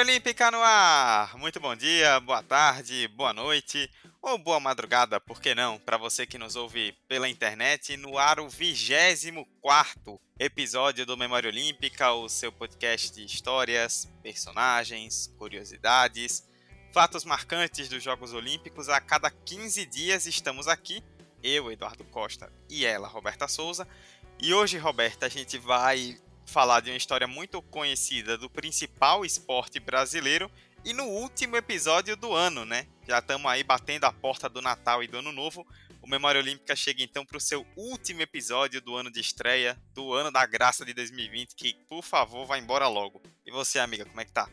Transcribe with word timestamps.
Memória 0.00 0.14
Olímpica 0.14 0.50
no 0.50 0.62
ar! 0.62 1.36
Muito 1.36 1.60
bom 1.60 1.76
dia, 1.76 2.18
boa 2.20 2.42
tarde, 2.42 3.06
boa 3.08 3.34
noite 3.34 3.90
ou 4.22 4.38
boa 4.38 4.58
madrugada, 4.58 5.20
por 5.20 5.42
que 5.42 5.54
não? 5.54 5.78
Para 5.78 5.98
você 5.98 6.24
que 6.26 6.38
nos 6.38 6.56
ouve 6.56 6.96
pela 7.06 7.28
internet, 7.28 7.98
no 7.98 8.16
ar 8.16 8.40
o 8.40 8.48
24 8.48 10.18
episódio 10.38 11.04
do 11.04 11.18
Memória 11.18 11.50
Olímpica, 11.50 12.12
o 12.12 12.30
seu 12.30 12.50
podcast 12.50 13.14
de 13.14 13.26
histórias, 13.26 14.10
personagens, 14.22 15.30
curiosidades, 15.36 16.48
fatos 16.94 17.24
marcantes 17.24 17.90
dos 17.90 18.02
Jogos 18.02 18.32
Olímpicos. 18.32 18.88
A 18.88 19.02
cada 19.02 19.30
15 19.30 19.84
dias 19.84 20.26
estamos 20.26 20.66
aqui, 20.66 21.04
eu, 21.42 21.70
Eduardo 21.70 22.04
Costa, 22.04 22.50
e 22.70 22.86
ela, 22.86 23.06
Roberta 23.06 23.46
Souza. 23.46 23.86
E 24.40 24.54
hoje, 24.54 24.78
Roberta, 24.78 25.26
a 25.26 25.28
gente 25.28 25.58
vai 25.58 26.18
falar 26.50 26.80
de 26.80 26.90
uma 26.90 26.96
história 26.96 27.28
muito 27.28 27.62
conhecida 27.62 28.36
do 28.36 28.50
principal 28.50 29.24
esporte 29.24 29.78
brasileiro 29.78 30.50
e 30.84 30.92
no 30.92 31.04
último 31.04 31.56
episódio 31.56 32.16
do 32.16 32.34
ano, 32.34 32.64
né? 32.64 32.86
Já 33.06 33.20
estamos 33.20 33.46
aí 33.46 33.62
batendo 33.62 34.04
a 34.04 34.12
porta 34.12 34.48
do 34.48 34.60
Natal 34.60 35.00
e 35.02 35.06
do 35.06 35.18
Ano 35.18 35.30
Novo. 35.30 35.64
O 36.02 36.08
Memória 36.08 36.40
Olímpica 36.40 36.74
chega 36.74 37.04
então 37.04 37.24
para 37.24 37.36
o 37.36 37.40
seu 37.40 37.64
último 37.76 38.22
episódio 38.22 38.80
do 38.80 38.96
ano 38.96 39.12
de 39.12 39.20
estreia, 39.20 39.78
do 39.94 40.12
ano 40.12 40.32
da 40.32 40.44
graça 40.44 40.84
de 40.84 40.92
2020, 40.92 41.54
que 41.54 41.74
por 41.88 42.02
favor 42.02 42.44
vá 42.46 42.58
embora 42.58 42.88
logo. 42.88 43.22
E 43.46 43.52
você, 43.52 43.78
amiga, 43.78 44.04
como 44.04 44.20
é 44.20 44.24
que 44.24 44.32
tá? 44.32 44.48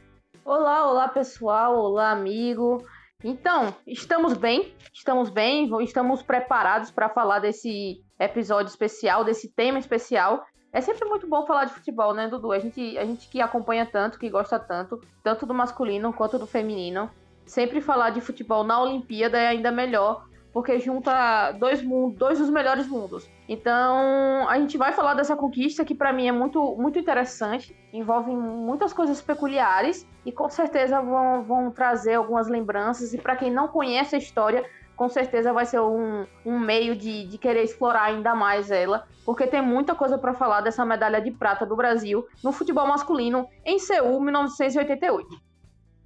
Olá, 0.46 0.88
olá 0.88 1.08
pessoal, 1.08 1.76
olá 1.76 2.12
amigo. 2.12 2.86
Então, 3.24 3.76
estamos 3.88 4.34
bem, 4.34 4.76
estamos 4.94 5.32
bem, 5.32 5.68
estamos 5.82 6.22
preparados 6.22 6.92
para 6.92 7.10
falar 7.10 7.40
desse 7.40 8.04
episódio 8.20 8.70
especial, 8.70 9.24
desse 9.24 9.50
tema 9.50 9.80
especial 9.80 10.46
é 10.72 10.82
sempre 10.82 11.08
muito 11.08 11.28
bom 11.28 11.46
falar 11.46 11.66
de 11.66 11.74
futebol, 11.74 12.14
né, 12.14 12.28
Dudu? 12.28 12.52
A 12.52 12.60
gente, 12.60 12.98
a 12.98 13.06
gente 13.06 13.28
que 13.30 13.42
acompanha 13.42 13.86
tanto, 13.86 14.20
que 14.20 14.30
gosta 14.30 14.60
tanto, 14.60 15.02
tanto 15.24 15.46
do 15.46 15.54
masculino 15.54 16.14
quanto 16.14 16.38
do 16.38 16.46
feminino, 16.46 17.10
sempre 17.46 17.82
falar 17.82 18.10
de 18.10 18.22
futebol 18.22 18.64
na 18.64 18.82
Olimpíada 18.82 19.38
é 19.38 19.48
ainda 19.48 19.72
melhor, 19.72 20.26
porque 20.52 20.80
junta 20.80 21.52
dois 21.54 21.82
mundos, 21.82 22.18
dois 22.18 22.40
dos 22.40 22.50
melhores 22.50 22.88
mundos. 22.88 23.30
Então, 23.48 24.48
a 24.50 24.58
gente 24.60 24.78
vai 24.78 24.92
falar 24.92 25.14
dessa 25.14 25.36
conquista 25.36 25.86
que 25.86 25.96
para 25.96 26.12
mim 26.12 26.28
é 26.28 26.32
muito, 26.32 26.76
muito 26.76 27.00
interessante, 27.00 27.76
envolve 27.94 28.32
muitas 28.32 28.92
coisas 28.92 29.22
peculiares 29.22 30.06
e 30.26 30.32
com 30.32 30.50
certeza 30.50 31.00
vão, 31.02 31.44
vão 31.44 31.72
trazer 31.72 32.16
algumas 32.16 32.48
lembranças. 32.48 33.14
E 33.14 33.18
para 33.18 33.36
quem 33.36 33.52
não 33.52 33.68
conhece 33.68 34.16
a 34.16 34.20
história, 34.20 34.66
com 34.98 35.08
certeza 35.08 35.54
vai 35.54 35.66
ser 35.66 35.80
um, 35.80 36.26
um 36.44 36.60
meio 36.60 36.96
de, 36.96 37.28
de 37.28 37.38
querer 37.38 37.64
explorar 37.64 38.06
ainda 38.06 38.34
mais 38.34 38.72
ela, 38.72 39.08
porque 39.24 39.46
tem 39.46 39.62
muita 39.62 39.94
coisa 39.94 40.18
para 40.18 40.34
falar 40.34 40.62
dessa 40.62 40.84
medalha 40.84 41.22
de 41.22 41.30
prata 41.30 41.66
do 41.66 41.76
Brasil 41.76 42.28
no 42.44 42.52
futebol 42.52 42.88
masculino 42.88 43.48
em 43.64 43.78
Seul, 43.78 44.20
1988. 44.20 45.40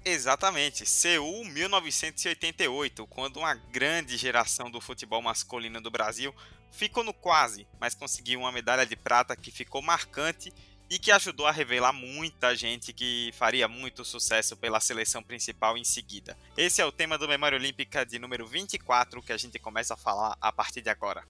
Exatamente, 0.04 0.86
Seul 0.86 1.46
1988, 1.46 3.08
quando 3.08 3.38
uma 3.38 3.54
grande 3.54 4.18
geração 4.18 4.70
do 4.70 4.82
futebol 4.82 5.22
masculino 5.22 5.80
do 5.80 5.90
Brasil 5.90 6.36
ficou 6.70 7.04
no 7.04 7.14
quase, 7.14 7.66
mas 7.80 7.96
conseguiu 7.96 8.42
uma 8.42 8.52
medalha 8.52 8.86
de 8.86 8.96
prata 8.96 9.36
que 9.38 9.52
ficou 9.52 9.82
marcante 9.82 10.52
e 10.92 11.00
que 11.00 11.10
ajudou 11.10 11.48
a 11.48 11.52
revelar 11.52 11.94
muita 11.94 12.54
gente 12.54 12.92
que 12.92 13.32
faria 13.38 13.66
muito 13.66 14.04
sucesso 14.04 14.58
pela 14.58 14.82
seleção 14.82 15.24
principal 15.24 15.78
em 15.78 15.86
seguida. 15.86 16.38
Esse 16.58 16.82
é 16.82 16.86
o 16.86 16.92
tema 16.92 17.18
do 17.18 17.30
Memória 17.30 17.58
Olímpica 17.58 18.06
de 18.06 18.20
número 18.20 18.46
24 18.46 19.22
que 19.22 19.32
a 19.32 19.38
gente 19.38 19.58
começa 19.58 19.94
a 19.94 19.98
falar 19.98 20.38
a 20.42 20.52
partir 20.52 20.82
de 20.82 20.90
agora. 20.90 21.24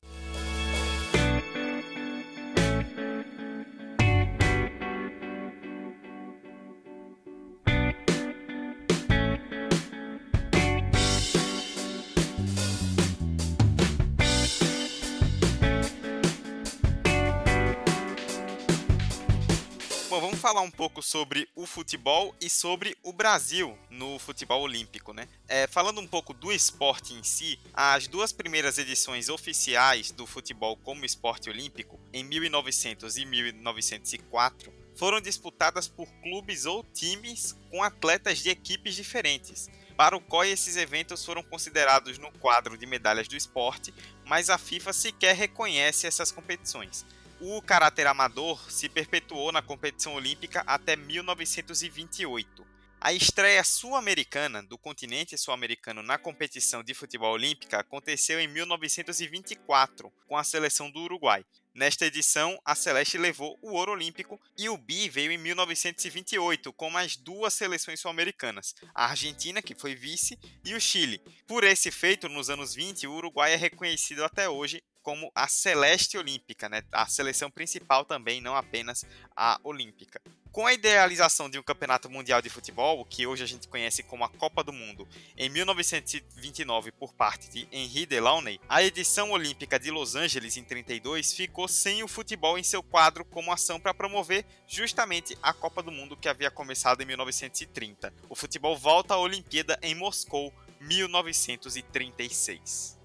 Falar 20.35 20.59
um 20.59 20.69
pouco 20.69 21.01
sobre 21.01 21.47
o 21.55 21.65
futebol 21.65 22.35
e 22.41 22.49
sobre 22.49 22.97
o 23.01 23.13
Brasil 23.13 23.77
no 23.89 24.19
futebol 24.19 24.61
olímpico, 24.61 25.13
né? 25.13 25.25
É, 25.47 25.67
falando 25.67 26.01
um 26.01 26.05
pouco 26.05 26.33
do 26.33 26.51
esporte 26.51 27.13
em 27.13 27.23
si, 27.23 27.57
as 27.73 28.07
duas 28.07 28.33
primeiras 28.33 28.77
edições 28.77 29.29
oficiais 29.29 30.11
do 30.11 30.27
futebol 30.27 30.75
como 30.75 31.05
esporte 31.05 31.49
olímpico, 31.49 31.97
em 32.11 32.25
1900 32.25 33.15
e 33.15 33.25
1904, 33.25 34.73
foram 34.97 35.21
disputadas 35.21 35.87
por 35.87 36.09
clubes 36.21 36.65
ou 36.65 36.83
times 36.83 37.55
com 37.69 37.81
atletas 37.81 38.39
de 38.39 38.49
equipes 38.49 38.95
diferentes. 38.95 39.69
Para 39.95 40.17
o 40.17 40.19
COI, 40.19 40.51
esses 40.51 40.75
eventos 40.75 41.23
foram 41.23 41.41
considerados 41.41 42.17
no 42.17 42.33
quadro 42.33 42.77
de 42.77 42.85
medalhas 42.85 43.29
do 43.29 43.37
esporte, 43.37 43.93
mas 44.25 44.49
a 44.49 44.57
FIFA 44.57 44.91
sequer 44.91 45.37
reconhece 45.37 46.05
essas 46.05 46.33
competições 46.33 47.05
o 47.41 47.59
caráter 47.59 48.05
amador 48.05 48.71
se 48.71 48.87
perpetuou 48.87 49.51
na 49.51 49.63
competição 49.63 50.13
olímpica 50.13 50.63
até 50.67 50.95
1928. 50.95 52.63
A 53.03 53.11
estreia 53.11 53.63
sul-americana 53.63 54.61
do 54.61 54.77
continente 54.77 55.35
sul-americano 55.35 56.03
na 56.03 56.19
competição 56.19 56.83
de 56.83 56.93
futebol 56.93 57.33
olímpica 57.33 57.79
aconteceu 57.79 58.39
em 58.39 58.47
1924, 58.47 60.13
com 60.27 60.37
a 60.37 60.43
seleção 60.43 60.91
do 60.91 60.99
Uruguai. 60.99 61.43
Nesta 61.73 62.05
edição, 62.05 62.61
a 62.63 62.75
Celeste 62.75 63.17
levou 63.17 63.57
o 63.59 63.71
ouro 63.71 63.93
olímpico 63.93 64.39
e 64.55 64.69
o 64.69 64.77
bi 64.77 65.09
veio 65.09 65.31
em 65.31 65.37
1928, 65.39 66.71
com 66.73 66.91
mais 66.91 67.15
duas 67.15 67.55
seleções 67.55 67.99
sul-americanas, 67.99 68.75
a 68.93 69.07
Argentina, 69.07 69.63
que 69.63 69.73
foi 69.73 69.95
vice, 69.95 70.37
e 70.63 70.75
o 70.75 70.79
Chile. 70.79 71.19
Por 71.47 71.63
esse 71.63 71.89
feito, 71.89 72.29
nos 72.29 72.51
anos 72.51 72.75
20, 72.75 73.07
o 73.07 73.13
Uruguai 73.13 73.53
é 73.53 73.55
reconhecido 73.55 74.23
até 74.23 74.47
hoje 74.47 74.83
como 75.01 75.31
a 75.35 75.47
Celeste 75.47 76.17
Olímpica, 76.17 76.69
né? 76.69 76.83
a 76.91 77.07
seleção 77.07 77.49
principal 77.49 78.05
também, 78.05 78.41
não 78.41 78.55
apenas 78.55 79.05
a 79.35 79.59
Olímpica. 79.63 80.21
Com 80.51 80.67
a 80.67 80.73
idealização 80.73 81.49
de 81.49 81.57
um 81.57 81.63
campeonato 81.63 82.07
mundial 82.09 82.41
de 82.41 82.49
futebol, 82.49 83.05
que 83.05 83.25
hoje 83.25 83.41
a 83.41 83.47
gente 83.47 83.69
conhece 83.69 84.03
como 84.03 84.25
a 84.25 84.29
Copa 84.29 84.61
do 84.61 84.73
Mundo, 84.73 85.07
em 85.37 85.49
1929 85.49 86.91
por 86.91 87.13
parte 87.13 87.49
de 87.49 87.65
Henri 87.71 88.05
Delaunay, 88.05 88.59
a 88.67 88.83
edição 88.83 89.31
olímpica 89.31 89.79
de 89.79 89.89
Los 89.89 90.13
Angeles 90.13 90.57
em 90.57 90.63
32 90.65 91.33
ficou 91.33 91.69
sem 91.69 92.03
o 92.03 92.07
futebol 92.07 92.57
em 92.57 92.63
seu 92.63 92.83
quadro 92.83 93.23
como 93.23 93.53
ação 93.53 93.79
para 93.79 93.93
promover 93.93 94.45
justamente 94.67 95.37
a 95.41 95.53
Copa 95.53 95.81
do 95.81 95.89
Mundo 95.89 96.17
que 96.17 96.27
havia 96.27 96.51
começado 96.51 97.01
em 97.01 97.05
1930. 97.05 98.13
O 98.27 98.35
futebol 98.35 98.77
volta 98.77 99.13
à 99.13 99.17
Olimpíada 99.17 99.79
em 99.81 99.95
Moscou, 99.95 100.53
1936. 100.81 102.99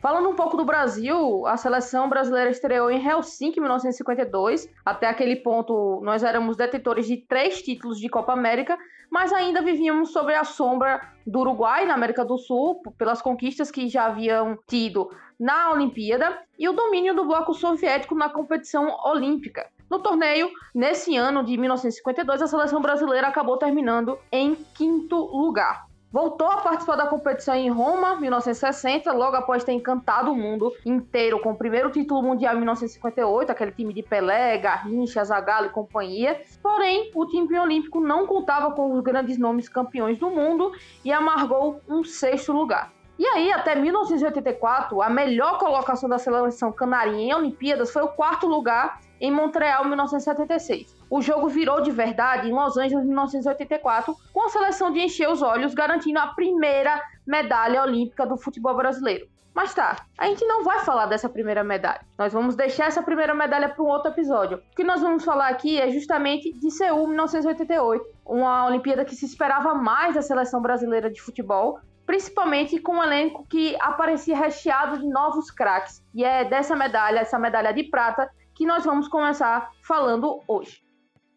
Falando 0.00 0.28
um 0.28 0.34
pouco 0.36 0.56
do 0.56 0.64
Brasil, 0.64 1.44
a 1.44 1.56
seleção 1.56 2.08
brasileira 2.08 2.50
estreou 2.50 2.88
em 2.88 3.04
Helsinki 3.04 3.58
em 3.58 3.62
1952. 3.62 4.72
Até 4.86 5.08
aquele 5.08 5.34
ponto, 5.34 6.00
nós 6.04 6.22
éramos 6.22 6.56
detentores 6.56 7.04
de 7.06 7.16
três 7.16 7.60
títulos 7.60 7.98
de 7.98 8.08
Copa 8.08 8.32
América, 8.32 8.78
mas 9.10 9.32
ainda 9.32 9.60
vivíamos 9.60 10.12
sob 10.12 10.32
a 10.32 10.44
sombra 10.44 11.00
do 11.26 11.40
Uruguai 11.40 11.84
na 11.84 11.94
América 11.94 12.24
do 12.24 12.38
Sul, 12.38 12.80
pelas 12.96 13.20
conquistas 13.20 13.72
que 13.72 13.88
já 13.88 14.06
haviam 14.06 14.56
tido 14.68 15.10
na 15.38 15.72
Olimpíada 15.72 16.42
e 16.56 16.68
o 16.68 16.72
domínio 16.72 17.12
do 17.16 17.24
bloco 17.24 17.52
soviético 17.52 18.14
na 18.14 18.28
competição 18.28 18.96
olímpica. 19.04 19.68
No 19.90 19.98
torneio, 19.98 20.48
nesse 20.72 21.16
ano 21.16 21.42
de 21.42 21.56
1952, 21.56 22.42
a 22.42 22.46
seleção 22.46 22.80
brasileira 22.80 23.26
acabou 23.26 23.56
terminando 23.56 24.16
em 24.30 24.54
quinto 24.54 25.16
lugar. 25.16 25.87
Voltou 26.10 26.50
a 26.50 26.56
participar 26.62 26.96
da 26.96 27.06
competição 27.06 27.54
em 27.54 27.68
Roma, 27.68 28.16
1960, 28.16 29.12
logo 29.12 29.36
após 29.36 29.62
ter 29.62 29.72
encantado 29.72 30.32
o 30.32 30.34
mundo 30.34 30.72
inteiro 30.86 31.38
com 31.38 31.50
o 31.50 31.54
primeiro 31.54 31.90
título 31.90 32.22
mundial 32.22 32.54
em 32.54 32.58
1958, 32.58 33.52
aquele 33.52 33.72
time 33.72 33.92
de 33.92 34.02
Pelé, 34.02 34.56
Garrincha, 34.56 35.22
Zagallo 35.22 35.66
e 35.66 35.70
companhia. 35.70 36.40
Porém, 36.62 37.10
o 37.14 37.26
time 37.26 37.58
olímpico 37.58 38.00
não 38.00 38.26
contava 38.26 38.72
com 38.72 38.90
os 38.90 39.02
grandes 39.02 39.36
nomes 39.36 39.68
campeões 39.68 40.16
do 40.16 40.30
mundo 40.30 40.72
e 41.04 41.12
amargou 41.12 41.82
um 41.86 42.02
sexto 42.02 42.54
lugar. 42.54 42.90
E 43.18 43.26
aí, 43.26 43.52
até 43.52 43.74
1984, 43.74 45.02
a 45.02 45.10
melhor 45.10 45.58
colocação 45.58 46.08
da 46.08 46.16
seleção 46.16 46.72
canarinha 46.72 47.34
em 47.34 47.34
Olimpíadas 47.34 47.92
foi 47.92 48.02
o 48.02 48.08
quarto 48.08 48.46
lugar 48.46 48.98
em 49.20 49.30
Montreal, 49.30 49.84
1976. 49.84 50.97
O 51.10 51.22
jogo 51.22 51.48
virou 51.48 51.80
de 51.80 51.90
verdade 51.90 52.48
em 52.48 52.52
Los 52.52 52.76
Angeles, 52.76 53.06
1984, 53.06 54.14
com 54.32 54.44
a 54.44 54.50
seleção 54.50 54.90
de 54.92 55.00
encher 55.00 55.30
os 55.30 55.40
olhos, 55.40 55.72
garantindo 55.72 56.18
a 56.18 56.28
primeira 56.28 57.00
medalha 57.26 57.82
olímpica 57.82 58.26
do 58.26 58.36
futebol 58.36 58.76
brasileiro. 58.76 59.26
Mas 59.54 59.74
tá, 59.74 59.96
a 60.16 60.26
gente 60.26 60.44
não 60.46 60.62
vai 60.62 60.80
falar 60.80 61.06
dessa 61.06 61.28
primeira 61.28 61.64
medalha. 61.64 62.02
Nós 62.16 62.32
vamos 62.32 62.54
deixar 62.54 62.86
essa 62.86 63.02
primeira 63.02 63.34
medalha 63.34 63.68
para 63.68 63.82
um 63.82 63.88
outro 63.88 64.12
episódio. 64.12 64.58
O 64.58 64.76
que 64.76 64.84
nós 64.84 65.00
vamos 65.00 65.24
falar 65.24 65.48
aqui 65.48 65.80
é 65.80 65.90
justamente 65.90 66.52
de 66.52 66.70
Seul 66.70 67.08
1988, 67.08 68.04
uma 68.24 68.66
Olimpíada 68.66 69.04
que 69.04 69.16
se 69.16 69.24
esperava 69.24 69.74
mais 69.74 70.14
da 70.14 70.22
seleção 70.22 70.62
brasileira 70.62 71.10
de 71.10 71.20
futebol, 71.20 71.80
principalmente 72.06 72.78
com 72.78 72.92
um 72.96 73.02
elenco 73.02 73.46
que 73.48 73.76
aparecia 73.80 74.36
recheado 74.36 74.98
de 74.98 75.08
novos 75.08 75.50
craques. 75.50 76.04
E 76.14 76.22
é 76.22 76.44
dessa 76.44 76.76
medalha, 76.76 77.18
essa 77.18 77.38
medalha 77.38 77.72
de 77.72 77.82
prata, 77.84 78.30
que 78.54 78.64
nós 78.64 78.84
vamos 78.84 79.08
começar 79.08 79.70
falando 79.82 80.40
hoje. 80.46 80.87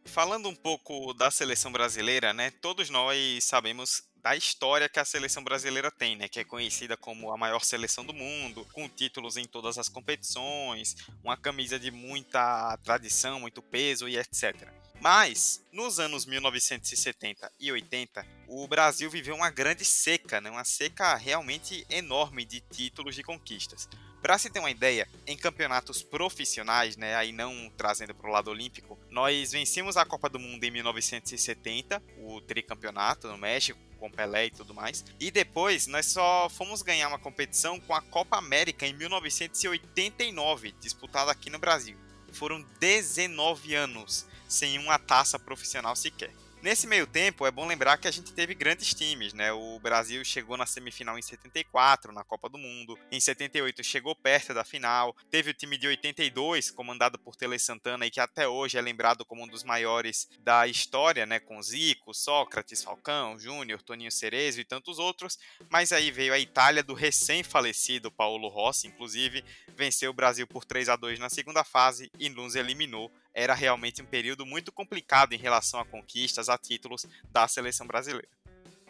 Falando 0.05 0.49
um 0.49 0.55
pouco 0.55 1.13
da 1.13 1.31
seleção 1.31 1.71
brasileira, 1.71 2.33
né? 2.33 2.51
Todos 2.61 2.89
nós 2.89 3.43
sabemos 3.43 4.03
da 4.21 4.35
história 4.35 4.89
que 4.89 4.99
a 4.99 5.05
seleção 5.05 5.43
brasileira 5.43 5.89
tem, 5.89 6.15
né? 6.15 6.27
Que 6.27 6.39
é 6.39 6.43
conhecida 6.43 6.97
como 6.97 7.31
a 7.31 7.37
maior 7.37 7.63
seleção 7.63 8.05
do 8.05 8.13
mundo, 8.13 8.67
com 8.73 8.89
títulos 8.89 9.37
em 9.37 9.45
todas 9.45 9.77
as 9.77 9.89
competições, 9.89 10.95
uma 11.23 11.37
camisa 11.37 11.79
de 11.79 11.91
muita 11.91 12.77
tradição, 12.83 13.39
muito 13.39 13.61
peso 13.61 14.07
e 14.07 14.17
etc. 14.17 14.69
Mas, 15.01 15.65
nos 15.71 15.99
anos 15.99 16.27
1970 16.27 17.51
e 17.59 17.71
80, 17.71 18.23
o 18.47 18.67
Brasil 18.67 19.09
viveu 19.09 19.35
uma 19.35 19.49
grande 19.49 19.83
seca, 19.83 20.39
né? 20.39 20.51
uma 20.51 20.63
seca 20.63 21.15
realmente 21.15 21.83
enorme 21.89 22.45
de 22.45 22.59
títulos 22.59 23.17
e 23.17 23.23
conquistas. 23.23 23.89
Para 24.21 24.37
se 24.37 24.51
ter 24.51 24.59
uma 24.59 24.69
ideia, 24.69 25.07
em 25.25 25.35
campeonatos 25.35 26.03
profissionais, 26.03 26.95
né, 26.95 27.15
aí 27.15 27.31
não 27.31 27.71
trazendo 27.75 28.13
para 28.13 28.29
o 28.29 28.31
lado 28.31 28.51
olímpico, 28.51 28.99
nós 29.09 29.51
vencemos 29.51 29.97
a 29.97 30.05
Copa 30.05 30.29
do 30.29 30.39
Mundo 30.39 30.63
em 30.63 30.69
1970, 30.69 32.01
o 32.19 32.39
tricampeonato 32.39 33.27
no 33.27 33.37
México, 33.37 33.79
com 33.99 34.11
Pelé 34.11 34.45
e 34.45 34.51
tudo 34.51 34.75
mais. 34.75 35.03
E 35.19 35.31
depois 35.31 35.87
nós 35.87 36.05
só 36.05 36.47
fomos 36.49 36.83
ganhar 36.83 37.07
uma 37.07 37.17
competição 37.17 37.79
com 37.79 37.95
a 37.95 38.01
Copa 38.01 38.37
América 38.37 38.85
em 38.85 38.93
1989, 38.93 40.73
disputada 40.79 41.31
aqui 41.31 41.49
no 41.49 41.57
Brasil. 41.59 41.97
Foram 42.31 42.63
19 42.79 43.73
anos 43.73 44.27
sem 44.47 44.77
uma 44.77 44.99
taça 44.99 45.39
profissional 45.39 45.95
sequer. 45.95 46.31
Nesse 46.61 46.85
meio 46.85 47.07
tempo, 47.07 47.47
é 47.47 47.49
bom 47.49 47.65
lembrar 47.65 47.97
que 47.97 48.07
a 48.07 48.11
gente 48.11 48.33
teve 48.33 48.53
grandes 48.53 48.93
times, 48.93 49.33
né? 49.33 49.51
O 49.51 49.79
Brasil 49.79 50.23
chegou 50.23 50.55
na 50.55 50.67
semifinal 50.67 51.17
em 51.17 51.21
74, 51.21 52.13
na 52.13 52.23
Copa 52.23 52.47
do 52.47 52.57
Mundo. 52.59 52.99
Em 53.11 53.19
78 53.19 53.83
chegou 53.83 54.15
perto 54.15 54.53
da 54.53 54.63
final. 54.63 55.15
Teve 55.31 55.49
o 55.49 55.53
time 55.55 55.75
de 55.75 55.87
82, 55.87 56.69
comandado 56.69 57.17
por 57.17 57.35
Tele 57.35 57.57
Santana 57.57 58.05
e 58.05 58.11
que 58.11 58.19
até 58.19 58.47
hoje 58.47 58.77
é 58.77 58.81
lembrado 58.81 59.25
como 59.25 59.43
um 59.43 59.47
dos 59.47 59.63
maiores 59.63 60.29
da 60.41 60.67
história, 60.67 61.25
né? 61.25 61.39
Com 61.39 61.59
Zico, 61.63 62.13
Sócrates, 62.13 62.83
Falcão, 62.83 63.39
Júnior, 63.39 63.81
Toninho 63.81 64.11
Cerezo 64.11 64.61
e 64.61 64.63
tantos 64.63 64.99
outros. 64.99 65.39
Mas 65.67 65.91
aí 65.91 66.11
veio 66.11 66.31
a 66.31 66.37
Itália 66.37 66.83
do 66.83 66.93
recém-falecido 66.93 68.11
Paulo 68.11 68.47
Rossi, 68.49 68.85
inclusive 68.85 69.43
venceu 69.75 70.11
o 70.11 70.13
Brasil 70.13 70.45
por 70.45 70.63
3 70.63 70.89
a 70.89 70.95
2 70.95 71.17
na 71.17 71.27
segunda 71.27 71.63
fase 71.63 72.11
e 72.19 72.29
nos 72.29 72.53
eliminou 72.53 73.11
era 73.33 73.53
realmente 73.53 74.01
um 74.01 74.05
período 74.05 74.45
muito 74.45 74.71
complicado 74.71 75.33
em 75.33 75.37
relação 75.37 75.79
a 75.79 75.85
conquistas, 75.85 76.49
a 76.49 76.57
títulos 76.57 77.05
da 77.31 77.47
seleção 77.47 77.87
brasileira. 77.87 78.27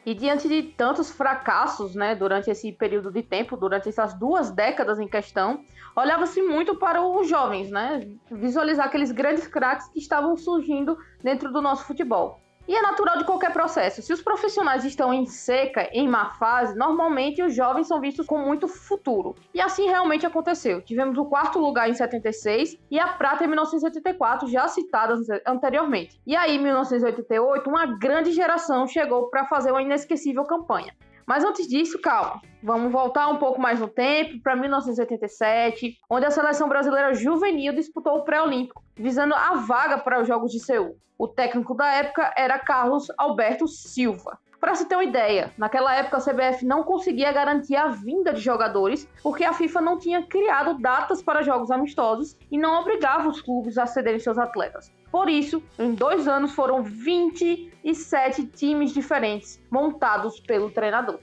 E 0.04 0.16
diante 0.16 0.48
de 0.48 0.64
tantos 0.64 1.12
fracassos, 1.12 1.94
né, 1.94 2.16
durante 2.16 2.50
esse 2.50 2.72
período 2.72 3.12
de 3.12 3.22
tempo, 3.22 3.56
durante 3.56 3.88
essas 3.88 4.16
duas 4.16 4.50
décadas 4.50 5.00
em 5.00 5.08
questão, 5.08 5.64
olhava-se 5.96 6.42
muito 6.42 6.76
para 6.76 7.04
os 7.04 7.30
jovens, 7.30 7.70
né, 7.70 8.08
visualizar 8.32 8.88
aqueles 8.88 9.12
grandes 9.12 9.48
craques 9.48 9.88
que 9.90 10.00
estavam 10.00 10.36
surgindo 10.36 10.98
dentro 11.24 11.52
do 11.52 11.62
nosso 11.62 11.86
futebol. 11.86 12.42
E 12.72 12.74
é 12.74 12.82
natural 12.82 13.18
de 13.18 13.26
qualquer 13.26 13.52
processo. 13.52 14.02
Se 14.02 14.14
os 14.14 14.22
profissionais 14.22 14.86
estão 14.86 15.14
em 15.14 15.26
seca, 15.26 15.90
em 15.92 16.08
má 16.08 16.30
fase, 16.30 16.74
normalmente 16.74 17.44
os 17.44 17.54
jovens 17.54 17.86
são 17.86 18.00
vistos 18.00 18.26
com 18.26 18.38
muito 18.38 18.66
futuro. 18.66 19.36
E 19.54 19.60
assim 19.60 19.88
realmente 19.88 20.26
aconteceu. 20.26 20.82
Tivemos 20.82 21.18
o 21.18 21.26
quarto 21.26 21.60
lugar 21.60 21.90
em 21.90 21.94
76 21.94 22.78
e 22.90 22.98
a 22.98 23.10
prata 23.10 23.44
em 23.44 23.48
1984, 23.48 24.48
já 24.48 24.70
citadas 24.70 25.28
anteriormente. 25.46 26.18
E 26.26 26.34
aí, 26.34 26.56
em 26.56 26.64
1988, 26.64 27.70
uma 27.70 27.86
grande 27.86 28.32
geração 28.32 28.88
chegou 28.88 29.30
para 29.30 29.44
fazer 29.48 29.72
uma 29.72 29.82
inesquecível 29.82 30.46
campanha. 30.46 30.96
Mas 31.26 31.44
antes 31.44 31.68
disso, 31.68 32.00
calma. 32.02 32.42
Vamos 32.64 32.92
voltar 32.92 33.28
um 33.28 33.38
pouco 33.38 33.60
mais 33.60 33.80
no 33.80 33.88
tempo, 33.88 34.42
para 34.42 34.56
1987, 34.56 35.98
onde 36.10 36.26
a 36.26 36.32
seleção 36.32 36.70
brasileira 36.70 37.14
juvenil 37.14 37.74
disputou 37.74 38.18
o 38.18 38.24
pré-olímpico, 38.24 38.84
visando 38.96 39.34
a 39.34 39.56
vaga 39.56 39.98
para 39.98 40.22
os 40.22 40.28
Jogos 40.28 40.52
de 40.52 40.60
Seul. 40.60 40.98
O 41.18 41.28
técnico 41.28 41.76
da 41.76 41.88
época 41.92 42.34
era 42.38 42.60
Carlos 42.60 43.08
Alberto 43.18 43.68
Silva. 43.68 44.40
Para 44.62 44.75
se 44.75 44.86
ter 44.86 44.94
uma 44.94 45.04
ideia, 45.04 45.52
naquela 45.58 45.96
época 45.96 46.18
a 46.18 46.22
CBF 46.22 46.63
não 46.63 46.84
conseguia 46.84 47.31
garantir 47.31 47.75
a 47.75 47.88
vinda 47.88 48.31
de 48.31 48.40
jogadores 48.40 49.08
porque 49.24 49.44
a 49.44 49.54
FIFA 49.54 49.81
não 49.81 49.98
tinha 49.98 50.22
criado 50.22 50.75
datas 50.75 51.19
para 51.19 51.42
jogos 51.42 51.72
amistosos 51.72 52.38
e 52.52 52.60
não 52.60 52.80
obrigava 52.80 53.28
os 53.28 53.42
clubes 53.42 53.80
a 53.80 53.88
cederem 53.88 54.19
seus 54.19 54.38
atletas. 54.38 54.92
Por 55.12 55.28
isso, 55.28 55.63
em 55.80 55.96
dois 55.96 56.28
anos 56.28 56.54
foram 56.54 56.84
27 56.84 58.46
times 58.46 58.94
diferentes 58.94 59.60
montados 59.72 60.40
pelo 60.40 60.69
treinador. 60.69 61.19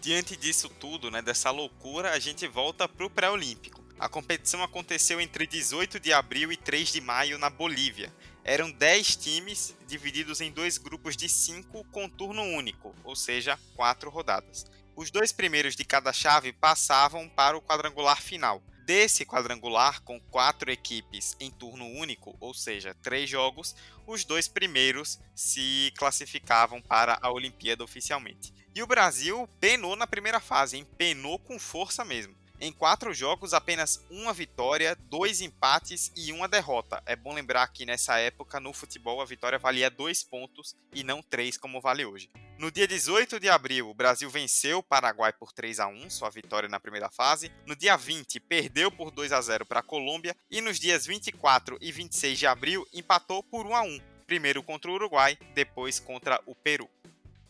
Diante 0.00 0.36
disso 0.36 0.68
tudo, 0.78 1.10
né, 1.10 1.20
dessa 1.20 1.50
loucura, 1.50 2.12
a 2.12 2.20
gente 2.20 2.46
volta 2.46 2.88
para 2.88 3.04
o 3.04 3.10
pré-olímpico. 3.10 3.82
A 3.98 4.08
competição 4.08 4.62
aconteceu 4.62 5.20
entre 5.20 5.44
18 5.44 5.98
de 5.98 6.12
abril 6.12 6.52
e 6.52 6.56
3 6.56 6.92
de 6.92 7.00
maio 7.00 7.36
na 7.36 7.50
Bolívia. 7.50 8.12
Eram 8.50 8.68
10 8.68 9.14
times 9.14 9.76
divididos 9.86 10.40
em 10.40 10.50
dois 10.50 10.76
grupos 10.76 11.16
de 11.16 11.28
5 11.28 11.84
com 11.84 12.08
turno 12.08 12.42
único, 12.42 12.92
ou 13.04 13.14
seja, 13.14 13.56
4 13.76 14.10
rodadas. 14.10 14.66
Os 14.96 15.08
dois 15.08 15.30
primeiros 15.30 15.76
de 15.76 15.84
cada 15.84 16.12
chave 16.12 16.52
passavam 16.52 17.28
para 17.28 17.56
o 17.56 17.62
quadrangular 17.62 18.20
final. 18.20 18.60
Desse 18.84 19.24
quadrangular, 19.24 20.02
com 20.02 20.18
quatro 20.18 20.68
equipes 20.68 21.36
em 21.38 21.48
turno 21.48 21.86
único, 21.86 22.36
ou 22.40 22.52
seja, 22.52 22.92
três 22.92 23.30
jogos, 23.30 23.76
os 24.04 24.24
dois 24.24 24.48
primeiros 24.48 25.20
se 25.32 25.92
classificavam 25.96 26.82
para 26.82 27.20
a 27.22 27.30
Olimpíada 27.30 27.84
oficialmente. 27.84 28.52
E 28.74 28.82
o 28.82 28.86
Brasil 28.88 29.48
penou 29.60 29.94
na 29.94 30.08
primeira 30.08 30.40
fase, 30.40 30.76
hein? 30.76 30.88
penou 30.98 31.38
com 31.38 31.56
força 31.56 32.04
mesmo. 32.04 32.39
Em 32.62 32.70
quatro 32.70 33.14
jogos, 33.14 33.54
apenas 33.54 34.04
uma 34.10 34.34
vitória, 34.34 34.94
dois 35.08 35.40
empates 35.40 36.12
e 36.14 36.30
uma 36.30 36.46
derrota. 36.46 37.02
É 37.06 37.16
bom 37.16 37.32
lembrar 37.32 37.66
que 37.68 37.86
nessa 37.86 38.18
época, 38.18 38.60
no 38.60 38.74
futebol, 38.74 39.22
a 39.22 39.24
vitória 39.24 39.58
valia 39.58 39.88
dois 39.88 40.22
pontos 40.22 40.76
e 40.94 41.02
não 41.02 41.22
três, 41.22 41.56
como 41.56 41.80
vale 41.80 42.04
hoje. 42.04 42.28
No 42.58 42.70
dia 42.70 42.86
18 42.86 43.40
de 43.40 43.48
abril, 43.48 43.88
o 43.88 43.94
Brasil 43.94 44.28
venceu 44.28 44.80
o 44.80 44.82
Paraguai 44.82 45.32
por 45.32 45.52
3 45.52 45.80
a 45.80 45.86
1 45.86 46.10
sua 46.10 46.28
vitória 46.28 46.68
na 46.68 46.78
primeira 46.78 47.08
fase. 47.08 47.50
No 47.64 47.74
dia 47.74 47.96
20, 47.96 48.38
perdeu 48.40 48.90
por 48.90 49.10
2 49.10 49.32
a 49.32 49.40
0 49.40 49.64
para 49.64 49.80
a 49.80 49.82
Colômbia. 49.82 50.36
E 50.50 50.60
nos 50.60 50.78
dias 50.78 51.06
24 51.06 51.78
e 51.80 51.90
26 51.90 52.38
de 52.38 52.46
abril, 52.46 52.86
empatou 52.92 53.42
por 53.42 53.64
1 53.64 53.74
a 53.74 53.80
1 53.80 54.00
primeiro 54.26 54.62
contra 54.62 54.88
o 54.88 54.94
Uruguai, 54.94 55.36
depois 55.54 55.98
contra 55.98 56.40
o 56.46 56.54
Peru. 56.54 56.88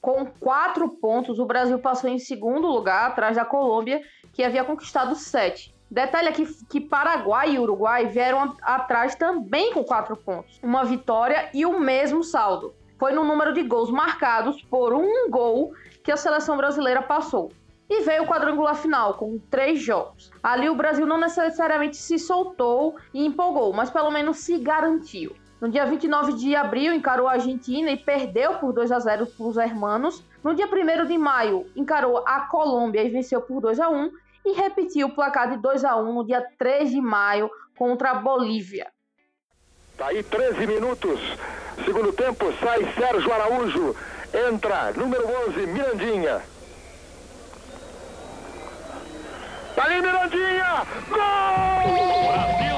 Com 0.00 0.24
quatro 0.24 0.88
pontos, 0.88 1.38
o 1.38 1.44
Brasil 1.44 1.78
passou 1.78 2.08
em 2.08 2.18
segundo 2.18 2.66
lugar, 2.66 3.08
atrás 3.08 3.36
da 3.36 3.44
Colômbia, 3.44 4.00
que 4.32 4.42
havia 4.42 4.64
conquistado 4.64 5.14
sete. 5.14 5.74
Detalhe 5.90 6.28
aqui 6.28 6.46
que 6.68 6.80
Paraguai 6.80 7.52
e 7.52 7.58
Uruguai 7.58 8.06
vieram 8.06 8.56
atrás 8.62 9.14
também 9.14 9.74
com 9.74 9.84
quatro 9.84 10.16
pontos. 10.16 10.58
Uma 10.62 10.84
vitória 10.84 11.50
e 11.52 11.66
o 11.66 11.78
mesmo 11.78 12.22
saldo. 12.22 12.72
Foi 12.98 13.12
no 13.12 13.24
número 13.24 13.52
de 13.52 13.62
gols 13.62 13.90
marcados 13.90 14.62
por 14.62 14.94
um 14.94 15.28
gol 15.28 15.72
que 16.02 16.12
a 16.12 16.16
seleção 16.16 16.56
brasileira 16.56 17.02
passou. 17.02 17.50
E 17.88 18.02
veio 18.02 18.22
o 18.22 18.26
quadrangular 18.26 18.76
final, 18.76 19.14
com 19.14 19.36
três 19.50 19.80
jogos. 19.80 20.30
Ali 20.42 20.70
o 20.70 20.76
Brasil 20.76 21.04
não 21.04 21.18
necessariamente 21.18 21.96
se 21.96 22.20
soltou 22.20 22.94
e 23.12 23.26
empolgou, 23.26 23.72
mas 23.72 23.90
pelo 23.90 24.12
menos 24.12 24.38
se 24.38 24.58
garantiu. 24.58 25.34
No 25.60 25.68
dia 25.68 25.84
29 25.84 26.32
de 26.32 26.56
abril, 26.56 26.94
encarou 26.94 27.28
a 27.28 27.32
Argentina 27.32 27.90
e 27.90 27.96
perdeu 27.96 28.54
por 28.54 28.72
2 28.72 28.90
a 28.90 28.98
0 28.98 29.26
para 29.26 29.46
os 29.46 29.56
hermanos. 29.58 30.24
No 30.42 30.54
dia 30.54 30.66
1 30.66 31.06
de 31.06 31.18
maio, 31.18 31.66
encarou 31.76 32.24
a 32.26 32.40
Colômbia 32.40 33.02
e 33.02 33.10
venceu 33.10 33.42
por 33.42 33.60
2 33.60 33.78
a 33.78 33.90
1 33.90 34.10
e 34.46 34.52
repetiu 34.52 35.08
o 35.08 35.14
placar 35.14 35.50
de 35.50 35.58
2 35.58 35.84
a 35.84 35.96
1 35.96 36.14
no 36.14 36.24
dia 36.24 36.42
3 36.58 36.90
de 36.90 37.00
maio 37.00 37.50
contra 37.76 38.12
a 38.12 38.14
Bolívia. 38.14 38.90
Tá 39.98 40.06
aí 40.06 40.22
13 40.22 40.66
minutos. 40.66 41.20
Segundo 41.84 42.10
tempo, 42.12 42.50
sai 42.58 42.90
Sérgio 42.94 43.30
Araújo. 43.30 43.94
Entra 44.48 44.92
número 44.92 45.26
11, 45.48 45.66
Mirandinha. 45.66 46.40
Tá 49.76 49.84
aí 49.84 50.00
Mirandinha! 50.00 50.86
Gol! 51.10 52.32
Brasil! 52.32 52.69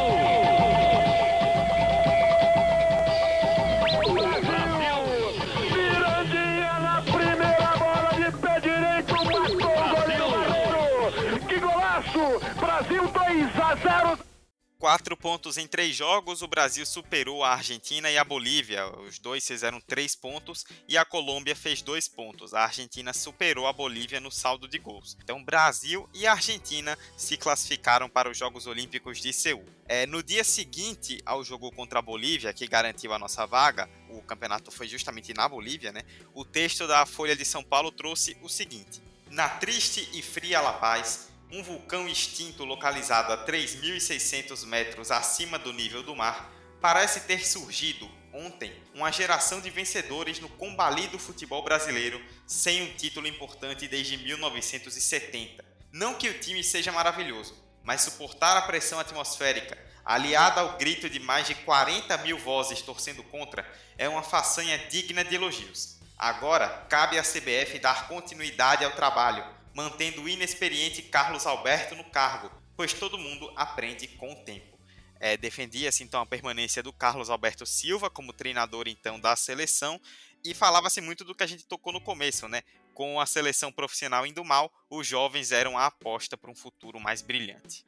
Quatro 14.82 15.16
pontos 15.16 15.58
em 15.58 15.68
três 15.68 15.94
jogos, 15.94 16.42
o 16.42 16.48
Brasil 16.48 16.84
superou 16.84 17.44
a 17.44 17.52
Argentina 17.52 18.10
e 18.10 18.18
a 18.18 18.24
Bolívia. 18.24 18.84
Os 19.02 19.16
dois 19.16 19.46
fizeram 19.46 19.80
três 19.80 20.16
pontos 20.16 20.64
e 20.88 20.98
a 20.98 21.04
Colômbia 21.04 21.54
fez 21.54 21.80
dois 21.80 22.08
pontos. 22.08 22.52
A 22.52 22.64
Argentina 22.64 23.12
superou 23.12 23.68
a 23.68 23.72
Bolívia 23.72 24.18
no 24.18 24.28
saldo 24.28 24.66
de 24.66 24.80
gols. 24.80 25.16
Então, 25.22 25.44
Brasil 25.44 26.08
e 26.12 26.26
Argentina 26.26 26.98
se 27.16 27.36
classificaram 27.36 28.08
para 28.08 28.28
os 28.28 28.36
Jogos 28.36 28.66
Olímpicos 28.66 29.20
de 29.20 29.32
Seul. 29.32 29.64
É, 29.86 30.04
no 30.04 30.20
dia 30.20 30.42
seguinte 30.42 31.22
ao 31.24 31.44
jogo 31.44 31.70
contra 31.70 32.00
a 32.00 32.02
Bolívia, 32.02 32.52
que 32.52 32.66
garantiu 32.66 33.12
a 33.12 33.20
nossa 33.20 33.46
vaga, 33.46 33.88
o 34.08 34.20
campeonato 34.20 34.72
foi 34.72 34.88
justamente 34.88 35.32
na 35.32 35.48
Bolívia, 35.48 35.92
né? 35.92 36.02
O 36.34 36.44
texto 36.44 36.88
da 36.88 37.06
Folha 37.06 37.36
de 37.36 37.44
São 37.44 37.62
Paulo 37.62 37.92
trouxe 37.92 38.36
o 38.42 38.48
seguinte: 38.48 39.00
Na 39.30 39.48
triste 39.48 40.08
e 40.12 40.20
fria 40.20 40.60
La 40.60 40.72
Paz 40.72 41.31
um 41.52 41.62
vulcão 41.62 42.08
extinto 42.08 42.64
localizado 42.64 43.30
a 43.30 43.44
3.600 43.44 44.64
metros 44.64 45.10
acima 45.10 45.58
do 45.58 45.70
nível 45.70 46.02
do 46.02 46.16
mar, 46.16 46.50
parece 46.80 47.20
ter 47.20 47.46
surgido 47.46 48.10
ontem 48.32 48.74
uma 48.94 49.12
geração 49.12 49.60
de 49.60 49.68
vencedores 49.68 50.40
no 50.40 50.48
combalido 50.48 51.18
futebol 51.18 51.62
brasileiro 51.62 52.18
sem 52.46 52.82
um 52.82 52.94
título 52.94 53.26
importante 53.26 53.86
desde 53.86 54.16
1970. 54.16 55.62
Não 55.92 56.14
que 56.14 56.30
o 56.30 56.38
time 56.40 56.64
seja 56.64 56.90
maravilhoso, 56.90 57.54
mas 57.84 58.00
suportar 58.00 58.56
a 58.56 58.62
pressão 58.62 58.98
atmosférica, 58.98 59.78
aliada 60.02 60.62
ao 60.62 60.78
grito 60.78 61.06
de 61.10 61.20
mais 61.20 61.46
de 61.46 61.54
40 61.54 62.16
mil 62.18 62.38
vozes 62.38 62.80
torcendo 62.80 63.22
contra, 63.24 63.70
é 63.98 64.08
uma 64.08 64.22
façanha 64.22 64.78
digna 64.88 65.22
de 65.22 65.34
elogios. 65.34 65.98
Agora, 66.16 66.86
cabe 66.88 67.18
à 67.18 67.22
CBF 67.22 67.78
dar 67.78 68.08
continuidade 68.08 68.86
ao 68.86 68.92
trabalho, 68.92 69.44
mantendo 69.74 70.22
o 70.22 70.28
inexperiente 70.28 71.02
Carlos 71.02 71.46
Alberto 71.46 71.94
no 71.94 72.04
cargo, 72.04 72.50
pois 72.76 72.92
todo 72.92 73.18
mundo 73.18 73.52
aprende 73.56 74.06
com 74.08 74.32
o 74.32 74.44
tempo. 74.44 74.78
É, 75.20 75.36
Defendia-se 75.36 76.02
então 76.02 76.20
a 76.20 76.26
permanência 76.26 76.82
do 76.82 76.92
Carlos 76.92 77.30
Alberto 77.30 77.64
Silva 77.64 78.10
como 78.10 78.32
treinador 78.32 78.88
então 78.88 79.20
da 79.20 79.36
seleção 79.36 80.00
e 80.44 80.52
falava-se 80.52 81.00
muito 81.00 81.24
do 81.24 81.34
que 81.34 81.44
a 81.44 81.46
gente 81.46 81.66
tocou 81.66 81.92
no 81.92 82.00
começo, 82.00 82.48
né? 82.48 82.62
Com 82.92 83.20
a 83.20 83.26
seleção 83.26 83.70
profissional 83.70 84.26
indo 84.26 84.44
mal, 84.44 84.70
os 84.90 85.06
jovens 85.06 85.52
eram 85.52 85.78
a 85.78 85.86
aposta 85.86 86.36
para 86.36 86.50
um 86.50 86.54
futuro 86.56 86.98
mais 86.98 87.22
brilhante. 87.22 87.86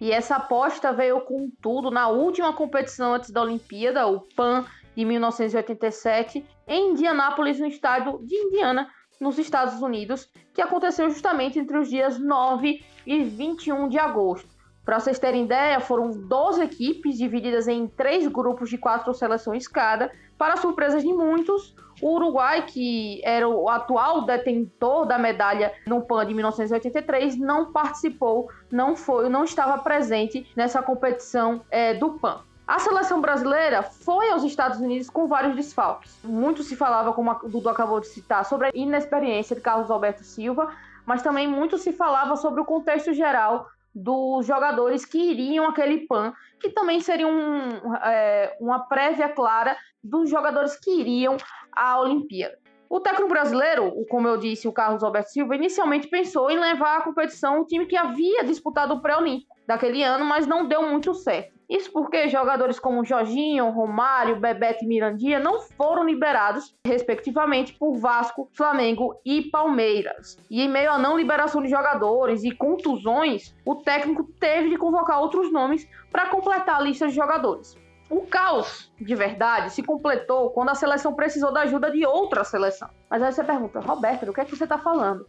E 0.00 0.10
essa 0.10 0.36
aposta 0.36 0.92
veio 0.92 1.20
com 1.20 1.50
tudo 1.60 1.90
na 1.90 2.08
última 2.08 2.52
competição 2.52 3.14
antes 3.14 3.30
da 3.30 3.42
Olimpíada, 3.42 4.06
o 4.06 4.20
PAN 4.20 4.66
de 4.96 5.04
1987, 5.04 6.44
em 6.66 6.92
Indianápolis, 6.92 7.60
no 7.60 7.66
estado 7.66 8.18
de 8.26 8.34
Indiana, 8.34 8.90
nos 9.20 9.38
Estados 9.38 9.80
Unidos, 9.82 10.28
que 10.54 10.62
aconteceu 10.62 11.10
justamente 11.10 11.58
entre 11.58 11.76
os 11.78 11.88
dias 11.88 12.18
9 12.18 12.82
e 13.06 13.22
21 13.22 13.88
de 13.88 13.98
agosto. 13.98 14.48
Para 14.84 14.98
vocês 14.98 15.18
terem 15.18 15.44
ideia, 15.44 15.78
foram 15.78 16.10
12 16.10 16.62
equipes 16.62 17.18
divididas 17.18 17.68
em 17.68 17.86
três 17.86 18.26
grupos 18.26 18.70
de 18.70 18.78
quatro 18.78 19.12
seleções 19.12 19.68
cada. 19.68 20.10
Para 20.38 20.56
surpresa 20.56 20.98
de 20.98 21.12
muitos, 21.12 21.76
o 22.00 22.14
Uruguai, 22.14 22.64
que 22.66 23.20
era 23.24 23.46
o 23.46 23.68
atual 23.68 24.22
detentor 24.22 25.06
da 25.06 25.18
medalha 25.18 25.72
no 25.86 26.02
PAN 26.02 26.26
de 26.26 26.34
1983, 26.34 27.36
não 27.36 27.72
participou, 27.72 28.48
não 28.70 28.96
foi, 28.96 29.28
não 29.28 29.44
estava 29.44 29.78
presente 29.78 30.50
nessa 30.56 30.82
competição 30.82 31.62
é, 31.70 31.94
do 31.94 32.18
PAN. 32.18 32.40
A 32.70 32.78
seleção 32.78 33.20
brasileira 33.20 33.82
foi 33.82 34.30
aos 34.30 34.44
Estados 34.44 34.78
Unidos 34.78 35.10
com 35.10 35.26
vários 35.26 35.56
desfalques. 35.56 36.16
Muito 36.22 36.62
se 36.62 36.76
falava, 36.76 37.12
como 37.12 37.32
o 37.32 37.48
Dudu 37.48 37.68
acabou 37.68 37.98
de 37.98 38.06
citar, 38.06 38.44
sobre 38.44 38.68
a 38.68 38.70
inexperiência 38.72 39.56
de 39.56 39.60
Carlos 39.60 39.90
Alberto 39.90 40.22
Silva, 40.22 40.72
mas 41.04 41.20
também 41.20 41.48
muito 41.48 41.76
se 41.76 41.92
falava 41.92 42.36
sobre 42.36 42.60
o 42.60 42.64
contexto 42.64 43.12
geral 43.12 43.68
dos 43.92 44.46
jogadores 44.46 45.04
que 45.04 45.18
iriam 45.18 45.66
aquele 45.66 46.06
PAN, 46.06 46.32
que 46.60 46.70
também 46.70 47.00
seria 47.00 47.26
um, 47.26 47.92
é, 48.04 48.56
uma 48.60 48.78
prévia 48.78 49.28
clara 49.28 49.76
dos 50.00 50.30
jogadores 50.30 50.76
que 50.76 50.92
iriam 50.92 51.38
à 51.72 51.98
Olimpíada. 51.98 52.56
O 52.90 52.98
técnico 52.98 53.28
brasileiro, 53.28 54.04
como 54.10 54.26
eu 54.26 54.36
disse, 54.36 54.66
o 54.66 54.72
Carlos 54.72 55.04
Alberto 55.04 55.30
Silva, 55.30 55.54
inicialmente 55.54 56.08
pensou 56.08 56.50
em 56.50 56.58
levar 56.58 56.96
à 56.96 57.00
competição 57.02 57.60
o 57.60 57.64
time 57.64 57.86
que 57.86 57.96
havia 57.96 58.42
disputado 58.42 58.94
o 58.94 59.00
pré-olímpico 59.00 59.54
daquele 59.64 60.02
ano, 60.02 60.24
mas 60.24 60.44
não 60.44 60.66
deu 60.66 60.82
muito 60.82 61.14
certo. 61.14 61.54
Isso 61.68 61.92
porque 61.92 62.28
jogadores 62.28 62.80
como 62.80 63.04
Jorginho, 63.04 63.70
Romário, 63.70 64.40
Bebeto 64.40 64.84
e 64.84 64.88
Mirandinha 64.88 65.38
não 65.38 65.60
foram 65.60 66.04
liberados, 66.04 66.74
respectivamente, 66.84 67.74
por 67.74 67.96
Vasco, 67.96 68.50
Flamengo 68.54 69.14
e 69.24 69.42
Palmeiras. 69.42 70.36
E 70.50 70.60
em 70.60 70.68
meio 70.68 70.90
à 70.90 70.98
não 70.98 71.16
liberação 71.16 71.62
de 71.62 71.68
jogadores 71.68 72.42
e 72.42 72.50
contusões, 72.50 73.54
o 73.64 73.76
técnico 73.76 74.24
teve 74.40 74.68
de 74.68 74.76
convocar 74.76 75.20
outros 75.20 75.52
nomes 75.52 75.88
para 76.10 76.26
completar 76.26 76.80
a 76.80 76.82
lista 76.82 77.06
de 77.06 77.14
jogadores. 77.14 77.78
O 78.10 78.26
caos, 78.26 78.92
de 79.00 79.14
verdade, 79.14 79.72
se 79.72 79.84
completou 79.84 80.50
quando 80.50 80.70
a 80.70 80.74
seleção 80.74 81.14
precisou 81.14 81.52
da 81.52 81.60
ajuda 81.60 81.92
de 81.92 82.04
outra 82.04 82.42
seleção. 82.42 82.90
Mas 83.08 83.22
aí 83.22 83.30
você 83.30 83.44
pergunta, 83.44 83.78
Roberto, 83.78 84.26
do 84.26 84.32
que 84.32 84.40
é 84.40 84.44
que 84.44 84.56
você 84.56 84.64
está 84.64 84.76
falando? 84.76 85.24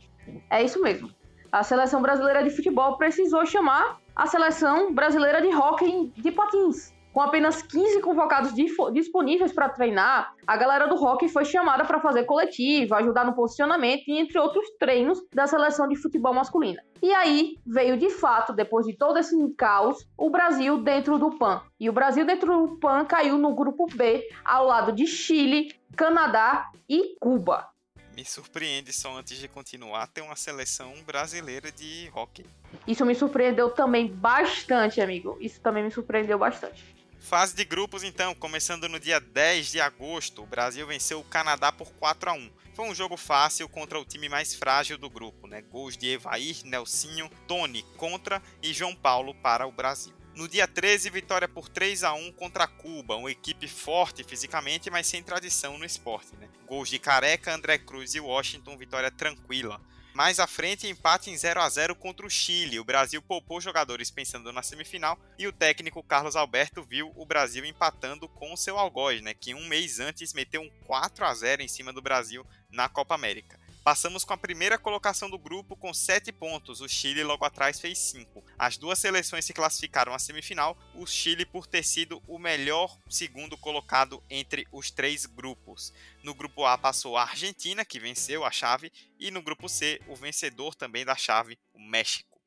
É 0.49 0.63
isso 0.63 0.81
mesmo. 0.81 1.07
A 1.51 1.61
seleção 1.61 2.01
brasileira 2.01 2.43
de 2.43 2.49
futebol 2.49 2.97
precisou 2.97 3.45
chamar 3.45 3.99
a 4.15 4.25
seleção 4.25 4.93
brasileira 4.95 5.39
de 5.41 5.55
hóquei 5.55 6.11
de 6.17 6.31
patins. 6.31 6.91
Com 7.13 7.19
apenas 7.19 7.61
15 7.61 7.99
convocados 7.99 8.53
disponíveis 8.93 9.51
para 9.51 9.67
treinar, 9.67 10.33
a 10.47 10.55
galera 10.55 10.87
do 10.87 10.95
hockey 10.95 11.27
foi 11.27 11.43
chamada 11.43 11.83
para 11.83 11.99
fazer 11.99 12.23
coletiva, 12.23 12.97
ajudar 12.97 13.25
no 13.25 13.35
posicionamento 13.35 14.03
e 14.07 14.17
entre 14.17 14.39
outros 14.39 14.65
treinos 14.79 15.19
da 15.33 15.45
seleção 15.45 15.89
de 15.89 15.97
futebol 15.97 16.33
masculina. 16.33 16.81
E 17.01 17.13
aí 17.13 17.57
veio 17.65 17.97
de 17.97 18.09
fato, 18.09 18.53
depois 18.53 18.85
de 18.85 18.95
todo 18.95 19.17
esse 19.17 19.35
caos, 19.57 20.07
o 20.17 20.29
Brasil 20.29 20.81
dentro 20.81 21.19
do 21.19 21.37
PAN. 21.37 21.61
E 21.77 21.89
o 21.89 21.93
Brasil 21.93 22.25
dentro 22.25 22.67
do 22.67 22.79
PAN 22.79 23.03
caiu 23.03 23.37
no 23.37 23.53
grupo 23.53 23.87
B, 23.87 24.25
ao 24.45 24.65
lado 24.65 24.93
de 24.93 25.05
Chile, 25.05 25.75
Canadá 25.97 26.71
e 26.87 27.17
Cuba. 27.19 27.67
Me 28.15 28.23
surpreende 28.23 28.93
só 28.93 29.17
antes 29.17 29.37
de 29.37 29.47
continuar 29.47 30.07
ter 30.07 30.21
uma 30.21 30.35
seleção 30.35 30.93
brasileira 31.05 31.71
de 31.71 32.09
hockey. 32.13 32.45
Isso 32.87 33.05
me 33.05 33.15
surpreendeu 33.15 33.69
também 33.69 34.07
bastante, 34.07 35.01
amigo. 35.01 35.37
Isso 35.41 35.59
também 35.59 35.83
me 35.83 35.91
surpreendeu 35.91 36.37
bastante. 36.37 37.00
Fase 37.21 37.55
de 37.55 37.63
grupos, 37.63 38.03
então, 38.03 38.33
começando 38.33 38.89
no 38.89 38.99
dia 38.99 39.19
10 39.19 39.67
de 39.67 39.79
agosto, 39.79 40.41
o 40.41 40.47
Brasil 40.47 40.85
venceu 40.87 41.19
o 41.19 41.23
Canadá 41.23 41.71
por 41.71 41.91
4 41.93 42.31
a 42.31 42.33
1 42.33 42.51
Foi 42.73 42.89
um 42.89 42.95
jogo 42.95 43.15
fácil 43.15 43.69
contra 43.69 43.99
o 43.99 44.03
time 44.03 44.27
mais 44.27 44.55
frágil 44.55 44.97
do 44.97 45.09
grupo, 45.09 45.45
né? 45.45 45.61
Gols 45.61 45.95
de 45.95 46.09
Evair, 46.09 46.57
Nelsinho, 46.65 47.29
Tony 47.47 47.83
contra 47.95 48.41
e 48.61 48.73
João 48.73 48.95
Paulo 48.95 49.35
para 49.35 49.67
o 49.67 49.71
Brasil. 49.71 50.13
No 50.35 50.47
dia 50.47 50.67
13, 50.67 51.11
vitória 51.11 51.47
por 51.47 51.69
3 51.69 52.03
a 52.03 52.13
1 52.13 52.31
contra 52.33 52.67
Cuba, 52.67 53.15
uma 53.15 53.31
equipe 53.31 53.67
forte 53.67 54.23
fisicamente, 54.23 54.89
mas 54.89 55.05
sem 55.05 55.21
tradição 55.21 55.77
no 55.77 55.85
esporte. 55.85 56.35
Né? 56.37 56.49
Gols 56.65 56.89
de 56.89 56.97
Careca, 56.97 57.53
André 57.53 57.77
Cruz 57.77 58.15
e 58.15 58.19
Washington, 58.19 58.77
vitória 58.77 59.11
tranquila. 59.11 59.79
Mais 60.21 60.37
à 60.37 60.45
frente, 60.45 60.85
empate 60.85 61.31
em 61.31 61.35
0 61.35 61.59
a 61.59 61.67
0 61.67 61.95
contra 61.95 62.27
o 62.27 62.29
Chile. 62.29 62.79
O 62.79 62.83
Brasil 62.83 63.19
poupou 63.23 63.59
jogadores 63.59 64.11
pensando 64.11 64.53
na 64.53 64.61
semifinal 64.61 65.19
e 65.35 65.47
o 65.47 65.51
técnico 65.51 66.03
Carlos 66.03 66.35
Alberto 66.35 66.83
viu 66.83 67.11
o 67.15 67.25
Brasil 67.25 67.65
empatando 67.65 68.29
com 68.29 68.53
o 68.53 68.55
seu 68.55 68.77
algoz, 68.77 69.19
né, 69.19 69.33
que 69.33 69.55
um 69.55 69.67
mês 69.67 69.99
antes 69.99 70.31
meteu 70.31 70.61
um 70.61 70.69
4 70.85 71.25
a 71.25 71.33
0 71.33 71.63
em 71.63 71.67
cima 71.67 71.91
do 71.91 72.03
Brasil 72.03 72.45
na 72.69 72.87
Copa 72.87 73.15
América. 73.15 73.59
Passamos 73.83 74.23
com 74.23 74.31
a 74.31 74.37
primeira 74.37 74.77
colocação 74.77 75.27
do 75.27 75.39
grupo 75.39 75.75
com 75.75 75.91
7 75.91 76.31
pontos, 76.31 76.81
o 76.81 76.87
Chile 76.87 77.23
logo 77.23 77.43
atrás 77.43 77.79
fez 77.79 77.97
5. 77.97 78.43
As 78.57 78.77
duas 78.77 78.99
seleções 78.99 79.43
se 79.43 79.53
classificaram 79.53 80.13
à 80.13 80.19
semifinal, 80.19 80.77
o 80.93 81.07
Chile 81.07 81.47
por 81.47 81.65
ter 81.65 81.83
sido 81.83 82.21
o 82.27 82.37
melhor 82.37 82.95
segundo 83.09 83.57
colocado 83.57 84.23
entre 84.29 84.67
os 84.71 84.91
três 84.91 85.25
grupos. 85.25 85.91
No 86.23 86.35
grupo 86.35 86.63
A 86.63 86.77
passou 86.77 87.17
a 87.17 87.23
Argentina, 87.23 87.83
que 87.83 87.99
venceu 87.99 88.45
a 88.45 88.51
chave, 88.51 88.91
e 89.19 89.31
no 89.31 89.41
grupo 89.41 89.67
C, 89.67 89.99
o 90.07 90.15
vencedor 90.15 90.75
também 90.75 91.03
da 91.03 91.15
chave, 91.15 91.57
o 91.73 91.79
México. 91.79 92.39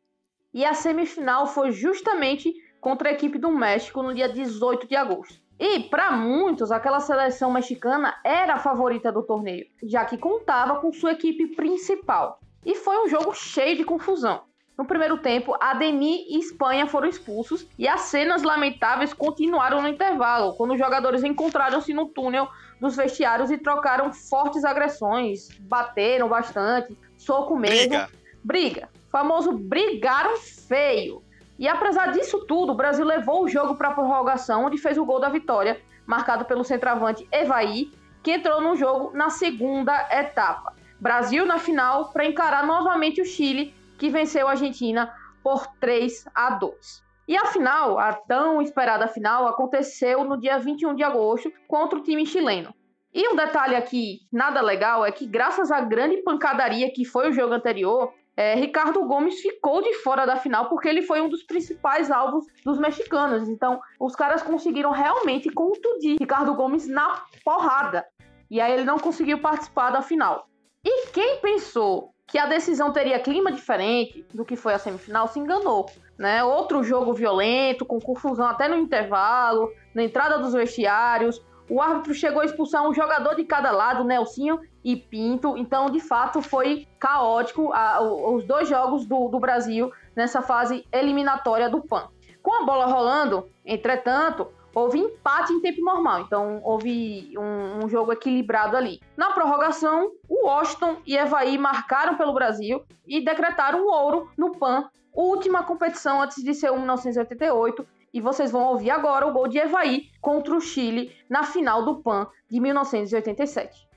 E 0.52 0.64
a 0.64 0.72
semifinal 0.72 1.48
foi 1.48 1.72
justamente 1.72 2.54
contra 2.80 3.08
a 3.08 3.12
equipe 3.12 3.38
do 3.38 3.50
México 3.50 4.04
no 4.04 4.14
dia 4.14 4.28
18 4.28 4.86
de 4.86 4.94
agosto. 4.94 5.43
E, 5.58 5.80
para 5.80 6.11
muitos, 6.11 6.73
aquela 6.73 7.00
seleção 7.00 7.52
mexicana 7.52 8.14
era 8.25 8.54
a 8.54 8.58
favorita 8.58 9.12
do 9.12 9.23
torneio, 9.23 9.66
já 9.82 10.04
que 10.04 10.18
contava 10.18 10.80
com 10.80 10.92
sua 10.92 11.12
equipe 11.12 11.54
principal. 11.54 12.40
E 12.64 12.75
foi 12.75 13.04
um 13.04 13.08
jogo 13.08 13.32
cheio 13.34 13.76
de 13.76 13.84
confusão. 13.84 14.42
No 14.76 14.84
primeiro 14.84 15.18
tempo, 15.18 15.56
Ademir 15.61 16.26
e 16.28 16.38
Espanha 16.38 16.87
foram 16.87 17.08
expulsos 17.08 17.66
e 17.78 17.87
as 17.87 18.00
cenas 18.02 18.42
lamentáveis 18.42 19.14
continuaram 19.14 19.80
no 19.80 19.88
intervalo, 19.88 20.54
quando 20.54 20.73
os 20.73 20.78
jogadores 20.78 21.23
encontraram-se 21.23 21.94
no 21.94 22.06
túnel 22.06 22.49
dos 22.80 22.96
vestiários 22.96 23.52
e 23.52 23.58
trocaram 23.58 24.12
fortes 24.12 24.64
agressões, 24.64 25.49
bateram 25.61 26.28
bastante, 26.28 26.99
soco 27.16 27.56
mesmo. 27.56 27.90
Briga. 27.90 28.08
Briga. 28.42 28.88
Famoso 29.12 29.52
brigaram 29.52 30.37
feio. 30.37 31.23
E 31.58 31.68
apesar 31.68 32.12
disso 32.12 32.44
tudo, 32.46 32.73
o 32.73 32.76
Brasil 32.76 33.04
levou 33.04 33.44
o 33.44 33.49
jogo 33.49 33.76
para 33.76 33.88
a 33.88 33.94
prorrogação, 33.94 34.64
onde 34.64 34.78
fez 34.78 34.99
o 34.99 35.04
gol 35.04 35.20
da 35.20 35.28
vitória, 35.28 35.80
marcado 36.06 36.44
pelo 36.44 36.64
centroavante 36.64 37.26
Evaí, 37.30 37.90
que 38.23 38.32
entrou 38.32 38.61
no 38.61 38.75
jogo 38.75 39.16
na 39.16 39.30
segunda 39.30 40.08
etapa. 40.11 40.75
Brasil 40.99 41.44
na 41.44 41.58
final 41.58 42.11
para 42.11 42.25
encarar 42.26 42.66
novamente 42.66 43.20
o 43.20 43.25
Chile, 43.25 43.75
que 43.99 44.08
venceu 44.08 44.49
a 44.49 44.52
Argentina 44.52 45.12
por 45.42 45.66
3 45.78 46.26
a 46.34 46.50
2. 46.50 47.04
E 47.26 47.37
a 47.37 47.46
final, 47.46 47.99
a 47.99 48.12
tão 48.12 48.61
esperada 48.61 49.06
final, 49.08 49.46
aconteceu 49.46 50.25
no 50.25 50.38
dia 50.38 50.58
21 50.58 50.94
de 50.94 51.02
agosto 51.02 51.52
contra 51.68 51.99
o 51.99 52.02
time 52.02 52.26
chileno. 52.26 52.75
E 53.12 53.28
um 53.28 53.37
detalhe 53.37 53.76
aqui, 53.76 54.20
nada 54.32 54.61
legal, 54.61 55.06
é 55.06 55.12
que 55.12 55.25
graças 55.25 55.70
à 55.70 55.80
grande 55.80 56.16
pancadaria 56.23 56.92
que 56.92 57.04
foi 57.04 57.30
o 57.30 57.32
jogo 57.32 57.54
anterior, 57.54 58.12
é, 58.36 58.54
Ricardo 58.54 59.04
Gomes 59.04 59.40
ficou 59.40 59.82
de 59.82 59.94
fora 59.94 60.26
da 60.26 60.36
final 60.36 60.68
porque 60.68 60.88
ele 60.88 61.02
foi 61.02 61.20
um 61.20 61.28
dos 61.28 61.44
principais 61.44 62.10
alvos 62.10 62.44
dos 62.64 62.78
mexicanos. 62.78 63.48
Então, 63.48 63.80
os 64.00 64.16
caras 64.16 64.42
conseguiram 64.42 64.90
realmente 64.90 65.50
contundir 65.50 66.16
Ricardo 66.18 66.54
Gomes 66.54 66.88
na 66.88 67.22
porrada. 67.44 68.04
E 68.50 68.60
aí 68.60 68.72
ele 68.72 68.84
não 68.84 68.98
conseguiu 68.98 69.40
participar 69.40 69.90
da 69.90 70.02
final. 70.02 70.48
E 70.84 71.06
quem 71.08 71.40
pensou 71.40 72.12
que 72.26 72.38
a 72.38 72.46
decisão 72.46 72.92
teria 72.92 73.20
clima 73.20 73.52
diferente 73.52 74.26
do 74.34 74.44
que 74.44 74.56
foi 74.56 74.74
a 74.74 74.78
semifinal 74.78 75.28
se 75.28 75.38
enganou. 75.38 75.86
Né? 76.18 76.42
Outro 76.42 76.82
jogo 76.82 77.12
violento, 77.12 77.84
com 77.84 78.00
confusão 78.00 78.46
até 78.46 78.68
no 78.68 78.76
intervalo, 78.76 79.70
na 79.94 80.02
entrada 80.02 80.38
dos 80.38 80.52
vestiários. 80.52 81.44
O 81.68 81.80
árbitro 81.80 82.12
chegou 82.12 82.42
a 82.42 82.44
expulsar 82.44 82.87
um 82.87 82.92
jogador 82.92 83.35
de 83.35 83.44
cada 83.44 83.71
lado, 83.71 84.04
Nelsinho 84.04 84.61
e 84.83 84.97
Pinto. 84.97 85.56
Então, 85.56 85.88
de 85.88 86.00
fato, 86.00 86.42
foi 86.42 86.87
caótico 86.99 87.73
a, 87.73 88.02
os 88.02 88.44
dois 88.44 88.68
jogos 88.68 89.06
do, 89.06 89.28
do 89.28 89.40
Brasil 89.40 89.90
nessa 90.14 90.42
fase 90.42 90.87
eliminatória 90.92 91.71
do 91.71 91.80
PAN. 91.80 92.09
Com 92.42 92.62
a 92.62 92.66
bola 92.66 92.85
rolando, 92.85 93.49
entretanto, 93.64 94.49
houve 94.75 94.99
empate 94.99 95.52
em 95.52 95.61
tempo 95.61 95.83
normal, 95.83 96.21
então 96.21 96.61
houve 96.62 97.33
um, 97.38 97.85
um, 97.85 97.88
jogo 97.88 98.12
equilibrado 98.12 98.76
ali. 98.76 99.00
Na 99.16 99.30
prorrogação, 99.30 100.11
o 100.28 100.47
Washington 100.47 100.97
e 101.06 101.16
Evaí 101.16 101.56
marcaram 101.56 102.16
pelo 102.16 102.35
Brasil 102.35 102.85
e 103.06 103.25
decretaram 103.25 103.87
o 103.87 103.90
ouro 103.90 104.28
no 104.37 104.52
PAN, 104.59 104.90
última 105.14 105.62
competição 105.62 106.21
antes 106.21 106.42
de 106.42 106.52
ser 106.52 106.71
o 106.71 106.76
1988. 106.76 107.87
E 108.14 108.21
vocês 108.21 108.52
vão 108.52 108.62
ouvir 108.62 108.92
agora 108.92 109.26
o 109.26 109.33
gol 109.33 109.49
de 109.49 109.59
Evaí 109.59 110.04
contra 110.21 110.54
o 110.54 110.61
Chile 110.61 111.11
na 111.28 111.42
final 111.42 111.85
do 111.85 111.97
PAN 111.97 112.28
de 112.49 112.61
1987. 112.61 113.88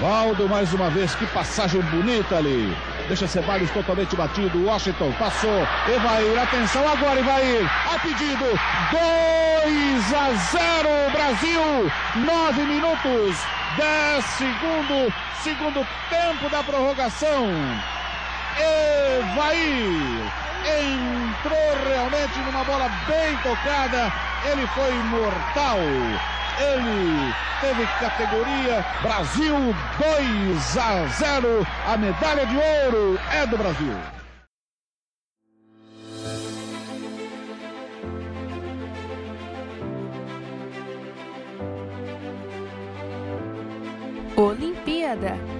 Valdo, 0.00 0.48
mais 0.48 0.72
uma 0.72 0.88
vez, 0.88 1.16
que 1.16 1.26
passagem 1.26 1.80
bonita 1.82 2.36
ali. 2.36 2.68
Deixa 3.08 3.26
Ceballos 3.26 3.68
totalmente 3.72 4.14
batido. 4.14 4.66
Washington 4.66 5.12
passou. 5.18 5.50
Evair, 5.92 6.38
atenção 6.38 6.88
agora, 6.88 7.18
Evair. 7.18 7.68
A 7.92 7.98
pedido. 7.98 8.44
2 8.44 10.14
a 10.14 10.32
0 10.52 11.10
Brasil. 11.10 11.90
9 12.24 12.62
minutos. 12.62 13.36
10 13.76 14.24
segundos. 14.24 15.12
Segundo 15.42 15.84
tempo 16.08 16.48
da 16.50 16.62
prorrogação. 16.62 17.48
Evair 19.18 20.43
entrou 20.66 21.84
realmente 21.86 22.38
numa 22.40 22.64
bola 22.64 22.88
bem 23.06 23.36
tocada. 23.42 24.12
Ele 24.50 24.66
foi 24.68 24.92
mortal. 25.04 25.78
Ele 26.58 27.34
teve 27.60 27.86
categoria 27.98 28.84
Brasil 29.02 29.54
2 29.98 30.78
a 30.78 31.06
0. 31.06 31.66
A 31.86 31.96
medalha 31.96 32.46
de 32.46 32.56
ouro 32.56 33.18
é 33.32 33.46
do 33.46 33.58
Brasil. 33.58 33.94
Olimpíada. 44.36 45.53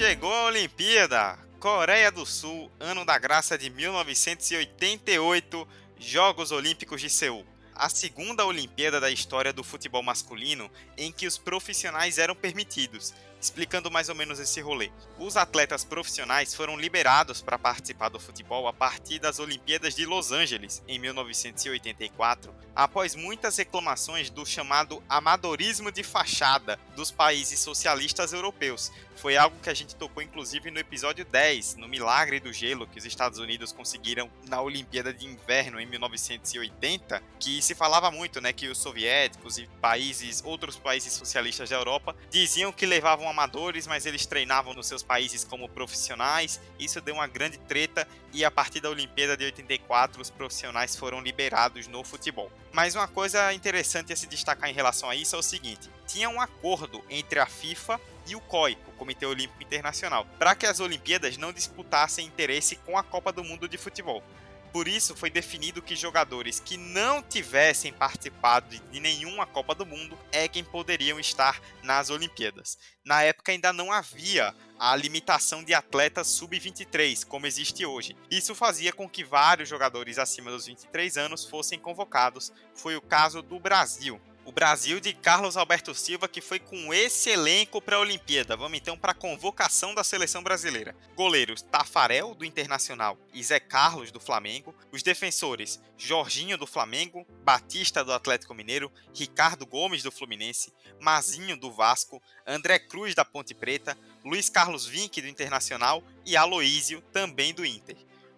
Chegou 0.00 0.32
a 0.32 0.46
Olimpíada! 0.46 1.38
Coreia 1.58 2.10
do 2.10 2.24
Sul, 2.24 2.72
ano 2.80 3.04
da 3.04 3.18
graça 3.18 3.58
de 3.58 3.68
1988, 3.68 5.68
Jogos 5.98 6.50
Olímpicos 6.50 7.02
de 7.02 7.10
Seul. 7.10 7.44
A 7.74 7.90
segunda 7.90 8.46
Olimpíada 8.46 8.98
da 8.98 9.10
história 9.10 9.52
do 9.52 9.62
futebol 9.62 10.02
masculino 10.02 10.70
em 10.96 11.12
que 11.12 11.26
os 11.26 11.36
profissionais 11.36 12.16
eram 12.16 12.34
permitidos, 12.34 13.12
explicando 13.40 13.90
mais 13.90 14.08
ou 14.08 14.14
menos 14.14 14.38
esse 14.38 14.60
rolê. 14.60 14.90
Os 15.18 15.36
atletas 15.36 15.84
profissionais 15.84 16.54
foram 16.54 16.76
liberados 16.76 17.40
para 17.40 17.58
participar 17.58 18.08
do 18.08 18.20
futebol 18.20 18.68
a 18.68 18.72
partir 18.72 19.18
das 19.18 19.38
Olimpíadas 19.38 19.94
de 19.94 20.04
Los 20.04 20.32
Angeles, 20.32 20.82
em 20.86 20.98
1984, 20.98 22.54
após 22.74 23.14
muitas 23.14 23.56
reclamações 23.56 24.30
do 24.30 24.44
chamado 24.44 25.02
amadorismo 25.08 25.90
de 25.90 26.02
fachada 26.02 26.78
dos 26.94 27.10
países 27.10 27.60
socialistas 27.60 28.32
europeus. 28.32 28.92
Foi 29.16 29.36
algo 29.36 29.58
que 29.62 29.68
a 29.68 29.74
gente 29.74 29.94
tocou 29.96 30.22
inclusive 30.22 30.70
no 30.70 30.78
episódio 30.78 31.24
10, 31.24 31.76
no 31.76 31.86
Milagre 31.86 32.40
do 32.40 32.52
Gelo, 32.52 32.86
que 32.86 32.98
os 32.98 33.04
Estados 33.04 33.38
Unidos 33.38 33.70
conseguiram 33.70 34.30
na 34.48 34.62
Olimpíada 34.62 35.12
de 35.12 35.26
Inverno 35.26 35.78
em 35.78 35.86
1980, 35.86 37.22
que 37.38 37.60
se 37.60 37.74
falava 37.74 38.10
muito, 38.10 38.40
né, 38.40 38.52
que 38.52 38.68
os 38.68 38.78
soviéticos 38.78 39.58
e 39.58 39.66
países, 39.80 40.42
outros 40.44 40.76
países 40.76 41.12
socialistas 41.12 41.68
da 41.68 41.76
Europa 41.76 42.16
diziam 42.30 42.72
que 42.72 42.86
levavam 42.86 43.29
amadores, 43.30 43.86
mas 43.86 44.06
eles 44.06 44.26
treinavam 44.26 44.74
nos 44.74 44.86
seus 44.86 45.02
países 45.02 45.44
como 45.44 45.68
profissionais. 45.68 46.60
Isso 46.78 47.00
deu 47.00 47.14
uma 47.14 47.26
grande 47.26 47.58
treta 47.58 48.06
e 48.32 48.44
a 48.44 48.50
partir 48.50 48.80
da 48.80 48.90
Olimpíada 48.90 49.36
de 49.36 49.44
84 49.44 50.20
os 50.20 50.30
profissionais 50.30 50.96
foram 50.96 51.20
liberados 51.20 51.86
no 51.86 52.04
futebol. 52.04 52.50
Mas 52.72 52.94
uma 52.94 53.08
coisa 53.08 53.52
interessante 53.52 54.12
a 54.12 54.16
se 54.16 54.26
destacar 54.26 54.68
em 54.68 54.74
relação 54.74 55.08
a 55.08 55.16
isso 55.16 55.34
é 55.34 55.38
o 55.38 55.42
seguinte: 55.42 55.88
tinha 56.06 56.28
um 56.28 56.40
acordo 56.40 57.04
entre 57.08 57.38
a 57.38 57.46
FIFA 57.46 58.00
e 58.26 58.36
o 58.36 58.40
COI, 58.40 58.76
o 58.86 58.92
Comitê 58.92 59.26
Olímpico 59.26 59.62
Internacional, 59.62 60.26
para 60.38 60.54
que 60.54 60.66
as 60.66 60.80
Olimpíadas 60.80 61.36
não 61.36 61.52
disputassem 61.52 62.26
interesse 62.26 62.76
com 62.76 62.96
a 62.98 63.02
Copa 63.02 63.32
do 63.32 63.42
Mundo 63.42 63.68
de 63.68 63.78
Futebol. 63.78 64.22
Por 64.72 64.86
isso, 64.86 65.16
foi 65.16 65.30
definido 65.30 65.82
que 65.82 65.96
jogadores 65.96 66.60
que 66.60 66.76
não 66.76 67.20
tivessem 67.20 67.92
participado 67.92 68.68
de 68.68 69.00
nenhuma 69.00 69.44
Copa 69.44 69.74
do 69.74 69.84
Mundo 69.84 70.16
é 70.30 70.46
quem 70.46 70.62
poderiam 70.62 71.18
estar 71.18 71.60
nas 71.82 72.08
Olimpíadas. 72.08 72.78
Na 73.04 73.22
época 73.22 73.50
ainda 73.50 73.72
não 73.72 73.90
havia 73.90 74.54
a 74.78 74.94
limitação 74.94 75.64
de 75.64 75.74
atletas 75.74 76.28
sub-23, 76.28 77.26
como 77.26 77.46
existe 77.46 77.84
hoje. 77.84 78.16
Isso 78.30 78.54
fazia 78.54 78.92
com 78.92 79.08
que 79.08 79.24
vários 79.24 79.68
jogadores 79.68 80.18
acima 80.18 80.50
dos 80.50 80.66
23 80.66 81.16
anos 81.16 81.44
fossem 81.44 81.78
convocados. 81.78 82.52
Foi 82.74 82.94
o 82.94 83.02
caso 83.02 83.42
do 83.42 83.58
Brasil 83.58 84.20
o 84.44 84.52
Brasil 84.52 85.00
de 85.00 85.12
Carlos 85.12 85.56
Alberto 85.56 85.94
Silva, 85.94 86.28
que 86.28 86.40
foi 86.40 86.58
com 86.58 86.92
esse 86.92 87.30
elenco 87.30 87.80
para 87.80 87.96
a 87.96 88.00
Olimpíada. 88.00 88.56
Vamos 88.56 88.78
então 88.78 88.96
para 88.96 89.12
a 89.12 89.14
convocação 89.14 89.94
da 89.94 90.02
seleção 90.02 90.42
brasileira. 90.42 90.96
Goleiros 91.14 91.62
Tafarel, 91.62 92.34
do 92.34 92.44
Internacional, 92.44 93.18
e 93.32 93.42
Zé 93.42 93.60
Carlos, 93.60 94.10
do 94.10 94.18
Flamengo. 94.18 94.74
Os 94.90 95.02
defensores 95.02 95.80
Jorginho, 95.96 96.56
do 96.56 96.66
Flamengo, 96.66 97.26
Batista, 97.44 98.02
do 98.02 98.12
Atlético 98.12 98.54
Mineiro, 98.54 98.90
Ricardo 99.14 99.66
Gomes, 99.66 100.02
do 100.02 100.10
Fluminense, 100.10 100.72
Mazinho, 100.98 101.56
do 101.56 101.70
Vasco, 101.70 102.22
André 102.46 102.78
Cruz, 102.78 103.14
da 103.14 103.24
Ponte 103.24 103.54
Preta, 103.54 103.96
Luiz 104.24 104.48
Carlos 104.48 104.86
Vinck, 104.86 105.20
do 105.20 105.28
Internacional 105.28 106.02
e 106.24 106.36
Aloísio, 106.36 107.02
também 107.12 107.52
do 107.52 107.64
Inter. 107.64 107.96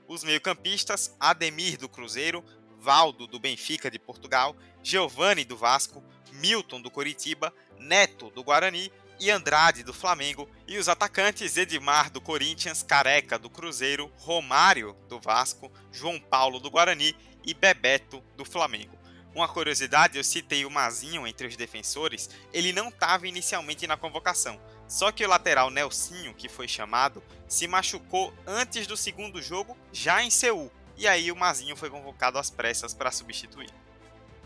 Os 0.08 0.24
meio-campistas, 0.24 1.14
Ademir, 1.18 1.78
do 1.78 1.88
Cruzeiro, 1.88 2.44
Valdo, 2.82 3.28
do 3.28 3.38
Benfica 3.38 3.88
de 3.88 3.98
Portugal, 3.98 4.56
Giovanni 4.82 5.44
do 5.44 5.56
Vasco, 5.56 6.02
Milton 6.32 6.80
do 6.80 6.90
Coritiba, 6.90 7.52
Neto 7.78 8.30
do 8.30 8.42
Guarani 8.42 8.90
e 9.20 9.30
Andrade 9.30 9.82
do 9.82 9.92
Flamengo, 9.92 10.48
e 10.66 10.78
os 10.78 10.88
atacantes 10.88 11.56
Edmar 11.56 12.10
do 12.10 12.20
Corinthians, 12.20 12.82
Careca 12.82 13.38
do 13.38 13.48
Cruzeiro, 13.48 14.10
Romário 14.16 14.96
do 15.08 15.20
Vasco, 15.20 15.70
João 15.92 16.18
Paulo 16.18 16.58
do 16.58 16.70
Guarani 16.70 17.14
e 17.44 17.54
Bebeto 17.54 18.22
do 18.36 18.44
Flamengo. 18.44 18.98
Uma 19.34 19.48
curiosidade, 19.48 20.18
eu 20.18 20.24
citei 20.24 20.66
o 20.66 20.70
Mazinho 20.70 21.26
entre 21.26 21.46
os 21.46 21.56
defensores, 21.56 22.28
ele 22.52 22.72
não 22.72 22.88
estava 22.88 23.26
inicialmente 23.26 23.86
na 23.86 23.96
convocação. 23.96 24.60
Só 24.86 25.10
que 25.10 25.24
o 25.24 25.28
lateral 25.28 25.70
Nelsinho, 25.70 26.34
que 26.34 26.50
foi 26.50 26.68
chamado, 26.68 27.22
se 27.48 27.66
machucou 27.66 28.34
antes 28.46 28.86
do 28.86 28.96
segundo 28.96 29.40
jogo, 29.40 29.76
já 29.90 30.22
em 30.22 30.28
Seul, 30.28 30.70
e 30.98 31.08
aí 31.08 31.32
o 31.32 31.36
Mazinho 31.36 31.76
foi 31.76 31.88
convocado 31.88 32.38
às 32.38 32.50
pressas 32.50 32.92
para 32.92 33.10
substituir. 33.10 33.70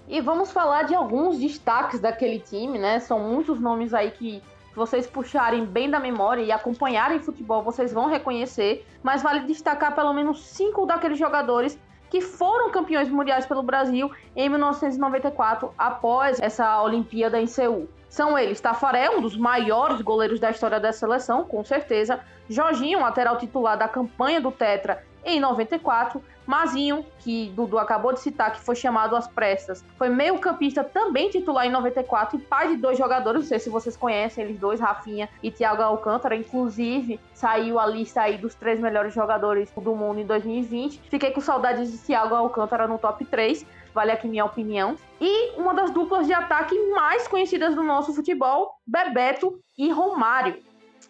E 0.09 0.21
vamos 0.21 0.53
falar 0.53 0.85
de 0.85 0.95
alguns 0.95 1.39
destaques 1.39 1.99
daquele 1.99 2.39
time, 2.39 2.79
né? 2.79 3.01
São 3.01 3.19
muitos 3.19 3.59
nomes 3.59 3.93
aí 3.93 4.13
que 4.13 4.43
vocês 4.75 5.07
puxarem 5.07 5.65
bem 5.65 5.91
da 5.91 5.99
memória 5.99 6.43
e 6.43 6.53
acompanharem 6.53 7.19
futebol, 7.19 7.63
vocês 7.63 7.93
vão 7.93 8.07
reconhecer, 8.07 8.87
mas 9.03 9.23
vale 9.23 9.41
destacar 9.41 9.95
pelo 9.95 10.13
menos 10.13 10.45
cinco 10.45 10.87
daqueles 10.87 11.19
jogadores 11.19 11.79
que 12.11 12.21
foram 12.21 12.71
campeões 12.71 13.09
mundiais 13.09 13.47
pelo 13.47 13.63
Brasil 13.63 14.11
em 14.37 14.49
1994, 14.49 15.73
após 15.77 16.41
essa 16.41 16.81
Olimpíada 16.83 17.41
em 17.41 17.47
Seul. 17.47 17.89
São 18.09 18.39
eles 18.39 18.61
Tafarel, 18.61 19.19
um 19.19 19.21
dos 19.21 19.37
maiores 19.37 20.01
goleiros 20.03 20.39
da 20.39 20.51
história 20.51 20.79
da 20.79 20.93
seleção, 20.93 21.45
com 21.45 21.65
certeza, 21.65 22.21
Jorginho, 22.49 23.01
lateral 23.01 23.39
titular 23.39 23.77
da 23.77 23.89
campanha 23.89 24.41
do 24.41 24.53
Tetra 24.53 25.05
em 25.27 25.41
94. 25.41 26.23
Mazinho, 26.47 27.05
que 27.19 27.51
Dudu 27.57 27.77
acabou 27.77 28.13
de 28.13 28.21
citar, 28.21 28.53
que 28.53 28.61
foi 28.61 28.77
chamado 28.77 29.17
às 29.17 29.27
pressas, 29.27 29.85
foi 29.99 30.09
meio-campista 30.09 30.85
também 30.85 31.29
titular 31.29 31.67
em 31.67 31.71
94 31.71 32.37
e 32.37 32.41
pai 32.41 32.69
de 32.69 32.77
dois 32.77 32.97
jogadores. 32.97 33.41
Não 33.41 33.49
sei 33.49 33.59
se 33.59 33.69
vocês 33.69 33.97
conhecem 33.97 34.45
eles 34.45 34.59
dois, 34.59 34.79
Rafinha 34.79 35.29
e 35.43 35.51
Thiago 35.51 35.83
Alcântara. 35.83 36.37
Inclusive, 36.37 37.19
saiu 37.35 37.81
a 37.81 37.87
lista 37.87 38.23
aí 38.23 38.39
dos 38.39 38.55
três 38.55 38.79
melhores 38.79 39.13
jogadores 39.13 39.73
do 39.77 39.97
mundo 39.97 40.21
em 40.21 40.25
2020. 40.27 41.03
Fiquei 41.11 41.33
com 41.33 41.41
saudades 41.41 41.91
de 41.91 41.99
Thiago 41.99 42.37
Alcântara 42.37 42.87
no 42.87 42.97
top 42.97 43.25
3 43.25 43.67
vale 43.97 44.13
aqui 44.13 44.29
minha 44.29 44.45
opinião. 44.45 44.95
E 45.19 45.59
uma 45.59 45.73
das 45.73 45.91
duplas 45.91 46.27
de 46.27 46.35
ataque 46.35 46.79
mais 46.91 47.27
conhecidas 47.27 47.75
do 47.75 47.83
nosso 47.83 48.13
futebol, 48.13 48.75
Bebeto 48.87 49.59
e 49.79 49.91
Romário. 49.91 50.63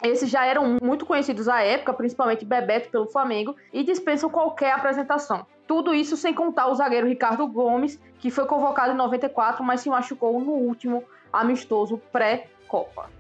Esses 0.03 0.31
já 0.31 0.45
eram 0.45 0.79
muito 0.83 1.07
conhecidos 1.07 1.49
à 1.49 1.63
época, 1.63 1.93
principalmente 1.93 2.45
Bebeto 2.45 2.91
pelo 2.91 3.07
Flamengo, 3.07 3.57
e 3.73 3.83
dispensam 3.83 4.29
qualquer 4.29 4.73
apresentação. 4.73 5.47
Tudo 5.67 5.95
isso 5.95 6.17
sem 6.17 6.35
contar 6.35 6.69
o 6.69 6.75
zagueiro 6.75 7.09
Ricardo 7.09 7.47
Gomes, 7.47 7.99
que 8.19 8.31
foi 8.31 8.47
convocado 8.47 8.93
em 8.93 8.97
94, 8.97 9.65
mas 9.65 9.81
se 9.81 9.89
machucou 9.89 10.41
no 10.41 10.53
último 10.53 11.05
amistoso 11.33 11.99
pré-Copa. 12.13 13.11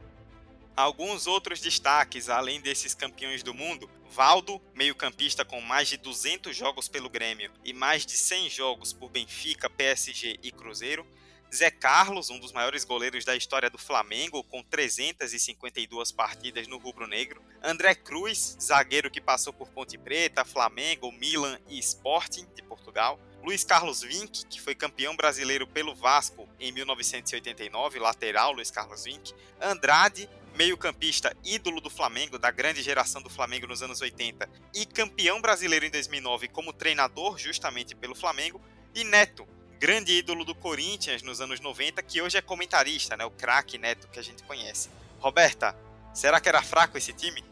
Alguns 0.77 1.27
outros 1.27 1.61
destaques, 1.61 2.29
além 2.29 2.61
desses 2.61 2.95
campeões 2.95 3.43
do 3.43 3.55
mundo, 3.55 3.89
Valdo, 4.11 4.61
meio-campista 4.75 5.45
com 5.45 5.61
mais 5.61 5.89
de 5.89 5.97
200 5.97 6.55
jogos 6.55 6.87
pelo 6.87 7.09
Grêmio 7.09 7.51
e 7.65 7.73
mais 7.73 8.05
de 8.05 8.13
100 8.13 8.51
jogos 8.51 8.93
por 8.93 9.11
Benfica, 9.11 9.69
PSG 9.71 10.39
e 10.43 10.53
Cruzeiro. 10.53 11.07
Zé 11.55 11.71
Carlos, 11.71 12.31
um 12.31 12.39
dos 12.39 12.53
maiores 12.53 12.85
goleiros 12.85 13.25
da 13.25 13.37
história 13.37 13.71
do 13.71 13.79
Flamengo, 13.79 14.43
com 14.45 14.63
352 14.63 16.13
partidas 16.13 16.67
no 16.67 16.79
rubro-negro. 16.79 17.43
André 17.63 17.95
Cruz, 17.95 18.57
zagueiro 18.61 19.11
que 19.11 19.21
passou 19.21 19.53
por 19.53 19.69
Ponte 19.69 19.97
Preta, 19.97 20.45
Flamengo, 20.45 21.13
Milan 21.13 21.59
e 21.69 21.79
Sporting 21.79 22.47
de 22.55 22.63
Portugal. 22.63 23.19
Luiz 23.43 23.63
Carlos 23.63 24.03
Vinck, 24.03 24.45
que 24.47 24.61
foi 24.61 24.75
campeão 24.75 25.17
brasileiro 25.17 25.67
pelo 25.67 25.95
Vasco 25.95 26.49
em 26.59 26.73
1989, 26.73 27.99
lateral 28.01 28.53
Luiz 28.53 28.71
Carlos 28.71 29.05
Vinck. 29.05 29.33
Andrade, 29.61 30.29
meio-campista 30.57 31.37
ídolo 31.45 31.81
do 31.81 31.89
Flamengo, 31.89 32.39
da 32.39 32.51
grande 32.51 32.83
geração 32.83 33.23
do 33.23 33.31
Flamengo 33.31 33.67
nos 33.67 33.83
anos 33.83 34.01
80, 34.01 34.49
e 34.75 34.85
campeão 34.85 35.41
brasileiro 35.41 35.87
em 35.87 35.91
2009 35.91 36.49
como 36.49 36.73
treinador 36.73 37.39
justamente 37.39 37.95
pelo 37.95 38.15
Flamengo, 38.15 38.61
e 38.95 39.05
Neto, 39.05 39.47
grande 39.79 40.13
ídolo 40.13 40.45
do 40.45 40.55
Corinthians 40.55 41.23
nos 41.23 41.41
anos 41.41 41.61
90, 41.61 42.03
que 42.03 42.21
hoje 42.23 42.37
é 42.39 42.43
comentarista, 42.43 43.17
né, 43.17 43.25
o 43.25 43.31
craque 43.31 43.79
Neto 43.79 44.09
que 44.09 44.19
a 44.19 44.23
gente 44.23 44.43
conhece. 44.43 44.89
Roberta, 45.21 45.75
será 46.15 46.41
que 46.41 46.49
era 46.49 46.63
fraco 46.63 46.97
esse 46.97 47.13
time? 47.13 47.45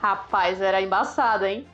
Rapaz, 0.00 0.60
era 0.60 0.80
embaçado, 0.80 1.44
hein? 1.46 1.66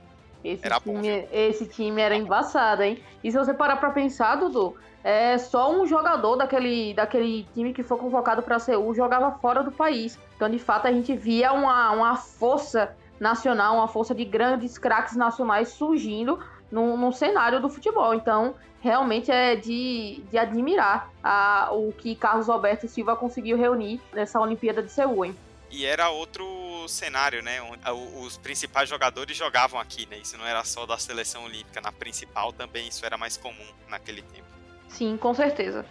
Esse, 0.45 0.65
era 0.67 0.81
time, 0.81 1.21
bom, 1.23 1.29
esse 1.33 1.67
time 1.67 2.01
era 2.01 2.17
embaçado, 2.17 2.83
hein? 2.83 3.03
E 3.23 3.31
se 3.31 3.39
você 3.39 3.55
parar 3.55 3.77
pra 3.77 3.91
pensar, 3.91 4.37
Dudu, 4.37 4.77
é, 5.05 5.37
só 5.39 5.73
um 5.73 5.87
jogador 5.87 6.37
daquele, 6.37 6.95
daquele 6.95 7.47
time 7.55 7.73
que 7.73 7.83
foi 7.83 7.99
convocado 7.99 8.43
para 8.43 8.57
a 8.57 8.59
Seul 8.59 8.95
jogava 8.95 9.33
fora 9.39 9.63
do 9.63 9.71
país. 9.71 10.19
Então, 10.37 10.49
de 10.49 10.59
fato, 10.59 10.87
a 10.87 10.93
gente 10.93 11.15
via 11.15 11.53
uma, 11.53 11.91
uma 11.91 12.17
força 12.17 12.97
nacional, 13.19 13.77
uma 13.77 13.89
força 13.89 14.15
de 14.15 14.25
grandes 14.25 14.79
craques 14.79 15.17
nacionais 15.17 15.69
surgindo 15.69 16.39
no, 16.73 16.97
no 16.97 17.13
cenário 17.13 17.61
do 17.61 17.69
futebol. 17.69 18.15
Então, 18.15 18.55
realmente 18.81 19.31
é 19.31 19.55
de, 19.55 20.23
de 20.31 20.39
admirar 20.39 21.11
a, 21.23 21.69
o 21.71 21.93
que 21.93 22.17
Carlos 22.17 22.49
Alberto 22.49 22.89
Silva 22.89 23.15
conseguiu 23.15 23.57
reunir 23.57 24.01
nessa 24.13 24.41
Olimpíada 24.41 24.83
de 24.83 24.91
Seul. 24.91 25.27
Hein? 25.27 25.37
E 25.71 25.87
era 25.87 26.11
outro 26.11 26.45
cenário, 26.89 27.43
né? 27.43 27.59
Os 28.23 28.37
principais 28.37 28.89
jogadores 28.89 29.37
jogavam 29.37 29.81
aqui, 29.81 30.07
né? 30.07 30.19
Isso 30.19 30.37
não 30.37 30.47
era 30.47 30.65
só 30.65 30.85
da 30.85 30.99
seleção 30.99 31.45
olímpica. 31.45 31.81
Na 31.81 31.93
principal 31.93 32.53
também 32.53 32.89
isso 32.89 33.07
era 33.07 33.17
mais 33.17 33.37
comum 33.37 33.67
naquele 33.89 34.23
tempo. 34.23 34.47
Sim, 34.89 35.17
com 35.17 35.33
certeza. 35.33 35.87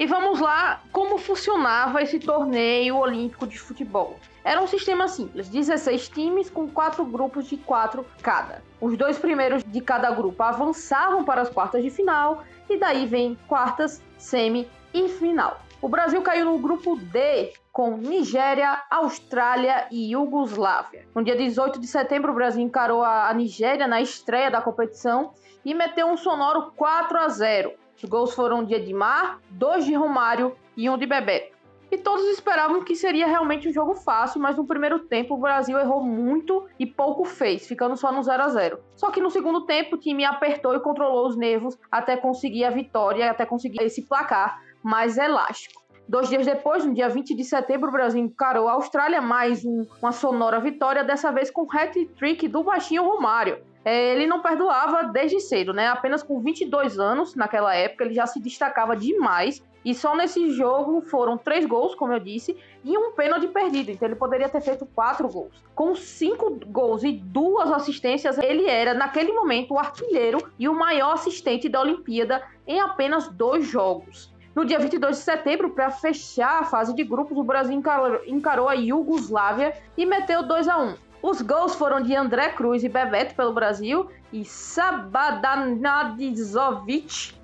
E 0.00 0.06
vamos 0.06 0.40
lá, 0.40 0.80
como 0.92 1.18
funcionava 1.18 2.00
esse 2.00 2.18
torneio 2.18 2.96
olímpico 2.96 3.46
de 3.46 3.58
futebol? 3.58 4.18
Era 4.42 4.62
um 4.62 4.66
sistema 4.66 5.06
simples, 5.06 5.46
16 5.50 6.08
times 6.08 6.48
com 6.48 6.66
quatro 6.66 7.04
grupos 7.04 7.46
de 7.46 7.58
quatro 7.58 8.06
cada. 8.22 8.62
Os 8.80 8.96
dois 8.96 9.18
primeiros 9.18 9.62
de 9.62 9.80
cada 9.82 10.10
grupo 10.10 10.42
avançavam 10.42 11.22
para 11.22 11.42
as 11.42 11.50
quartas 11.50 11.82
de 11.82 11.90
final 11.90 12.42
e 12.66 12.78
daí 12.78 13.04
vem 13.04 13.36
quartas, 13.46 14.02
semi 14.16 14.66
e 14.94 15.06
final. 15.06 15.60
O 15.82 15.88
Brasil 15.88 16.22
caiu 16.22 16.46
no 16.46 16.58
grupo 16.58 16.96
D 16.96 17.52
com 17.70 17.98
Nigéria, 17.98 18.82
Austrália 18.88 19.86
e 19.90 20.12
Iugoslávia. 20.12 21.06
No 21.14 21.22
dia 21.22 21.36
18 21.36 21.78
de 21.78 21.86
setembro, 21.86 22.32
o 22.32 22.34
Brasil 22.34 22.62
encarou 22.62 23.04
a 23.04 23.30
Nigéria 23.34 23.86
na 23.86 24.00
estreia 24.00 24.50
da 24.50 24.62
competição 24.62 25.34
e 25.62 25.74
meteu 25.74 26.06
um 26.06 26.16
sonoro 26.16 26.72
4 26.74 27.18
a 27.18 27.28
0. 27.28 27.79
Os 28.02 28.08
gols 28.08 28.32
foram 28.32 28.64
de 28.64 28.74
Edmar, 28.74 29.38
dois 29.50 29.84
de 29.84 29.92
Romário 29.92 30.56
e 30.74 30.88
um 30.88 30.96
de 30.96 31.04
Bebeto. 31.04 31.54
E 31.90 31.98
todos 31.98 32.24
esperavam 32.28 32.82
que 32.82 32.94
seria 32.94 33.26
realmente 33.26 33.68
um 33.68 33.72
jogo 33.72 33.94
fácil, 33.94 34.40
mas 34.40 34.56
no 34.56 34.64
primeiro 34.64 35.00
tempo 35.00 35.34
o 35.34 35.38
Brasil 35.38 35.78
errou 35.78 36.02
muito 36.02 36.66
e 36.78 36.86
pouco 36.86 37.24
fez, 37.24 37.66
ficando 37.66 37.96
só 37.96 38.10
no 38.10 38.22
0 38.22 38.42
a 38.42 38.48
0. 38.48 38.78
Só 38.96 39.10
que 39.10 39.20
no 39.20 39.28
segundo 39.28 39.66
tempo 39.66 39.96
o 39.96 39.98
time 39.98 40.24
apertou 40.24 40.74
e 40.74 40.80
controlou 40.80 41.26
os 41.26 41.36
nervos 41.36 41.76
até 41.90 42.16
conseguir 42.16 42.64
a 42.64 42.70
vitória, 42.70 43.30
até 43.30 43.44
conseguir 43.44 43.82
esse 43.82 44.02
placar 44.02 44.62
mais 44.82 45.18
elástico. 45.18 45.82
Dois 46.08 46.28
dias 46.28 46.46
depois, 46.46 46.84
no 46.84 46.94
dia 46.94 47.08
20 47.08 47.34
de 47.34 47.44
setembro, 47.44 47.90
o 47.90 47.92
Brasil 47.92 48.22
encarou 48.22 48.66
a 48.66 48.72
Austrália 48.72 49.20
mais 49.20 49.64
um, 49.64 49.86
uma 50.00 50.10
sonora 50.10 50.58
vitória, 50.58 51.04
dessa 51.04 51.30
vez 51.30 51.50
com 51.50 51.66
hat-trick 51.70 52.48
do 52.48 52.64
baixinho 52.64 53.04
Romário 53.04 53.58
ele 53.84 54.26
não 54.26 54.42
perdoava 54.42 55.04
desde 55.04 55.40
cedo, 55.40 55.72
né? 55.72 55.88
Apenas 55.88 56.22
com 56.22 56.38
22 56.40 56.98
anos, 56.98 57.34
naquela 57.34 57.74
época, 57.74 58.04
ele 58.04 58.14
já 58.14 58.26
se 58.26 58.40
destacava 58.40 58.94
demais. 58.94 59.62
E 59.82 59.94
só 59.94 60.14
nesse 60.14 60.50
jogo 60.50 61.00
foram 61.00 61.38
três 61.38 61.64
gols, 61.64 61.94
como 61.94 62.12
eu 62.12 62.20
disse, 62.20 62.54
e 62.84 62.98
um 62.98 63.12
pênalti 63.12 63.48
perdido. 63.48 63.90
Então 63.90 64.06
ele 64.06 64.14
poderia 64.14 64.48
ter 64.48 64.60
feito 64.60 64.84
quatro 64.84 65.26
gols. 65.26 65.64
Com 65.74 65.94
cinco 65.94 66.60
gols 66.66 67.02
e 67.02 67.12
duas 67.12 67.72
assistências, 67.72 68.36
ele 68.36 68.68
era, 68.68 68.92
naquele 68.92 69.32
momento, 69.32 69.72
o 69.72 69.78
artilheiro 69.78 70.50
e 70.58 70.68
o 70.68 70.74
maior 70.74 71.14
assistente 71.14 71.66
da 71.66 71.80
Olimpíada 71.80 72.42
em 72.66 72.78
apenas 72.78 73.28
dois 73.28 73.66
jogos. 73.66 74.30
No 74.54 74.66
dia 74.66 74.78
22 74.78 75.16
de 75.16 75.22
setembro, 75.22 75.70
para 75.70 75.90
fechar 75.90 76.60
a 76.60 76.64
fase 76.64 76.94
de 76.94 77.02
grupos, 77.02 77.38
o 77.38 77.44
Brasil 77.44 77.74
encarou, 77.74 78.20
encarou 78.26 78.68
a 78.68 78.74
Iugoslávia 78.74 79.72
e 79.96 80.04
meteu 80.04 80.42
2 80.42 80.68
a 80.68 80.78
1 80.78 81.09
os 81.22 81.40
gols 81.42 81.74
foram 81.74 82.00
de 82.00 82.16
André 82.16 82.48
Cruz 82.50 82.82
e 82.82 82.88
Bebeto 82.88 83.34
pelo 83.34 83.52
Brasil 83.52 84.10
e 84.32 84.42
Sabadanadizovic 84.44 87.34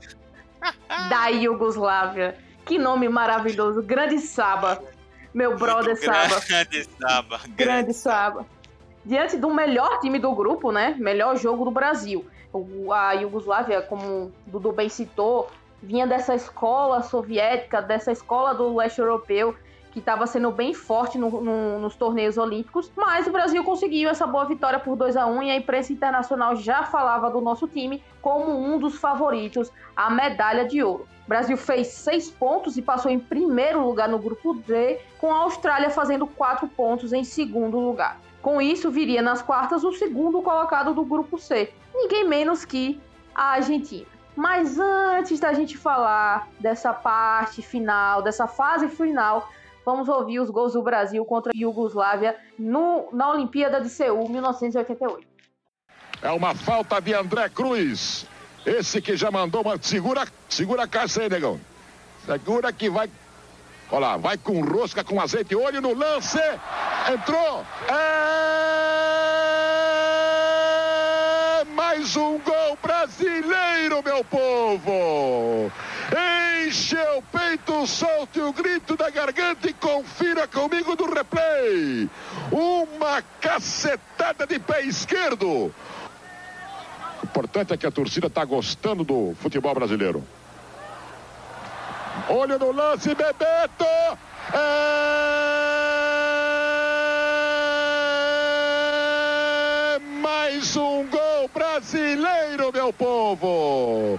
da 1.11 1.27
Iugoslávia. 1.29 2.39
Que 2.65 2.79
nome 2.79 3.09
maravilhoso. 3.09 3.83
Grande 3.83 4.19
Saba. 4.19 4.83
Meu 5.33 5.57
brother 5.57 5.97
Saba. 5.97 6.41
Grande 6.49 6.85
Saba. 6.99 7.41
Grande 7.49 7.93
Saba. 7.93 8.45
Diante 9.05 9.37
do 9.37 9.53
melhor 9.53 10.01
time 10.01 10.19
do 10.19 10.35
grupo, 10.35 10.73
né? 10.73 10.97
Melhor 10.99 11.37
jogo 11.37 11.65
do 11.65 11.71
Brasil. 11.71 12.27
A 12.93 13.13
Iugoslávia, 13.13 13.83
como 13.83 14.03
o 14.03 14.33
Dudu 14.47 14.73
bem 14.73 14.89
citou, 14.89 15.49
vinha 15.83 16.07
dessa 16.07 16.35
escola 16.35 17.03
soviética, 17.03 17.83
dessa 17.83 18.11
escola 18.11 18.55
do 18.55 18.75
leste 18.75 18.99
europeu 18.99 19.55
que 19.97 20.01
estava 20.01 20.27
sendo 20.27 20.51
bem 20.51 20.75
forte 20.75 21.17
no, 21.17 21.41
no, 21.41 21.79
nos 21.79 21.97
torneios 21.97 22.37
olímpicos, 22.37 22.93
mas 22.95 23.27
o 23.27 23.33
Brasil 23.33 23.65
conseguiu 23.65 24.11
essa 24.11 24.27
boa 24.27 24.45
vitória 24.45 24.79
por 24.79 24.95
2 24.95 25.17
a 25.17 25.27
1 25.27 25.45
e 25.45 25.51
a 25.51 25.57
imprensa 25.57 25.91
internacional 25.91 26.55
já 26.55 26.83
falava 26.83 27.31
do 27.31 27.41
nosso 27.41 27.67
time 27.67 28.05
como 28.21 28.53
um 28.53 28.79
dos 28.79 28.99
favoritos 28.99 29.73
à 29.97 30.11
medalha 30.11 30.67
de 30.67 30.83
ouro. 30.83 31.09
O 31.25 31.29
Brasil 31.29 31.57
fez 31.57 31.87
seis 31.87 32.31
pontos 32.31 32.77
e 32.77 32.83
passou 32.83 33.11
em 33.11 33.19
primeiro 33.19 33.83
lugar 33.83 34.07
no 34.07 34.19
grupo 34.19 34.53
D, 34.53 35.01
com 35.17 35.33
a 35.33 35.39
Austrália 35.39 35.89
fazendo 35.89 36.27
quatro 36.27 36.69
pontos 36.69 37.15
em 37.15 37.25
segundo 37.25 37.79
lugar. 37.79 38.21
Com 38.43 38.61
isso, 38.61 38.91
viria 38.91 39.23
nas 39.23 39.41
quartas 39.41 39.83
o 39.83 39.93
segundo 39.93 40.43
colocado 40.43 40.93
do 40.93 41.07
grupo 41.07 41.39
C, 41.39 41.73
ninguém 41.95 42.29
menos 42.29 42.67
que 42.67 43.01
a 43.35 43.53
Argentina. 43.53 44.07
Mas 44.37 44.79
antes 44.79 45.41
da 45.41 45.55
gente 45.55 45.79
falar 45.79 46.47
dessa 46.61 46.93
parte 46.93 47.63
final, 47.63 48.21
dessa 48.21 48.47
fase 48.47 48.87
final, 48.91 49.49
Vamos 49.87 50.09
ouvir 50.09 50.41
os 50.41 50.51
gols 50.51 50.73
do 50.73 50.83
Brasil 50.83 51.25
contra 51.25 51.53
a 51.55 51.57
Iugoslávia 51.57 52.37
no, 52.59 53.09
na 53.13 53.31
Olimpíada 53.31 53.81
de 53.81 53.89
Seul, 53.89 54.29
1988. 54.29 55.25
É 56.21 56.31
uma 56.33 56.57
falta 56.57 57.01
de 57.01 57.15
André 57.15 57.49
Cruz. 57.49 58.27
Esse 58.67 59.01
que 59.01 59.17
já 59.17 59.31
mandou 59.31 59.63
uma. 59.63 59.81
Segura, 59.81 60.27
segura 60.49 60.83
a 60.83 60.89
caixa 60.89 61.23
aí, 61.23 61.29
negão. 61.29 61.61
Segura 62.25 62.73
que 62.73 62.91
vai. 62.91 63.09
Olha 63.93 64.01
lá, 64.01 64.17
vai 64.17 64.37
com 64.37 64.61
rosca, 64.61 65.05
com 65.05 65.21
azeite. 65.21 65.55
Olho 65.55 65.81
no 65.81 65.95
lance. 65.95 66.41
Entrou. 67.09 67.65
É 67.89 68.17
mais 71.77 72.17
um 72.17 72.41
gol 72.41 72.77
brasileiro, 72.83 74.03
meu 74.03 74.25
povo. 74.25 75.71
Enche 76.13 76.99
o 77.17 77.23
peito, 77.23 77.87
solte 77.87 78.41
o 78.41 78.53
grito 78.53 78.97
da 78.97 79.11
garganta 79.11 79.69
e 79.69 79.73
confira 79.73 80.47
comigo 80.47 80.95
do 80.95 81.13
replay. 81.13 82.09
Uma 82.53 83.23
cacetada 83.41 84.47
de 84.47 84.59
pé 84.59 84.83
esquerdo. 84.83 85.47
O 85.47 85.73
importante 87.25 87.73
é 87.73 87.77
que 87.77 87.87
a 87.87 87.91
torcida 87.91 88.29
está 88.29 88.45
gostando 88.45 89.03
do 89.03 89.35
futebol 89.41 89.75
brasileiro. 89.75 90.25
Olho 92.29 92.59
no 92.59 92.73
lance, 92.73 93.15
Bebeto! 93.15 93.85
É... 94.55 95.76
Mais 100.17 100.77
um 100.77 101.07
gol 101.07 101.49
brasileiro, 101.53 102.73
meu 102.73 102.93
povo! 102.93 104.19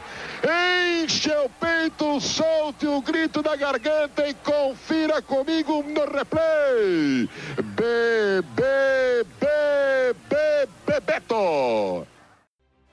Enche 1.03 1.31
o 1.31 1.49
peito, 1.49 2.21
solte 2.21 2.85
o 2.85 3.01
grito 3.01 3.41
da 3.41 3.55
garganta 3.55 4.27
e 4.27 4.33
confira 4.35 5.21
comigo 5.21 5.83
no 5.83 6.05
replay. 6.05 7.27
B, 7.63 7.83
B, 8.53 8.63
B, 9.39 9.47
B, 10.29 10.69
Bebeto. 10.85 12.07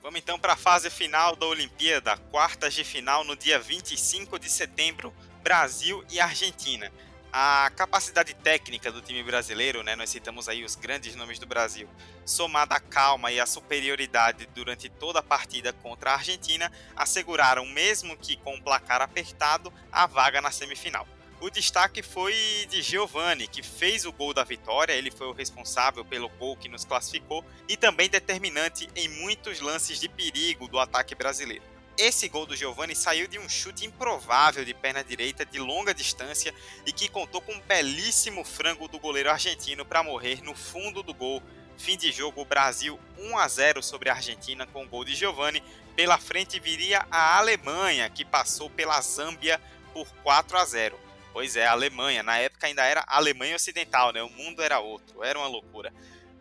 Vamos 0.01 0.19
então 0.19 0.39
para 0.39 0.53
a 0.53 0.57
fase 0.57 0.89
final 0.89 1.35
da 1.35 1.45
Olimpíada, 1.45 2.17
quartas 2.31 2.73
de 2.73 2.83
final 2.83 3.23
no 3.23 3.35
dia 3.35 3.59
25 3.59 4.39
de 4.39 4.49
setembro, 4.49 5.13
Brasil 5.43 6.03
e 6.11 6.19
Argentina 6.19 6.91
a 7.37 7.69
capacidade 7.75 8.33
técnica 8.33 8.89
do 8.89 9.01
time 9.01 9.21
brasileiro, 9.21 9.83
né, 9.83 9.93
nós 9.93 10.09
citamos 10.09 10.47
aí 10.47 10.63
os 10.63 10.77
grandes 10.77 11.17
nomes 11.17 11.37
do 11.37 11.45
Brasil, 11.45 11.85
somada 12.25 12.75
à 12.75 12.79
calma 12.79 13.29
e 13.29 13.41
à 13.41 13.45
superioridade 13.45 14.47
durante 14.55 14.87
toda 14.87 15.19
a 15.19 15.21
partida 15.21 15.73
contra 15.73 16.11
a 16.11 16.13
Argentina, 16.13 16.71
asseguraram, 16.95 17.65
mesmo 17.65 18.15
que 18.15 18.37
com 18.37 18.55
um 18.55 18.61
placar 18.61 19.01
apertado, 19.01 19.73
a 19.91 20.05
vaga 20.05 20.41
na 20.41 20.49
semifinal. 20.49 21.05
O 21.41 21.49
destaque 21.49 22.01
foi 22.01 22.33
de 22.69 22.81
Giovani, 22.81 23.49
que 23.49 23.61
fez 23.61 24.05
o 24.05 24.13
gol 24.13 24.33
da 24.33 24.45
vitória, 24.45 24.93
ele 24.93 25.11
foi 25.11 25.27
o 25.27 25.33
responsável 25.33 26.05
pelo 26.05 26.29
gol 26.29 26.55
que 26.55 26.69
nos 26.69 26.85
classificou 26.85 27.43
e 27.67 27.75
também 27.75 28.07
determinante 28.07 28.87
em 28.95 29.09
muitos 29.09 29.59
lances 29.59 29.99
de 29.99 30.07
perigo 30.07 30.69
do 30.69 30.79
ataque 30.79 31.13
brasileiro. 31.13 31.74
Esse 31.97 32.27
gol 32.27 32.45
do 32.45 32.57
Giovani 32.57 32.93
saiu 32.93 33.25
de 33.25 33.39
um 33.39 33.47
chute 33.47 33.85
improvável 33.85 34.65
de 34.65 34.73
perna 34.73 35.01
direita 35.01 35.45
de 35.45 35.57
longa 35.57 35.93
distância 35.93 36.53
e 36.85 36.91
que 36.91 37.07
contou 37.07 37.39
com 37.39 37.53
um 37.53 37.61
belíssimo 37.61 38.43
frango 38.43 38.89
do 38.89 38.99
goleiro 38.99 39.29
argentino 39.29 39.85
para 39.85 40.03
morrer 40.03 40.43
no 40.43 40.53
fundo 40.53 41.01
do 41.01 41.13
gol. 41.13 41.41
Fim 41.77 41.95
de 41.95 42.11
jogo, 42.11 42.43
Brasil 42.43 42.99
1 43.17 43.37
a 43.37 43.47
0 43.47 43.81
sobre 43.81 44.09
a 44.09 44.13
Argentina 44.13 44.67
com 44.67 44.83
o 44.83 44.87
gol 44.87 45.05
de 45.05 45.15
Giovani. 45.15 45.63
Pela 45.95 46.17
frente 46.17 46.59
viria 46.59 47.05
a 47.09 47.37
Alemanha, 47.37 48.09
que 48.09 48.25
passou 48.25 48.69
pela 48.69 48.99
Zâmbia 48.99 49.61
por 49.93 50.05
4 50.21 50.57
a 50.57 50.65
0. 50.65 50.99
Pois 51.31 51.55
é, 51.55 51.65
a 51.65 51.71
Alemanha, 51.71 52.21
na 52.21 52.37
época 52.37 52.67
ainda 52.67 52.83
era 52.83 53.05
Alemanha 53.07 53.55
Ocidental, 53.55 54.11
né? 54.11 54.21
O 54.21 54.29
mundo 54.29 54.61
era 54.61 54.79
outro, 54.79 55.23
era 55.23 55.39
uma 55.39 55.47
loucura. 55.47 55.93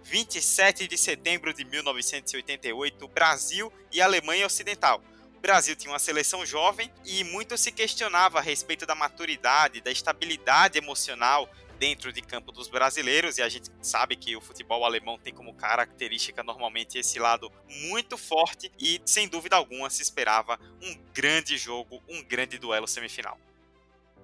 27 0.03 0.89
de 0.89 0.99
setembro 0.99 1.55
de 1.55 1.65
1988, 1.65 3.07
Brasil 3.09 3.73
e 3.93 4.03
Alemanha 4.03 4.47
Ocidental. 4.47 5.03
Brasil 5.45 5.77
tinha 5.77 5.93
uma 5.93 5.99
seleção 5.99 6.47
jovem 6.47 6.91
e 7.05 7.23
muito 7.23 7.59
se 7.59 7.71
questionava 7.71 8.39
a 8.39 8.41
respeito 8.41 8.87
da 8.87 8.95
maturidade, 8.95 9.83
da 9.83 9.91
estabilidade 9.91 10.79
emocional 10.79 11.47
dentro 11.79 12.11
de 12.11 12.23
campo 12.23 12.51
dos 12.51 12.67
brasileiros, 12.67 13.37
e 13.37 13.43
a 13.43 13.49
gente 13.51 13.71
sabe 13.83 14.17
que 14.17 14.35
o 14.35 14.41
futebol 14.41 14.87
alemão 14.87 15.19
tem 15.19 15.35
como 15.35 15.53
característica 15.53 16.43
normalmente 16.43 16.97
esse 16.97 17.19
lado 17.19 17.53
muito 17.91 18.17
forte, 18.17 18.73
e 18.81 19.03
sem 19.05 19.29
dúvida 19.29 19.55
alguma 19.55 19.91
se 19.91 20.01
esperava 20.01 20.59
um 20.83 20.97
grande 21.13 21.59
jogo, 21.59 22.03
um 22.09 22.25
grande 22.25 22.57
duelo 22.57 22.89
semifinal. 22.89 23.37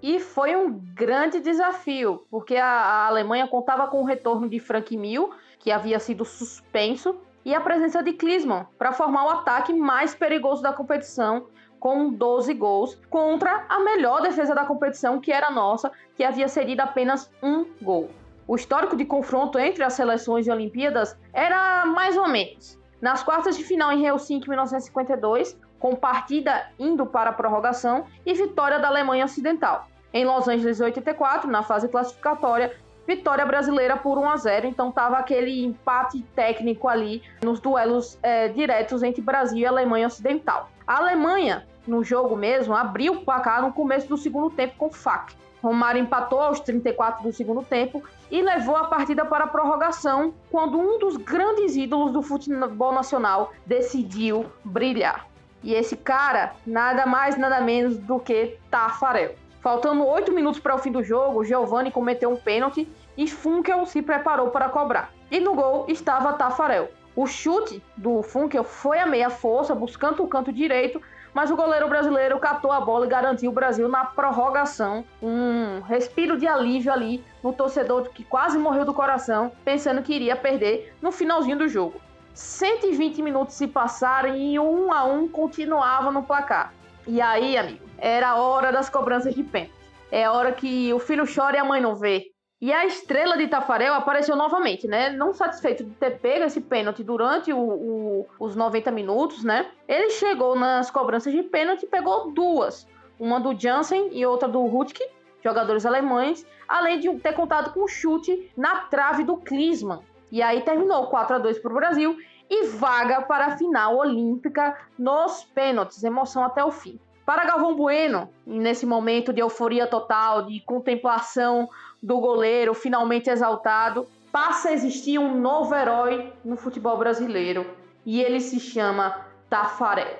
E 0.03 0.21
foi 0.21 0.57
um 0.57 0.71
grande 0.71 1.39
desafio, 1.39 2.27
porque 2.31 2.57
a, 2.57 3.07
Alemanha 3.07 3.47
contava 3.47 3.87
com 3.89 4.01
o 4.01 4.07
retorno 4.07 4.49
de 4.49 4.59
Frank 4.59 4.97
Mill, 4.97 5.31
que 5.59 5.71
havia 5.71 5.99
sido 5.99 6.25
suspenso, 6.25 7.21
e 7.45 7.55
a 7.55 7.61
presença 7.61 8.03
de 8.03 8.13
Klinsmann 8.13 8.67
para 8.79 8.93
formar 8.93 9.25
o 9.25 9.31
ataque 9.31 9.73
mais 9.73 10.15
perigoso 10.15 10.63
da 10.63 10.73
competição, 10.73 11.47
com 11.79 12.11
12 12.11 12.53
gols, 12.55 13.01
contra 13.09 13.65
a 13.69 13.81
melhor 13.81 14.21
defesa 14.21 14.55
da 14.55 14.65
competição, 14.65 15.21
que 15.21 15.33
era 15.33 15.47
a 15.47 15.51
nossa, 15.51 15.91
que 16.15 16.23
havia 16.23 16.49
cedido 16.49 16.83
apenas 16.83 17.31
um 17.43 17.65
gol. 17.81 18.11
O 18.47 18.57
histórico 18.57 18.97
de 18.97 19.05
confronto 19.05 19.59
entre 19.59 19.83
as 19.83 19.95
seleções 19.95 20.47
e 20.47 20.51
Olimpíadas 20.51 21.17
era 21.33 21.87
mais 21.87 22.17
ou 22.17 22.29
menos. 22.29 22.79
Nas 23.01 23.23
quartas 23.23 23.57
de 23.57 23.65
final 23.65 23.91
em 23.93 24.05
Helsinki, 24.05 24.49
1952, 24.49 25.59
com 25.79 25.97
partida 25.97 26.71
indo 26.79 27.07
para 27.07 27.31
a 27.31 27.33
prorrogação 27.33 28.05
e 28.27 28.35
vitória 28.35 28.79
da 28.79 28.89
Alemanha 28.89 29.25
Ocidental. 29.25 29.89
Em 30.13 30.25
Los 30.25 30.49
Angeles, 30.49 30.81
84, 30.81 31.51
na 31.51 31.63
fase 31.63 31.89
classificatória, 31.89 32.77
vitória 33.11 33.45
brasileira 33.45 33.97
por 33.97 34.19
1 34.19 34.29
a 34.29 34.37
0 34.37 34.69
então 34.69 34.93
tava 34.93 35.19
aquele 35.19 35.65
empate 35.65 36.23
técnico 36.37 36.87
ali 36.87 37.23
nos 37.43 37.59
duelos 37.59 38.17
é, 38.23 38.47
diretos 38.47 39.03
entre 39.03 39.21
Brasil 39.21 39.59
e 39.59 39.67
Alemanha 39.67 40.07
Ocidental. 40.07 40.71
A 40.87 40.99
Alemanha, 40.99 41.67
no 41.89 42.05
jogo 42.05 42.37
mesmo, 42.37 42.73
abriu 42.73 43.15
o 43.15 43.25
placar 43.25 43.63
no 43.63 43.73
começo 43.73 44.09
do 44.09 44.17
segundo 44.17 44.49
tempo 44.49 44.75
com 44.79 44.93
Fak. 44.93 45.35
Romário 45.61 46.01
empatou 46.01 46.41
aos 46.41 46.61
34 46.61 47.25
do 47.25 47.33
segundo 47.33 47.63
tempo 47.63 48.01
e 48.31 48.41
levou 48.41 48.77
a 48.77 48.85
partida 48.85 49.25
para 49.25 49.45
a 49.45 49.49
prorrogação, 49.49 50.33
quando 50.49 50.79
um 50.79 50.99
dos 50.99 51.17
grandes 51.17 51.77
ídolos 51.77 52.13
do 52.13 52.23
futebol 52.23 52.93
nacional 52.93 53.53
decidiu 53.67 54.47
brilhar. 54.65 55.27
E 55.65 55.75
esse 55.75 55.97
cara, 55.97 56.55
nada 56.65 57.05
mais, 57.07 57.37
nada 57.37 57.61
menos 57.61 57.99
do 57.99 58.21
que 58.21 58.57
Tafarel. 58.71 59.35
Faltando 59.61 60.07
oito 60.07 60.33
minutos 60.33 60.59
para 60.59 60.75
o 60.75 60.79
fim 60.79 60.91
do 60.91 61.03
jogo, 61.03 61.45
Giovani 61.45 61.91
cometeu 61.91 62.31
um 62.31 62.37
pênalti 62.37 62.89
e 63.21 63.27
Funkel 63.27 63.85
se 63.85 64.01
preparou 64.01 64.49
para 64.49 64.71
cobrar. 64.71 65.13
E 65.31 65.39
no 65.39 65.55
gol 65.55 65.85
estava 65.89 66.33
Tafarel. 66.33 66.89
O 67.15 67.27
chute 67.27 67.85
do 67.95 68.23
Funkel 68.23 68.65
foi 68.65 68.99
a 68.99 69.05
meia 69.05 69.29
força, 69.29 69.75
buscando 69.75 70.23
o 70.23 70.27
canto 70.27 70.51
direito, 70.51 71.03
mas 71.35 71.51
o 71.51 71.57
goleiro 71.57 71.87
brasileiro 71.87 72.39
catou 72.39 72.73
a 72.73 72.81
bola 72.81 73.05
e 73.05 73.11
garantiu 73.11 73.51
o 73.51 73.55
Brasil 73.55 73.87
na 73.91 74.07
prorrogação. 74.07 75.05
Um 75.23 75.81
respiro 75.81 76.39
de 76.39 76.47
alívio 76.47 76.91
ali 76.91 77.23
no 77.43 77.53
torcedor 77.53 78.09
que 78.09 78.25
quase 78.25 78.57
morreu 78.57 78.87
do 78.87 78.95
coração, 78.95 79.53
pensando 79.67 80.03
que 80.03 80.15
iria 80.15 80.35
perder 80.35 80.97
no 81.03 81.13
finalzinho 81.13 81.59
do 81.59 81.69
jogo. 81.69 82.01
120 82.33 83.21
minutos 83.21 83.55
se 83.55 83.67
passaram 83.67 84.35
e 84.35 84.59
um 84.59 84.95
a 84.95 85.05
um 85.05 85.29
continuava 85.29 86.11
no 86.11 86.23
placar. 86.23 86.73
E 87.07 87.21
aí, 87.21 87.59
amigo, 87.59 87.85
era 87.99 88.31
a 88.31 88.37
hora 88.37 88.73
das 88.73 88.89
cobranças 88.89 89.35
de 89.35 89.45
pênalti. 89.45 89.75
É 90.11 90.25
a 90.25 90.33
hora 90.33 90.53
que 90.53 90.91
o 90.95 90.99
filho 90.99 91.27
chora 91.27 91.59
e 91.59 91.61
a 91.61 91.65
mãe 91.65 91.83
não 91.83 91.95
vê. 91.95 92.31
E 92.61 92.71
a 92.75 92.85
estrela 92.85 93.39
de 93.39 93.49
Tafarel 93.49 93.95
apareceu 93.95 94.37
novamente, 94.37 94.87
né? 94.87 95.09
Não 95.09 95.33
satisfeito 95.33 95.83
de 95.83 95.93
ter 95.93 96.19
pego 96.19 96.45
esse 96.45 96.61
pênalti 96.61 97.03
durante 97.03 97.51
o, 97.51 97.59
o, 97.59 98.27
os 98.39 98.55
90 98.55 98.91
minutos, 98.91 99.43
né? 99.43 99.71
Ele 99.89 100.11
chegou 100.11 100.55
nas 100.55 100.91
cobranças 100.91 101.33
de 101.33 101.43
pênalti 101.43 101.85
e 101.85 101.89
pegou 101.89 102.31
duas. 102.33 102.87
Uma 103.19 103.41
do 103.41 103.59
Jansen 103.59 104.11
e 104.13 104.27
outra 104.27 104.47
do 104.47 104.63
Rutke, 104.67 105.03
jogadores 105.43 105.87
alemães, 105.87 106.47
além 106.69 107.01
de 107.01 107.09
ter 107.21 107.33
contado 107.33 107.73
com 107.73 107.85
um 107.85 107.89
chute 107.89 108.53
na 108.55 108.81
trave 108.83 109.25
do 109.25 109.39
Klinsmann. 109.39 110.03
E 110.31 110.43
aí 110.43 110.61
terminou 110.61 111.07
4 111.07 111.37
a 111.37 111.39
2 111.39 111.59
para 111.61 111.73
o 111.73 111.77
Brasil 111.77 112.19
e 112.51 112.67
vaga 112.67 113.23
para 113.23 113.47
a 113.47 113.57
final 113.57 113.97
olímpica 113.97 114.77
nos 114.99 115.45
pênaltis. 115.45 116.05
Emoção 116.05 116.45
até 116.45 116.63
o 116.63 116.71
fim. 116.71 117.01
Para 117.25 117.45
Galvão 117.45 117.77
Bueno, 117.77 118.29
nesse 118.45 118.85
momento 118.85 119.33
de 119.33 119.41
euforia 119.41 119.87
total, 119.87 120.43
de 120.43 120.61
contemplação 120.61 121.69
do 122.03 122.19
goleiro 122.19 122.75
finalmente 122.75 123.29
exaltado, 123.29 124.07
passa 124.33 124.69
a 124.69 124.73
existir 124.73 125.19
um 125.19 125.39
novo 125.41 125.75
herói 125.75 126.33
no 126.45 126.57
futebol 126.57 126.97
brasileiro 126.97 127.67
e 128.05 128.21
ele 128.21 128.41
se 128.41 128.59
chama 128.59 129.27
Tafarel. 129.49 130.19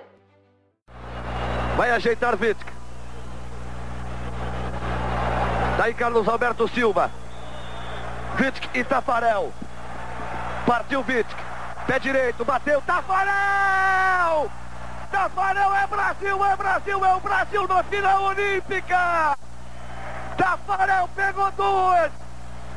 Vai 1.77 1.91
ajeitar 1.93 2.37
Vitic. 2.37 2.67
Daí 5.79 5.95
Carlos 5.95 6.29
Alberto 6.29 6.69
Silva. 6.69 7.11
Vitic 8.37 8.69
e 8.75 8.85
Tafarel. 8.85 9.53
Partiu 10.67 11.03
Vitic. 11.03 11.37
Pé 11.87 11.99
direito, 11.99 12.45
bateu. 12.45 12.83
Tafarel! 12.83 14.51
Tafarel 15.11 15.75
é 15.75 15.87
Brasil, 15.87 16.45
é 16.45 16.57
Brasil, 16.57 17.05
é 17.05 17.15
o 17.15 17.21
Brasil 17.21 17.67
na 17.67 17.83
final 17.83 18.23
olímpica! 18.25 19.40
Tafarel 20.41 21.07
pegou 21.15 21.51
duas, 21.53 22.11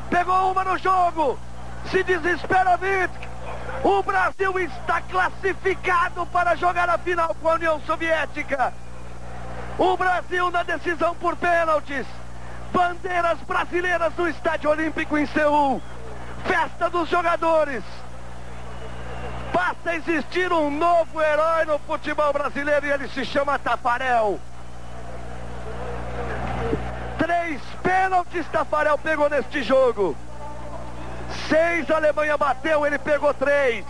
pegou 0.09 0.51
uma 0.51 0.65
no 0.65 0.77
jogo, 0.77 1.39
se 1.89 2.03
desespera 2.03 2.75
Vitic. 2.75 3.29
O 3.81 4.03
Brasil 4.03 4.59
está 4.59 4.99
classificado 4.99 6.25
para 6.25 6.55
jogar 6.55 6.89
a 6.89 6.97
final 6.97 7.33
com 7.41 7.49
a 7.49 7.53
União 7.53 7.79
Soviética. 7.85 8.73
O 9.77 9.95
Brasil 9.95 10.51
na 10.51 10.63
decisão 10.63 11.15
por 11.15 11.37
pênaltis. 11.37 12.05
Bandeiras 12.73 13.39
brasileiras 13.39 14.13
no 14.17 14.27
Estádio 14.27 14.69
Olímpico 14.69 15.17
em 15.17 15.25
Seul. 15.27 15.81
Festa 16.45 16.89
dos 16.89 17.07
jogadores. 17.07 17.83
Passa 19.53 19.91
a 19.91 19.95
existir 19.95 20.51
um 20.51 20.69
novo 20.69 21.21
herói 21.21 21.63
no 21.63 21.79
futebol 21.79 22.33
brasileiro 22.33 22.87
e 22.87 22.91
ele 22.91 23.07
se 23.07 23.23
chama 23.23 23.57
Tafarel. 23.57 24.37
Três 27.53 27.61
pênaltis 27.83 28.47
Tafarel 28.47 28.97
pegou 28.97 29.29
neste 29.29 29.61
jogo. 29.61 30.17
Seis 31.47 31.89
a 31.91 31.97
Alemanha 31.97 32.35
bateu, 32.35 32.83
ele 32.83 32.97
pegou 32.97 33.31
três. 33.31 33.85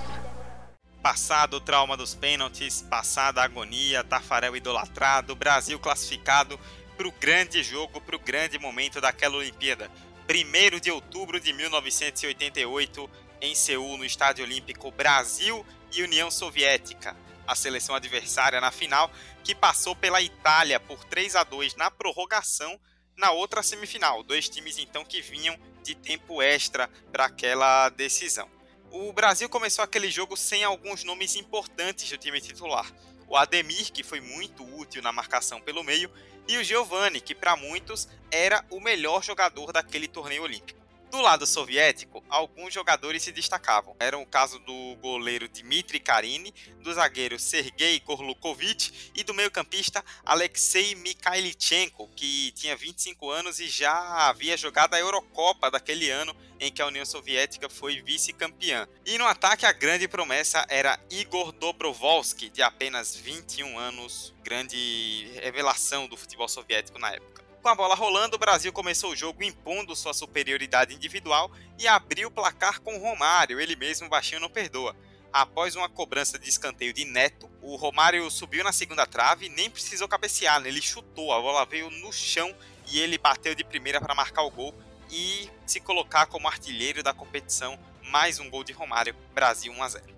Passado 1.01 1.55
o 1.55 1.61
trauma 1.61 1.95
dos 1.95 2.13
pênaltis, 2.13 2.81
passada 2.81 3.41
a 3.41 3.45
agonia, 3.45 4.03
Tafarel 4.03 4.57
idolatrado, 4.57 5.35
Brasil 5.35 5.79
classificado 5.79 6.59
para 6.97 7.07
o 7.07 7.11
grande 7.11 7.63
jogo, 7.63 8.01
para 8.01 8.17
o 8.17 8.19
grande 8.19 8.59
momento 8.59 8.99
daquela 8.99 9.37
Olimpíada. 9.37 9.89
1 10.27 10.79
de 10.81 10.91
outubro 10.91 11.39
de 11.39 11.53
1988, 11.53 13.09
em 13.39 13.55
Seul, 13.55 13.97
no 13.97 14.03
Estádio 14.03 14.43
Olímpico, 14.43 14.91
Brasil 14.91 15.65
e 15.93 16.03
União 16.03 16.29
Soviética. 16.29 17.15
A 17.47 17.55
seleção 17.55 17.95
adversária 17.95 18.59
na 18.59 18.71
final, 18.71 19.09
que 19.41 19.55
passou 19.55 19.95
pela 19.95 20.21
Itália 20.21 20.81
por 20.81 21.03
3 21.05 21.37
a 21.37 21.43
2 21.43 21.75
na 21.75 21.89
prorrogação 21.89 22.77
na 23.17 23.31
outra 23.31 23.63
semifinal. 23.63 24.23
Dois 24.23 24.49
times 24.49 24.77
então 24.77 25.05
que 25.05 25.21
vinham 25.21 25.57
de 25.83 25.95
tempo 25.95 26.41
extra 26.41 26.89
para 27.11 27.25
aquela 27.25 27.89
decisão. 27.89 28.49
O 28.91 29.11
Brasil 29.11 29.49
começou 29.49 29.83
aquele 29.83 30.09
jogo 30.11 30.37
sem 30.37 30.63
alguns 30.63 31.03
nomes 31.03 31.35
importantes 31.35 32.09
do 32.09 32.17
time 32.17 32.39
titular. 32.39 32.91
O 33.27 33.35
Ademir, 33.35 33.91
que 33.91 34.03
foi 34.03 34.21
muito 34.21 34.63
útil 34.77 35.01
na 35.01 35.11
marcação 35.11 35.59
pelo 35.59 35.83
meio, 35.83 36.11
e 36.47 36.57
o 36.57 36.63
Giovani, 36.63 37.19
que 37.19 37.33
para 37.33 37.55
muitos 37.55 38.07
era 38.29 38.63
o 38.69 38.79
melhor 38.79 39.23
jogador 39.23 39.71
daquele 39.71 40.07
torneio 40.07 40.43
olímpico. 40.43 40.82
Do 41.13 41.21
lado 41.21 41.45
soviético, 41.45 42.23
alguns 42.27 42.73
jogadores 42.73 43.21
se 43.21 43.31
destacavam. 43.31 43.95
Era 43.99 44.17
o 44.17 44.25
caso 44.25 44.57
do 44.57 44.95
goleiro 44.95 45.47
Dmitry 45.47 45.99
Karini, 45.99 46.51
do 46.81 46.91
zagueiro 46.91 47.37
Sergei 47.37 47.99
Korlukovich 47.99 49.11
e 49.13 49.23
do 49.23 49.31
meio-campista 49.31 50.03
Alexei 50.25 50.95
Mikhailichenko, 50.95 52.09
que 52.15 52.51
tinha 52.53 52.75
25 52.75 53.29
anos 53.29 53.59
e 53.59 53.67
já 53.67 54.27
havia 54.27 54.57
jogado 54.57 54.95
a 54.95 54.99
Eurocopa 54.99 55.69
daquele 55.69 56.09
ano 56.09 56.35
em 56.59 56.71
que 56.71 56.81
a 56.81 56.87
União 56.87 57.05
Soviética 57.05 57.69
foi 57.69 58.01
vice-campeã. 58.01 58.87
E 59.05 59.15
no 59.19 59.25
ataque 59.27 59.67
a 59.67 59.71
grande 59.71 60.07
promessa 60.07 60.65
era 60.67 60.99
Igor 61.11 61.51
Dobrovolsky, 61.51 62.49
de 62.49 62.63
apenas 62.63 63.15
21 63.15 63.77
anos, 63.77 64.33
grande 64.41 65.29
revelação 65.43 66.07
do 66.07 66.17
futebol 66.17 66.47
soviético 66.47 66.97
na 66.97 67.11
época. 67.11 67.32
Com 67.63 67.69
a 67.69 67.75
bola 67.75 67.95
rolando, 67.95 68.35
o 68.35 68.39
Brasil 68.39 68.73
começou 68.73 69.13
o 69.13 69.15
jogo 69.15 69.41
impondo 69.41 69.95
sua 69.95 70.13
superioridade 70.13 70.93
individual 70.93 71.49
e 71.79 71.87
abriu 71.87 72.27
o 72.27 72.31
placar 72.31 72.81
com 72.81 72.97
Romário, 72.97 73.57
ele 73.57 73.73
mesmo 73.73 74.09
baixinho 74.09 74.41
não 74.41 74.49
perdoa. 74.49 74.93
Após 75.31 75.73
uma 75.73 75.87
cobrança 75.87 76.37
de 76.37 76.49
escanteio 76.49 76.91
de 76.91 77.05
Neto, 77.05 77.49
o 77.61 77.77
Romário 77.77 78.29
subiu 78.29 78.65
na 78.65 78.73
segunda 78.73 79.07
trave 79.07 79.45
e 79.45 79.49
nem 79.49 79.69
precisou 79.69 80.09
cabecear, 80.09 80.59
né? 80.59 80.67
ele 80.67 80.81
chutou, 80.81 81.31
a 81.31 81.39
bola 81.39 81.65
veio 81.65 81.89
no 81.89 82.11
chão 82.11 82.53
e 82.91 82.99
ele 82.99 83.17
bateu 83.17 83.55
de 83.55 83.63
primeira 83.63 84.01
para 84.01 84.13
marcar 84.13 84.43
o 84.43 84.51
gol 84.51 84.75
e 85.09 85.49
se 85.65 85.79
colocar 85.79 86.25
como 86.25 86.49
artilheiro 86.49 87.01
da 87.01 87.13
competição. 87.13 87.79
Mais 88.11 88.41
um 88.41 88.49
gol 88.49 88.65
de 88.65 88.73
Romário, 88.73 89.15
Brasil 89.33 89.71
1 89.71 89.83
a 89.83 89.87
0. 89.87 90.12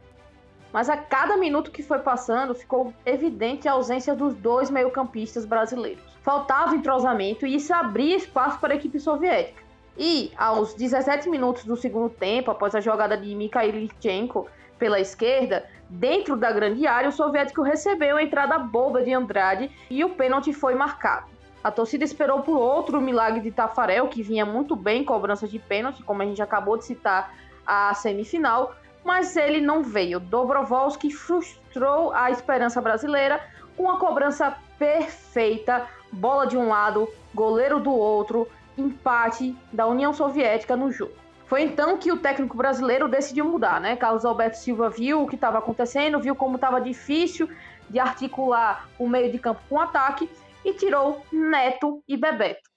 Mas 0.75 0.89
a 0.89 0.97
cada 0.97 1.37
minuto 1.37 1.71
que 1.71 1.81
foi 1.81 1.99
passando, 1.99 2.53
ficou 2.53 2.93
evidente 3.05 3.65
a 3.65 3.71
ausência 3.71 4.13
dos 4.13 4.35
dois 4.35 4.69
meio-campistas 4.69 5.45
brasileiros 5.45 6.03
faltava 6.25 6.75
entrosamento 6.75 7.45
e 7.45 7.55
isso 7.55 7.71
abria 7.71 8.17
espaço 8.17 8.59
para 8.59 8.73
a 8.73 8.75
equipe 8.75 8.99
soviética. 8.99 9.63
E 9.95 10.33
aos 10.35 10.73
17 10.73 11.29
minutos 11.29 11.63
do 11.63 11.77
segundo 11.77 12.09
tempo, 12.09 12.49
após 12.49 12.73
a 12.73 12.81
jogada 12.81 13.15
de 13.15 13.33
Mikhailichenko 13.35 14.47
pela 14.79 14.99
esquerda, 14.99 15.65
dentro 15.87 16.35
da 16.35 16.51
grande 16.51 16.87
área, 16.87 17.09
o 17.09 17.13
soviético 17.13 17.61
recebeu 17.61 18.17
a 18.17 18.23
entrada 18.23 18.57
boba 18.57 19.03
de 19.03 19.13
Andrade 19.13 19.71
e 19.89 20.03
o 20.03 20.09
pênalti 20.09 20.51
foi 20.51 20.73
marcado. 20.73 21.27
A 21.63 21.71
torcida 21.71 22.03
esperou 22.03 22.41
por 22.41 22.57
outro 22.57 22.99
milagre 22.99 23.39
de 23.39 23.51
Tafarel, 23.51 24.07
que 24.07 24.23
vinha 24.23 24.45
muito 24.45 24.75
bem 24.75 25.03
em 25.03 25.05
cobrança 25.05 25.47
de 25.47 25.59
pênalti, 25.59 26.03
como 26.03 26.23
a 26.23 26.25
gente 26.25 26.41
acabou 26.41 26.75
de 26.75 26.85
citar 26.85 27.33
a 27.65 27.93
semifinal, 27.93 28.75
mas 29.05 29.37
ele 29.37 29.61
não 29.61 29.83
veio. 29.83 30.19
Dobrovolski 30.19 31.11
frustrou 31.13 32.11
a 32.11 32.31
esperança 32.31 32.81
brasileira 32.81 33.39
com 33.77 33.89
a 33.89 33.99
cobrança 33.99 34.57
perfeita 34.79 35.87
bola 36.11 36.47
de 36.47 36.57
um 36.57 36.69
lado, 36.69 37.07
goleiro 37.33 37.79
do 37.79 37.91
outro, 37.91 38.47
empate 38.77 39.55
da 39.71 39.85
União 39.85 40.13
Soviética 40.13 40.75
no 40.75 40.91
jogo. 40.91 41.13
Foi 41.45 41.61
então 41.61 41.97
que 41.97 42.11
o 42.11 42.17
técnico 42.17 42.57
brasileiro 42.57 43.07
decidiu 43.07 43.45
mudar, 43.45 43.79
né? 43.79 43.95
Carlos 43.95 44.25
Alberto 44.25 44.57
Silva 44.57 44.89
viu 44.89 45.21
o 45.21 45.27
que 45.27 45.35
estava 45.35 45.59
acontecendo, 45.59 46.19
viu 46.19 46.35
como 46.35 46.55
estava 46.55 46.81
difícil 46.81 47.47
de 47.89 47.99
articular 47.99 48.89
o 48.97 49.07
meio 49.07 49.31
de 49.31 49.37
campo 49.37 49.61
com 49.69 49.79
ataque 49.79 50.27
e 50.63 50.73
tirou 50.73 51.23
Neto 51.31 52.01
e 52.07 52.17
Bebeto. 52.17 52.67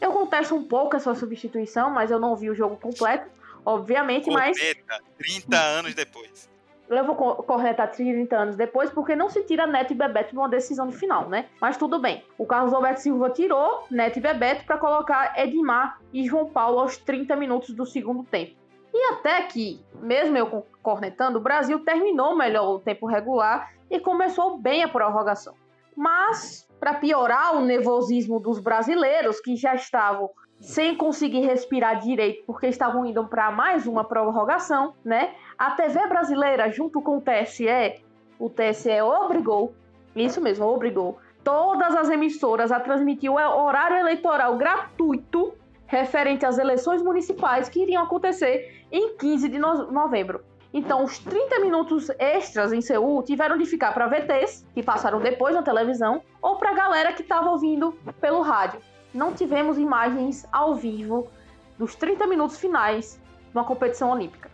Eu 0.00 0.10
contesto 0.12 0.54
um 0.54 0.64
pouco 0.64 0.96
essa 0.96 1.14
substituição, 1.14 1.90
mas 1.90 2.10
eu 2.10 2.18
não 2.18 2.34
vi 2.34 2.48
o 2.48 2.54
jogo 2.54 2.76
completo, 2.76 3.28
obviamente, 3.64 4.26
Corneta, 4.26 4.74
mas 4.88 5.02
30 5.18 5.56
anos 5.56 5.94
depois 5.94 6.54
eu 6.88 7.04
vou 7.04 7.14
corretar 7.14 7.90
30 7.90 8.36
anos 8.36 8.56
depois, 8.56 8.90
porque 8.90 9.16
não 9.16 9.28
se 9.28 9.42
tira 9.42 9.66
Neto 9.66 9.92
e 9.92 9.96
Bebeto 9.96 10.34
numa 10.34 10.48
decisão 10.48 10.86
de 10.86 10.96
final, 10.96 11.28
né? 11.28 11.46
Mas 11.60 11.76
tudo 11.76 11.98
bem. 11.98 12.22
O 12.36 12.46
Carlos 12.46 12.74
Alberto 12.74 13.00
Silva 13.00 13.30
tirou 13.30 13.86
Neto 13.90 14.18
e 14.18 14.22
Bebeto 14.22 14.64
para 14.64 14.78
colocar 14.78 15.38
Edmar 15.38 15.98
e 16.12 16.26
João 16.26 16.50
Paulo 16.50 16.78
aos 16.78 16.96
30 16.98 17.34
minutos 17.36 17.74
do 17.74 17.86
segundo 17.86 18.22
tempo. 18.24 18.56
E 18.92 19.12
até 19.12 19.42
que, 19.42 19.84
mesmo 20.00 20.36
eu 20.36 20.66
cornetando, 20.82 21.38
o 21.38 21.42
Brasil 21.42 21.80
terminou 21.80 22.36
melhor 22.36 22.74
o 22.74 22.78
tempo 22.78 23.06
regular 23.06 23.72
e 23.90 23.98
começou 23.98 24.58
bem 24.58 24.84
a 24.84 24.88
prorrogação. 24.88 25.54
Mas, 25.96 26.68
para 26.78 26.94
piorar 26.94 27.56
o 27.56 27.64
nervosismo 27.64 28.38
dos 28.38 28.60
brasileiros, 28.60 29.40
que 29.40 29.56
já 29.56 29.74
estavam 29.74 30.30
sem 30.60 30.96
conseguir 30.96 31.40
respirar 31.40 32.00
direito 32.00 32.44
porque 32.46 32.66
estavam 32.66 33.04
indo 33.04 33.26
para 33.26 33.50
mais 33.50 33.86
uma 33.86 34.04
prorrogação, 34.04 34.94
né? 35.04 35.34
A 35.58 35.72
TV 35.72 36.06
brasileira, 36.06 36.70
junto 36.70 37.02
com 37.02 37.18
o 37.18 37.20
TSE, 37.20 38.02
o 38.38 38.48
TSE 38.48 39.00
obrigou, 39.02 39.74
isso 40.16 40.40
mesmo, 40.40 40.66
obrigou, 40.66 41.18
todas 41.42 41.94
as 41.94 42.08
emissoras 42.08 42.72
a 42.72 42.80
transmitir 42.80 43.30
o 43.30 43.34
horário 43.34 43.98
eleitoral 43.98 44.56
gratuito 44.56 45.54
referente 45.86 46.46
às 46.46 46.58
eleições 46.58 47.02
municipais 47.02 47.68
que 47.68 47.80
iriam 47.80 48.02
acontecer 48.02 48.86
em 48.90 49.16
15 49.16 49.48
de 49.48 49.58
novembro. 49.58 50.42
Então, 50.72 51.04
os 51.04 51.18
30 51.20 51.60
minutos 51.60 52.10
extras 52.18 52.72
em 52.72 52.80
Seul 52.80 53.22
tiveram 53.22 53.56
de 53.56 53.64
ficar 53.64 53.92
para 53.92 54.08
VTs, 54.08 54.66
que 54.74 54.82
passaram 54.82 55.20
depois 55.20 55.54
na 55.54 55.62
televisão, 55.62 56.20
ou 56.42 56.56
para 56.56 56.70
a 56.70 56.74
galera 56.74 57.12
que 57.12 57.22
estava 57.22 57.50
ouvindo 57.50 57.92
pelo 58.20 58.40
rádio. 58.40 58.80
Não 59.14 59.32
tivemos 59.32 59.78
imagens 59.78 60.44
ao 60.52 60.74
vivo 60.74 61.30
dos 61.78 61.94
30 61.94 62.26
minutos 62.26 62.58
finais 62.58 63.20
de 63.50 63.56
uma 63.56 63.64
competição 63.64 64.10
olímpica 64.10 64.50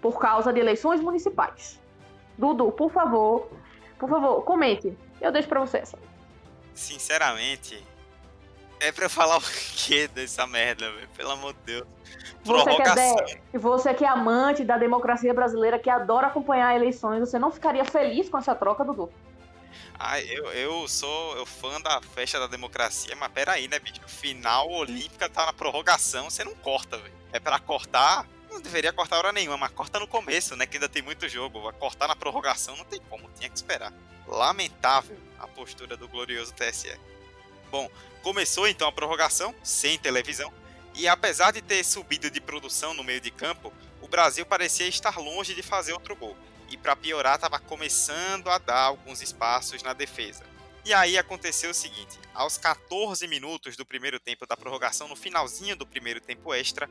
por 0.00 0.18
causa 0.18 0.52
de 0.52 0.60
eleições 0.60 1.00
municipais. 1.00 1.80
Dudu, 2.38 2.70
por 2.72 2.90
favor, 2.90 3.50
por 3.98 4.08
favor, 4.08 4.42
comente. 4.42 4.96
Eu 5.20 5.32
deixo 5.32 5.48
pra 5.48 5.60
você 5.60 5.78
essa. 5.78 5.98
Sinceramente, 6.72 7.84
é 8.78 8.90
pra 8.90 9.08
falar 9.08 9.36
o 9.36 9.40
que 9.40 10.08
dessa 10.08 10.46
merda, 10.46 10.90
velho? 10.90 11.08
Pelo 11.16 11.32
amor 11.32 11.52
de 11.52 11.58
Deus. 11.66 11.86
Você 12.42 12.76
que, 12.76 12.82
é 12.82 13.24
de... 13.24 13.58
você 13.58 13.92
que 13.94 14.04
é 14.04 14.08
amante 14.08 14.64
da 14.64 14.78
democracia 14.78 15.34
brasileira, 15.34 15.78
que 15.78 15.90
adora 15.90 16.28
acompanhar 16.28 16.74
eleições, 16.74 17.20
você 17.20 17.38
não 17.38 17.50
ficaria 17.50 17.84
feliz 17.84 18.30
com 18.30 18.38
essa 18.38 18.54
troca, 18.54 18.84
Dudu? 18.84 19.10
Ah, 19.98 20.20
eu, 20.20 20.46
eu 20.52 20.88
sou 20.88 21.36
eu 21.36 21.46
fã 21.46 21.80
da 21.80 22.00
festa 22.00 22.38
da 22.38 22.46
democracia, 22.46 23.14
mas 23.16 23.30
peraí, 23.32 23.68
né, 23.68 23.78
bicho? 23.78 24.00
Final 24.06 24.70
olímpica 24.70 25.28
tá 25.28 25.46
na 25.46 25.52
prorrogação, 25.52 26.30
você 26.30 26.44
não 26.44 26.54
corta, 26.56 26.96
velho. 26.98 27.14
É 27.32 27.40
para 27.40 27.58
cortar 27.58 28.26
não 28.50 28.60
deveria 28.60 28.92
cortar 28.92 29.18
hora 29.18 29.32
nenhuma, 29.32 29.56
mas 29.56 29.70
corta 29.70 30.00
no 30.00 30.08
começo, 30.08 30.56
né? 30.56 30.66
Que 30.66 30.76
ainda 30.76 30.88
tem 30.88 31.02
muito 31.02 31.28
jogo. 31.28 31.72
Cortar 31.74 32.08
na 32.08 32.16
prorrogação, 32.16 32.76
não 32.76 32.84
tem 32.84 33.00
como, 33.08 33.30
tinha 33.38 33.48
que 33.48 33.56
esperar. 33.56 33.92
Lamentável 34.26 35.16
a 35.38 35.46
postura 35.46 35.96
do 35.96 36.08
glorioso 36.08 36.52
TSE. 36.52 36.98
Bom, 37.70 37.88
começou 38.22 38.66
então 38.66 38.88
a 38.88 38.92
prorrogação, 38.92 39.54
sem 39.62 39.96
televisão, 39.98 40.52
e 40.94 41.06
apesar 41.06 41.52
de 41.52 41.62
ter 41.62 41.84
subido 41.84 42.30
de 42.30 42.40
produção 42.40 42.92
no 42.92 43.04
meio 43.04 43.20
de 43.20 43.30
campo, 43.30 43.72
o 44.02 44.08
Brasil 44.08 44.44
parecia 44.44 44.88
estar 44.88 45.18
longe 45.18 45.54
de 45.54 45.62
fazer 45.62 45.92
outro 45.92 46.16
gol. 46.16 46.36
E 46.70 46.76
para 46.76 46.96
piorar, 46.96 47.34
estava 47.34 47.58
começando 47.58 48.48
a 48.48 48.58
dar 48.58 48.80
alguns 48.80 49.20
espaços 49.20 49.82
na 49.82 49.92
defesa. 49.92 50.44
E 50.84 50.94
aí 50.94 51.18
aconteceu 51.18 51.70
o 51.70 51.74
seguinte: 51.74 52.18
aos 52.32 52.56
14 52.56 53.26
minutos 53.26 53.76
do 53.76 53.84
primeiro 53.84 54.18
tempo 54.18 54.46
da 54.46 54.56
prorrogação, 54.56 55.08
no 55.08 55.16
finalzinho 55.16 55.76
do 55.76 55.86
primeiro 55.86 56.20
tempo 56.20 56.54
extra, 56.54 56.88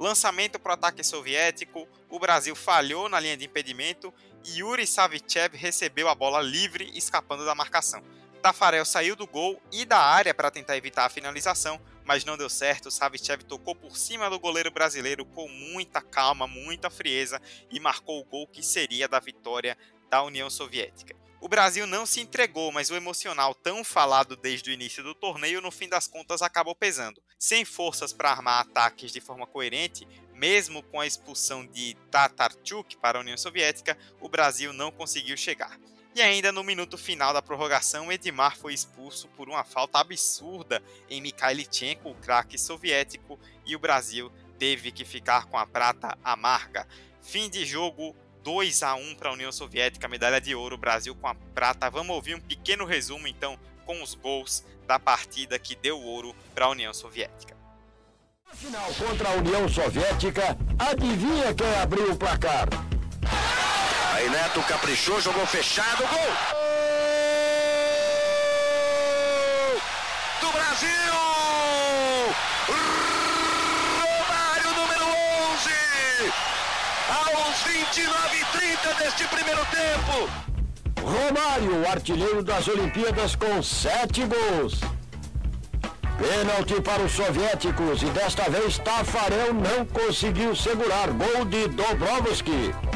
Lançamento 0.00 0.58
para 0.58 0.70
o 0.70 0.72
ataque 0.72 1.04
soviético, 1.04 1.86
o 2.08 2.18
Brasil 2.18 2.56
falhou 2.56 3.06
na 3.06 3.20
linha 3.20 3.36
de 3.36 3.44
impedimento 3.44 4.14
e 4.46 4.60
Yuri 4.60 4.86
Savichev 4.86 5.54
recebeu 5.54 6.08
a 6.08 6.14
bola 6.14 6.40
livre, 6.40 6.90
escapando 6.94 7.44
da 7.44 7.54
marcação. 7.54 8.02
Tafarel 8.40 8.84
saiu 8.84 9.14
do 9.14 9.26
gol 9.26 9.60
e 9.70 9.84
da 9.84 9.98
área 9.98 10.34
para 10.34 10.50
tentar 10.50 10.76
evitar 10.76 11.04
a 11.04 11.10
finalização, 11.10 11.80
mas 12.04 12.24
não 12.24 12.36
deu 12.36 12.48
certo. 12.48 12.90
Savichev 12.90 13.44
tocou 13.44 13.74
por 13.74 13.96
cima 13.96 14.28
do 14.28 14.40
goleiro 14.40 14.70
brasileiro 14.70 15.24
com 15.24 15.48
muita 15.48 16.00
calma, 16.00 16.46
muita 16.46 16.90
frieza 16.90 17.40
e 17.70 17.78
marcou 17.78 18.20
o 18.20 18.24
gol 18.24 18.46
que 18.46 18.62
seria 18.62 19.06
da 19.06 19.20
vitória 19.20 19.76
da 20.08 20.22
União 20.22 20.50
Soviética. 20.50 21.14
O 21.40 21.48
Brasil 21.48 21.86
não 21.86 22.04
se 22.04 22.20
entregou, 22.20 22.70
mas 22.70 22.90
o 22.90 22.94
emocional 22.94 23.54
tão 23.54 23.82
falado 23.82 24.36
desde 24.36 24.70
o 24.70 24.72
início 24.72 25.02
do 25.02 25.14
torneio, 25.14 25.62
no 25.62 25.70
fim 25.70 25.88
das 25.88 26.06
contas, 26.06 26.42
acabou 26.42 26.74
pesando. 26.74 27.22
Sem 27.38 27.64
forças 27.64 28.12
para 28.12 28.30
armar 28.30 28.60
ataques 28.60 29.10
de 29.10 29.22
forma 29.22 29.46
coerente, 29.46 30.06
Mesmo 30.40 30.82
com 30.84 30.98
a 30.98 31.06
expulsão 31.06 31.66
de 31.66 31.94
Tatarchuk 32.10 32.96
para 32.96 33.18
a 33.18 33.20
União 33.20 33.36
Soviética, 33.36 33.94
o 34.22 34.26
Brasil 34.26 34.72
não 34.72 34.90
conseguiu 34.90 35.36
chegar. 35.36 35.78
E 36.14 36.20
ainda 36.20 36.50
no 36.50 36.64
minuto 36.64 36.98
final 36.98 37.32
da 37.32 37.40
prorrogação, 37.40 38.10
Edmar 38.10 38.56
foi 38.56 38.74
expulso 38.74 39.28
por 39.28 39.48
uma 39.48 39.62
falta 39.62 39.98
absurda 39.98 40.82
em 41.08 41.20
Mikhailichenko, 41.20 42.10
o 42.10 42.14
craque 42.16 42.58
soviético, 42.58 43.38
e 43.64 43.76
o 43.76 43.78
Brasil 43.78 44.30
teve 44.58 44.90
que 44.90 45.04
ficar 45.04 45.46
com 45.46 45.56
a 45.56 45.66
prata 45.66 46.18
amarga. 46.24 46.86
Fim 47.22 47.48
de 47.48 47.64
jogo 47.64 48.14
2 48.42 48.82
a 48.82 48.94
1 48.94 49.14
para 49.14 49.30
a 49.30 49.32
União 49.32 49.52
Soviética, 49.52 50.08
medalha 50.08 50.40
de 50.40 50.54
ouro, 50.54 50.76
Brasil 50.76 51.14
com 51.14 51.28
a 51.28 51.34
prata. 51.34 51.88
Vamos 51.88 52.14
ouvir 52.16 52.34
um 52.34 52.40
pequeno 52.40 52.84
resumo 52.84 53.28
então 53.28 53.58
com 53.86 54.02
os 54.02 54.14
gols 54.14 54.64
da 54.86 54.98
partida 54.98 55.58
que 55.58 55.76
deu 55.76 56.00
ouro 56.00 56.34
para 56.54 56.64
a 56.64 56.70
União 56.70 56.92
Soviética. 56.92 57.56
Final 58.54 58.92
contra 58.94 59.28
a 59.28 59.32
União 59.34 59.68
Soviética, 59.68 60.58
adivinha 60.76 61.54
quem 61.54 61.74
abriu 61.76 62.12
o 62.12 62.16
placar? 62.16 62.68
Aí 64.20 64.28
Neto 64.28 64.60
caprichou, 64.64 65.18
jogou 65.18 65.46
fechado, 65.46 66.06
gol! 66.06 66.18
Do 70.42 70.52
Brasil! 70.52 71.12
Romário 73.96 74.70
número 74.78 75.06
11! 75.54 76.32
Aos 77.08 77.62
29 77.62 78.36
e 78.36 78.44
30 78.58 78.94
deste 79.02 79.26
primeiro 79.28 79.66
tempo! 79.70 80.28
Romário, 81.00 81.88
artilheiro 81.90 82.42
das 82.42 82.68
Olimpíadas 82.68 83.34
com 83.34 83.62
sete 83.62 84.26
gols. 84.26 84.80
Pênalti 86.18 86.78
para 86.82 87.02
os 87.02 87.12
soviéticos 87.12 88.02
e 88.02 88.06
desta 88.10 88.50
vez 88.50 88.76
Tafarel 88.76 89.54
não 89.54 89.86
conseguiu 89.86 90.54
segurar. 90.54 91.08
Gol 91.08 91.46
de 91.46 91.68
Dobrovski. 91.68 92.89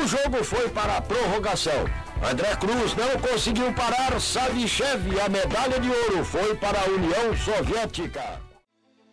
O 0.00 0.06
jogo 0.06 0.44
foi 0.44 0.68
para 0.68 0.98
a 0.98 1.02
prorrogação. 1.02 1.84
André 2.22 2.54
Cruz 2.54 2.94
não 2.94 3.20
conseguiu 3.20 3.72
parar 3.72 4.20
Savichev 4.20 5.12
e 5.12 5.20
a 5.20 5.28
medalha 5.28 5.80
de 5.80 5.90
ouro 5.90 6.24
foi 6.24 6.54
para 6.54 6.78
a 6.80 6.84
União 6.84 7.36
Soviética. 7.36 8.40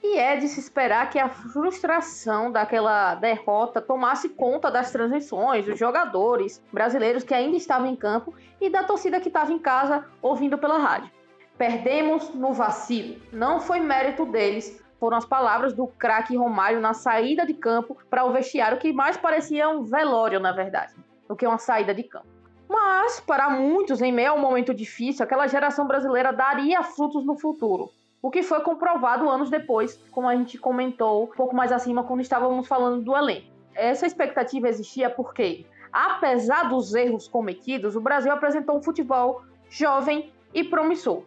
E 0.04 0.20
é 0.20 0.38
de 0.38 0.48
se 0.48 0.60
esperar 0.60 1.10
que 1.10 1.18
a 1.18 1.28
frustração 1.28 2.52
daquela 2.52 3.16
derrota 3.16 3.82
tomasse 3.82 4.30
conta 4.30 4.70
das 4.70 4.92
transmissões, 4.92 5.66
dos 5.66 5.80
jogadores 5.80 6.62
brasileiros 6.72 7.24
que 7.24 7.34
ainda 7.34 7.58
estavam 7.58 7.88
em 7.88 7.96
campo 7.96 8.36
e 8.62 8.70
da 8.70 8.84
torcida 8.84 9.20
que 9.20 9.30
estava 9.30 9.52
em 9.52 9.58
casa 9.58 10.06
ouvindo 10.22 10.56
pela 10.56 10.78
rádio. 10.78 11.10
Perdemos 11.58 12.30
no 12.30 12.54
vacilo. 12.54 13.20
Não 13.32 13.60
foi 13.60 13.80
mérito 13.80 14.24
deles, 14.24 14.80
foram 15.00 15.18
as 15.18 15.26
palavras 15.26 15.74
do 15.74 15.88
craque 15.88 16.36
Romário 16.36 16.80
na 16.80 16.94
saída 16.94 17.46
de 17.46 17.54
campo 17.54 17.98
para 18.10 18.26
o 18.26 18.32
vestiário, 18.32 18.78
que 18.78 18.94
mais 18.94 19.18
parecia 19.18 19.70
um 19.70 19.84
velório, 19.84 20.40
na 20.40 20.52
verdade, 20.52 20.94
do 21.28 21.36
que 21.36 21.46
uma 21.46 21.58
saída 21.58 21.94
de 21.94 22.04
campo. 22.04 22.28
Mas, 22.68 23.20
para 23.20 23.50
muitos, 23.50 24.02
em 24.02 24.12
meio 24.12 24.32
a 24.32 24.34
um 24.34 24.40
momento 24.40 24.74
difícil, 24.74 25.24
aquela 25.24 25.48
geração 25.48 25.88
brasileira 25.88 26.34
daria 26.34 26.82
frutos 26.84 27.26
no 27.26 27.38
futuro. 27.38 27.92
O 28.22 28.32
que 28.32 28.42
foi 28.42 28.60
comprovado 28.62 29.30
anos 29.30 29.52
depois, 29.52 30.02
como 30.12 30.28
a 30.28 30.36
gente 30.36 30.58
comentou 30.58 31.26
um 31.26 31.28
pouco 31.28 31.56
mais 31.56 31.72
acima 31.72 32.04
quando 32.04 32.22
estávamos 32.22 32.68
falando 32.68 33.04
do 33.04 33.16
elenco. 33.16 33.54
Essa 33.76 34.08
expectativa 34.08 34.68
existia 34.68 35.10
porque, 35.10 35.66
apesar 35.94 36.70
dos 36.70 36.96
erros 36.96 37.28
cometidos, 37.28 37.96
o 37.96 38.02
Brasil 38.02 38.32
apresentou 38.32 38.78
um 38.78 38.82
futebol 38.82 39.44
jovem 39.70 40.34
e 40.54 40.64
promissor. 40.64 41.24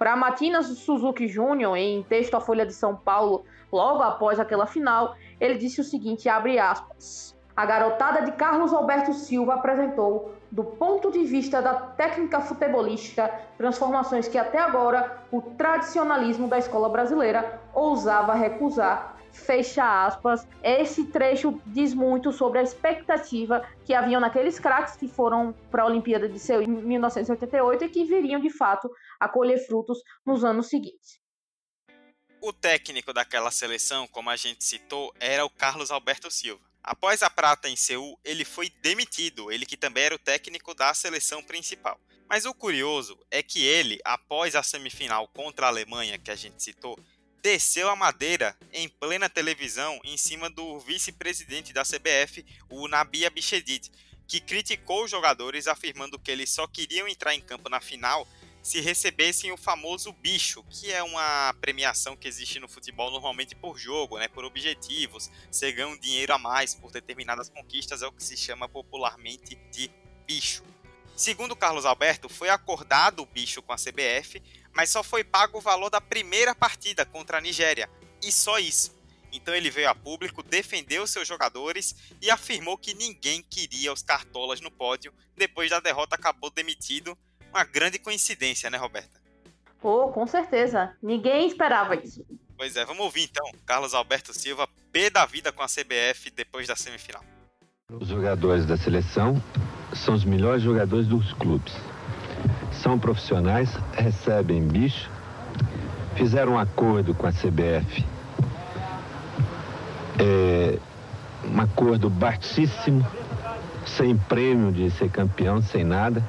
Para 0.00 0.16
Matinas 0.16 0.64
Suzuki 0.64 1.28
Júnior, 1.28 1.76
em 1.76 2.02
texto 2.02 2.34
à 2.34 2.40
Folha 2.40 2.64
de 2.64 2.72
São 2.72 2.96
Paulo, 2.96 3.44
logo 3.70 4.02
após 4.02 4.40
aquela 4.40 4.66
final, 4.66 5.14
ele 5.38 5.58
disse 5.58 5.78
o 5.78 5.84
seguinte, 5.84 6.26
abre 6.26 6.58
aspas, 6.58 7.36
a 7.54 7.66
garotada 7.66 8.22
de 8.22 8.32
Carlos 8.32 8.72
Alberto 8.72 9.12
Silva 9.12 9.56
apresentou, 9.56 10.32
do 10.50 10.64
ponto 10.64 11.10
de 11.10 11.22
vista 11.24 11.60
da 11.60 11.74
técnica 11.74 12.40
futebolística, 12.40 13.30
transformações 13.58 14.26
que 14.26 14.38
até 14.38 14.58
agora 14.58 15.22
o 15.30 15.42
tradicionalismo 15.42 16.48
da 16.48 16.56
escola 16.56 16.88
brasileira 16.88 17.60
ousava 17.74 18.32
recusar, 18.32 19.16
fecha 19.40 20.06
aspas. 20.06 20.46
Esse 20.62 21.06
trecho 21.06 21.60
diz 21.66 21.92
muito 21.94 22.32
sobre 22.32 22.58
a 22.58 22.62
expectativa 22.62 23.66
que 23.84 23.94
haviam 23.94 24.20
naqueles 24.20 24.58
craques 24.58 24.96
que 24.96 25.08
foram 25.08 25.52
para 25.70 25.82
a 25.82 25.86
Olimpíada 25.86 26.28
de 26.28 26.38
Seul 26.38 26.62
em 26.62 26.68
1988 26.68 27.84
e 27.84 27.88
que 27.88 28.04
viriam 28.04 28.40
de 28.40 28.50
fato 28.50 28.90
a 29.18 29.28
colher 29.28 29.58
frutos 29.66 29.98
nos 30.24 30.44
anos 30.44 30.68
seguintes. 30.68 31.18
O 32.40 32.52
técnico 32.52 33.12
daquela 33.12 33.50
seleção, 33.50 34.06
como 34.06 34.30
a 34.30 34.36
gente 34.36 34.64
citou, 34.64 35.12
era 35.20 35.44
o 35.44 35.50
Carlos 35.50 35.90
Alberto 35.90 36.30
Silva. 36.30 36.64
Após 36.82 37.22
a 37.22 37.28
prata 37.28 37.68
em 37.68 37.76
Seul, 37.76 38.18
ele 38.24 38.44
foi 38.44 38.70
demitido, 38.80 39.52
ele 39.52 39.66
que 39.66 39.76
também 39.76 40.04
era 40.04 40.14
o 40.14 40.18
técnico 40.18 40.74
da 40.74 40.94
seleção 40.94 41.42
principal. 41.42 42.00
Mas 42.26 42.46
o 42.46 42.54
curioso 42.54 43.18
é 43.30 43.42
que 43.42 43.66
ele, 43.66 44.00
após 44.04 44.54
a 44.54 44.62
semifinal 44.62 45.28
contra 45.28 45.66
a 45.66 45.68
Alemanha 45.68 46.16
que 46.16 46.30
a 46.30 46.36
gente 46.36 46.62
citou, 46.62 46.98
desceu 47.42 47.88
a 47.88 47.96
madeira 47.96 48.56
em 48.72 48.88
plena 48.88 49.28
televisão 49.28 49.98
em 50.04 50.16
cima 50.16 50.50
do 50.50 50.78
vice-presidente 50.80 51.72
da 51.72 51.82
CBF, 51.82 52.44
o 52.68 52.86
Nabia 52.86 53.30
Bichedid, 53.30 53.90
que 54.26 54.40
criticou 54.40 55.04
os 55.04 55.10
jogadores 55.10 55.66
afirmando 55.66 56.18
que 56.18 56.30
eles 56.30 56.50
só 56.50 56.66
queriam 56.66 57.08
entrar 57.08 57.34
em 57.34 57.40
campo 57.40 57.68
na 57.68 57.80
final 57.80 58.26
se 58.62 58.80
recebessem 58.80 59.50
o 59.52 59.56
famoso 59.56 60.12
bicho, 60.12 60.62
que 60.68 60.92
é 60.92 61.02
uma 61.02 61.54
premiação 61.60 62.14
que 62.14 62.28
existe 62.28 62.60
no 62.60 62.68
futebol 62.68 63.10
normalmente 63.10 63.54
por 63.54 63.78
jogo, 63.78 64.18
né, 64.18 64.28
por 64.28 64.44
objetivos, 64.44 65.30
você 65.50 65.72
ganha 65.72 65.88
um 65.88 65.98
dinheiro 65.98 66.34
a 66.34 66.38
mais 66.38 66.74
por 66.74 66.90
determinadas 66.92 67.48
conquistas, 67.48 68.02
é 68.02 68.06
o 68.06 68.12
que 68.12 68.22
se 68.22 68.36
chama 68.36 68.68
popularmente 68.68 69.54
de 69.72 69.90
bicho. 70.26 70.62
Segundo 71.16 71.56
Carlos 71.56 71.84
Alberto, 71.84 72.28
foi 72.28 72.48
acordado 72.48 73.22
o 73.22 73.26
bicho 73.26 73.60
com 73.62 73.72
a 73.72 73.76
CBF, 73.76 74.42
mas 74.80 74.88
só 74.88 75.02
foi 75.02 75.22
pago 75.22 75.58
o 75.58 75.60
valor 75.60 75.90
da 75.90 76.00
primeira 76.00 76.54
partida 76.54 77.04
contra 77.04 77.36
a 77.36 77.40
Nigéria, 77.42 77.86
e 78.24 78.32
só 78.32 78.58
isso. 78.58 78.96
Então 79.30 79.54
ele 79.54 79.68
veio 79.68 79.90
a 79.90 79.94
público, 79.94 80.42
defendeu 80.42 81.06
seus 81.06 81.28
jogadores 81.28 81.94
e 82.18 82.30
afirmou 82.30 82.78
que 82.78 82.94
ninguém 82.94 83.42
queria 83.42 83.92
os 83.92 84.02
cartolas 84.02 84.58
no 84.62 84.70
pódio. 84.70 85.12
Depois 85.36 85.68
da 85.68 85.80
derrota, 85.80 86.14
acabou 86.14 86.48
demitido. 86.48 87.14
Uma 87.50 87.62
grande 87.62 87.98
coincidência, 87.98 88.70
né, 88.70 88.78
Roberta? 88.78 89.20
Pô, 89.82 90.08
com 90.08 90.26
certeza. 90.26 90.96
Ninguém 91.02 91.46
esperava 91.46 91.94
isso. 91.94 92.24
Pois 92.56 92.74
é, 92.74 92.82
vamos 92.86 93.04
ouvir 93.04 93.24
então. 93.24 93.52
Carlos 93.66 93.92
Alberto 93.92 94.32
Silva, 94.32 94.66
pé 94.90 95.10
da 95.10 95.26
vida 95.26 95.52
com 95.52 95.62
a 95.62 95.66
CBF 95.66 96.30
depois 96.30 96.66
da 96.66 96.74
semifinal. 96.74 97.22
Os 97.92 98.08
jogadores 98.08 98.64
da 98.64 98.78
seleção 98.78 99.42
são 99.94 100.14
os 100.14 100.24
melhores 100.24 100.62
jogadores 100.62 101.06
dos 101.06 101.34
clubes 101.34 101.74
são 102.82 102.98
profissionais, 102.98 103.68
recebem 103.92 104.62
bicho, 104.62 105.10
fizeram 106.14 106.52
um 106.52 106.58
acordo 106.58 107.14
com 107.14 107.26
a 107.26 107.30
CBF, 107.30 108.04
é, 110.18 110.78
um 111.44 111.60
acordo 111.60 112.08
baixíssimo, 112.08 113.06
sem 113.84 114.16
prêmio 114.16 114.72
de 114.72 114.90
ser 114.90 115.10
campeão, 115.10 115.60
sem 115.60 115.84
nada. 115.84 116.22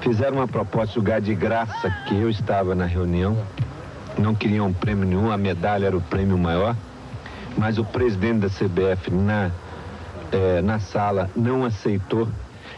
Fizeram 0.00 0.36
uma 0.36 0.48
proposta 0.48 0.88
de 0.88 0.94
jogar 0.94 1.20
de 1.20 1.34
graça, 1.34 1.90
que 2.06 2.14
eu 2.14 2.30
estava 2.30 2.74
na 2.74 2.84
reunião, 2.86 3.36
não 4.16 4.34
queriam 4.34 4.72
prêmio 4.72 5.04
nenhum, 5.04 5.32
a 5.32 5.36
medalha 5.36 5.86
era 5.86 5.96
o 5.96 6.00
prêmio 6.00 6.38
maior, 6.38 6.76
mas 7.56 7.76
o 7.76 7.84
presidente 7.84 8.40
da 8.40 8.48
CBF 8.48 9.10
na, 9.10 9.50
é, 10.30 10.62
na 10.62 10.78
sala 10.78 11.28
não 11.34 11.64
aceitou. 11.64 12.28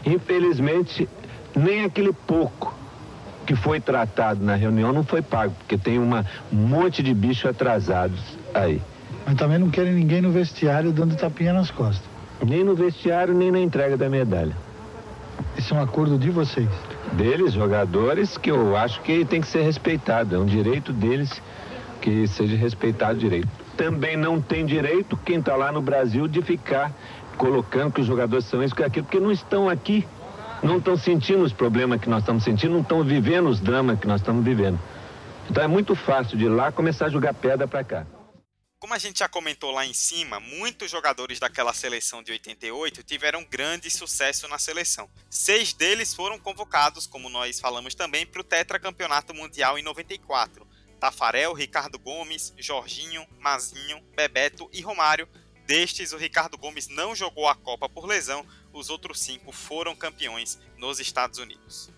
Infelizmente, 0.05 1.07
nem 1.55 1.83
aquele 1.83 2.13
pouco 2.13 2.78
que 3.49 3.55
foi 3.55 3.79
tratado 3.79 4.45
na 4.45 4.53
reunião 4.53 4.93
não 4.93 5.03
foi 5.03 5.23
pago, 5.23 5.51
porque 5.57 5.75
tem 5.75 5.97
uma, 5.97 6.23
um 6.53 6.55
monte 6.55 7.01
de 7.01 7.15
bicho 7.15 7.49
atrasados 7.49 8.19
aí. 8.53 8.79
Mas 9.25 9.35
também 9.37 9.57
não 9.57 9.71
querem 9.71 9.91
ninguém 9.91 10.21
no 10.21 10.29
vestiário 10.29 10.91
dando 10.91 11.15
tapinha 11.15 11.51
nas 11.51 11.71
costas. 11.71 12.07
Nem 12.45 12.63
no 12.63 12.75
vestiário, 12.75 13.33
nem 13.33 13.51
na 13.51 13.59
entrega 13.59 13.97
da 13.97 14.07
medalha. 14.07 14.55
Esse 15.57 15.73
é 15.73 15.75
um 15.75 15.81
acordo 15.81 16.15
de 16.15 16.29
vocês? 16.29 16.69
Deles, 17.13 17.53
jogadores, 17.53 18.37
que 18.37 18.51
eu 18.51 18.77
acho 18.77 19.01
que 19.01 19.25
tem 19.25 19.41
que 19.41 19.47
ser 19.47 19.63
respeitado. 19.63 20.35
É 20.35 20.37
um 20.37 20.45
direito 20.45 20.93
deles 20.93 21.41
que 22.01 22.27
seja 22.27 22.55
respeitado 22.55 23.15
o 23.15 23.19
direito. 23.19 23.47
Também 23.75 24.15
não 24.15 24.39
tem 24.39 24.63
direito 24.63 25.17
quem 25.25 25.39
está 25.39 25.55
lá 25.55 25.71
no 25.71 25.81
Brasil 25.81 26.27
de 26.27 26.43
ficar 26.43 26.91
colocando 27.35 27.93
que 27.93 28.01
os 28.01 28.05
jogadores 28.05 28.45
são 28.45 28.63
isso, 28.63 28.75
que 28.75 28.83
aquilo, 28.83 29.05
porque 29.05 29.19
não 29.19 29.31
estão 29.31 29.67
aqui 29.67 30.05
não 30.63 30.77
estão 30.77 30.97
sentindo 30.97 31.43
os 31.43 31.53
problemas 31.53 32.01
que 32.01 32.09
nós 32.09 32.21
estamos 32.21 32.43
sentindo, 32.43 32.73
não 32.73 32.81
estão 32.81 33.03
vivendo 33.03 33.47
os 33.47 33.59
dramas 33.59 33.99
que 33.99 34.07
nós 34.07 34.21
estamos 34.21 34.43
vivendo. 34.43 34.79
Então 35.49 35.63
é 35.63 35.67
muito 35.67 35.95
fácil 35.95 36.37
de 36.37 36.47
lá 36.47 36.71
começar 36.71 37.05
a 37.05 37.09
jogar 37.09 37.33
pedra 37.33 37.67
para 37.67 37.83
cá. 37.83 38.05
Como 38.79 38.93
a 38.93 38.97
gente 38.97 39.19
já 39.19 39.27
comentou 39.27 39.71
lá 39.71 39.85
em 39.85 39.93
cima, 39.93 40.39
muitos 40.39 40.89
jogadores 40.89 41.37
daquela 41.37 41.73
seleção 41.73 42.23
de 42.23 42.31
88 42.31 43.03
tiveram 43.03 43.43
grande 43.43 43.89
sucesso 43.89 44.47
na 44.47 44.57
seleção. 44.57 45.09
Seis 45.29 45.73
deles 45.73 46.13
foram 46.13 46.39
convocados, 46.39 47.05
como 47.05 47.29
nós 47.29 47.59
falamos 47.59 47.93
também, 47.93 48.25
para 48.25 48.39
o 48.39 48.43
tetracampeonato 48.43 49.33
mundial 49.33 49.77
em 49.77 49.83
94. 49.83 50.65
Tafarel, 50.97 51.53
Ricardo 51.53 51.99
Gomes, 51.99 52.53
Jorginho, 52.57 53.25
Mazinho, 53.39 54.01
Bebeto 54.15 54.69
e 54.71 54.81
Romário. 54.81 55.27
Destes, 55.65 56.13
o 56.13 56.17
Ricardo 56.17 56.57
Gomes 56.57 56.87
não 56.87 57.13
jogou 57.13 57.49
a 57.49 57.55
Copa 57.55 57.89
por 57.89 58.05
lesão, 58.05 58.45
os 58.73 58.89
outros 58.89 59.19
cinco 59.19 59.51
foram 59.51 59.95
campeões 59.95 60.59
nos 60.77 60.99
Estados 60.99 61.39
Unidos. 61.39 61.91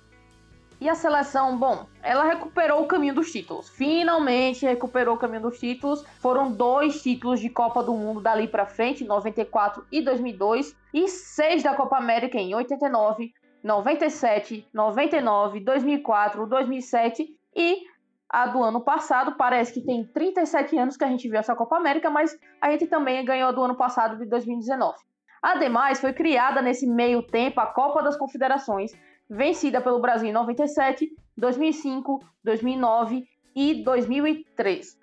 E 0.81 0.89
a 0.89 0.95
seleção, 0.95 1.59
bom, 1.59 1.85
ela 2.01 2.23
recuperou 2.23 2.81
o 2.81 2.87
caminho 2.87 3.13
dos 3.13 3.31
títulos. 3.31 3.69
Finalmente 3.69 4.65
recuperou 4.65 5.15
o 5.15 5.17
caminho 5.17 5.43
dos 5.43 5.59
títulos. 5.59 6.03
Foram 6.19 6.51
dois 6.51 7.03
títulos 7.03 7.39
de 7.39 7.51
Copa 7.51 7.83
do 7.83 7.93
Mundo 7.93 8.19
dali 8.19 8.47
para 8.47 8.65
frente, 8.65 9.03
94 9.03 9.85
e 9.91 10.01
2002, 10.01 10.75
e 10.91 11.07
seis 11.07 11.61
da 11.61 11.75
Copa 11.75 11.97
América 11.97 12.39
em 12.39 12.55
89, 12.55 13.31
97, 13.63 14.67
99, 14.73 15.59
2004, 15.59 16.47
2007 16.47 17.29
e 17.55 17.83
a 18.27 18.47
do 18.47 18.63
ano 18.63 18.81
passado. 18.81 19.35
Parece 19.37 19.73
que 19.73 19.85
tem 19.85 20.03
37 20.03 20.75
anos 20.79 20.97
que 20.97 21.03
a 21.03 21.07
gente 21.07 21.29
viu 21.29 21.37
essa 21.37 21.55
Copa 21.55 21.77
América, 21.77 22.09
mas 22.09 22.35
a 22.59 22.71
gente 22.71 22.87
também 22.87 23.23
ganhou 23.23 23.49
a 23.49 23.51
do 23.51 23.61
ano 23.61 23.75
passado 23.75 24.17
de 24.17 24.25
2019. 24.25 24.97
Ademais, 25.41 25.99
foi 25.99 26.13
criada 26.13 26.61
nesse 26.61 26.85
meio 26.85 27.23
tempo 27.23 27.59
a 27.59 27.65
Copa 27.65 28.03
das 28.03 28.15
Confederações, 28.15 28.91
vencida 29.27 29.81
pelo 29.81 29.99
Brasil 29.99 30.29
em 30.29 30.33
97, 30.33 31.09
2005, 31.35 32.19
2009 32.43 33.23
e 33.55 33.83
2003. 33.83 34.99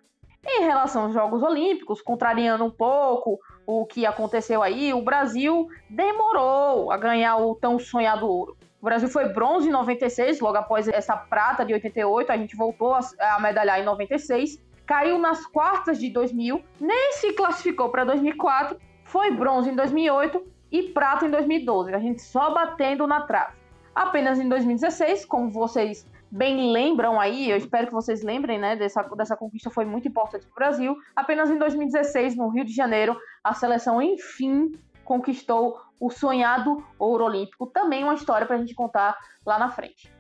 Em 0.47 0.63
relação 0.63 1.05
aos 1.05 1.13
Jogos 1.13 1.43
Olímpicos, 1.43 2.01
contrariando 2.01 2.65
um 2.65 2.71
pouco 2.71 3.39
o 3.67 3.85
que 3.85 4.07
aconteceu 4.07 4.63
aí, 4.63 4.95
o 4.95 5.03
Brasil 5.03 5.69
demorou 5.91 6.93
a 6.93 6.97
ganhar 6.97 7.37
o 7.39 7.57
tão 7.57 7.79
sonhado 7.79 8.27
ouro. 8.27 8.57
O 8.81 8.85
Brasil 8.85 9.09
foi 9.09 9.29
bronze 9.31 9.69
em 9.69 9.73
96, 9.73 10.41
logo 10.41 10.57
após 10.57 10.87
essa 10.87 11.17
prata 11.17 11.65
de 11.65 11.75
88, 11.75 12.31
a 12.31 12.37
gente 12.37 12.57
voltou 12.57 12.95
a 12.95 13.41
medalhar 13.41 13.81
em 13.81 13.85
96, 13.85 14.63
caiu 14.87 15.19
nas 15.19 15.45
quartas 15.45 15.99
de 15.99 16.09
2000, 16.11 16.63
nem 16.81 17.13
se 17.15 17.33
classificou 17.33 17.89
para 17.91 18.05
2004, 18.05 18.79
foi 19.09 19.31
bronze 19.31 19.71
em 19.71 19.75
2008 19.75 20.47
e 20.71 20.83
prata 20.85 21.27
em 21.27 21.31
2012. 21.31 21.95
A 21.95 21.99
gente 21.99 22.23
só 22.23 22.53
batendo 22.53 23.07
na 23.07 23.23
trave. 23.23 23.57
Apenas 23.95 24.39
em 24.39 24.49
2016, 24.49 25.25
como 25.25 25.51
vocês 25.51 26.07
bem 26.31 26.71
lembram 26.71 27.19
aí, 27.19 27.51
eu 27.51 27.57
espero 27.57 27.87
que 27.87 27.93
vocês 27.93 28.23
lembrem, 28.23 28.59
né, 28.59 28.77
dessa, 28.77 29.03
dessa 29.03 29.37
conquista 29.37 29.71
foi 29.71 29.87
muito 29.87 30.07
importante 30.07 30.47
para 30.47 30.53
o 30.53 30.55
Brasil. 30.55 30.97
Apenas 31.17 31.51
em 31.51 31.59
2016, 31.59 32.37
no 32.37 32.49
Rio 32.49 32.65
de 32.65 32.73
Janeiro, 32.73 33.19
a 33.43 33.55
seleção 33.55 34.01
enfim 34.01 34.73
conquistou 35.05 35.81
o 35.99 36.11
sonhado 36.11 36.87
ouro 36.99 37.25
olímpico. 37.25 37.67
Também 37.67 38.05
uma 38.05 38.15
história 38.15 38.47
para 38.47 38.57
a 38.57 38.59
gente 38.59 38.75
contar 38.75 39.17
lá 39.45 39.59
na 39.59 39.71
frente. 39.71 40.13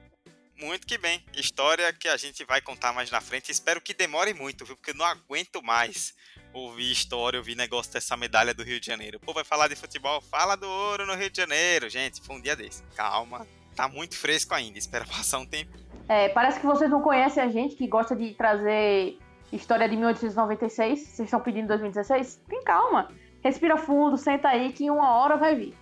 Muito 0.57 0.87
que 0.87 0.99
bem. 0.99 1.23
História 1.37 1.93
que 1.93 2.09
a 2.09 2.17
gente 2.17 2.43
vai 2.45 2.61
contar 2.61 2.93
mais 2.93 3.11
na 3.11 3.21
frente. 3.21 3.53
Espero 3.53 3.81
que 3.81 3.95
demore 3.95 4.35
muito, 4.35 4.65
viu? 4.65 4.75
Porque 4.75 4.91
eu 4.91 4.97
não 4.97 5.05
aguento 5.05 5.63
mais 5.63 6.15
ouvir 6.53 6.91
história, 6.91 7.39
ouvir 7.39 7.55
negócio 7.55 7.93
dessa 7.93 8.17
medalha 8.17 8.55
do 8.55 8.63
Rio 8.63 8.81
de 8.81 8.87
Janeiro. 8.87 9.21
Pô, 9.21 9.33
vai 9.33 9.45
falar 9.45 9.69
de 9.69 9.77
futebol? 9.77 10.21
Fala 10.21 10.57
do 10.57 10.69
ouro 10.69 11.07
no 11.07 11.15
Rio 11.15 11.31
de 11.31 11.37
Janeiro. 11.37 11.89
Gente, 11.89 12.21
foi 12.21 12.37
um 12.37 12.41
dia 12.41 12.57
desse. 12.57 12.83
Calma, 12.97 13.47
tá 13.75 13.89
muito 13.89 14.17
fresco 14.17 14.55
ainda, 14.55 14.79
espera 14.79 15.05
passar 15.07 15.39
um 15.39 15.47
tempo. 15.47 15.77
É, 16.09 16.29
parece 16.31 16.59
que 16.59 16.67
vocês 16.67 16.91
não 16.91 17.03
conhecem 17.03 17.43
a 17.43 17.49
gente 17.49 17.77
que 17.77 17.87
gosta 17.87 18.17
de 18.17 18.33
trazer 18.35 19.19
história 19.53 19.89
de 19.89 19.97
1896. 19.97 20.99
Vocês 20.99 21.21
estão 21.21 21.41
pedindo 21.41 21.69
2016? 21.69 22.41
Tem 22.49 22.63
calma. 22.63 23.11
Respira 23.43 23.77
fundo, 23.77 24.17
senta 24.17 24.49
aí 24.49 24.73
que 24.73 24.85
em 24.85 24.91
uma 24.91 25.17
hora 25.17 25.37
vai 25.37 25.55
vir. 25.55 25.75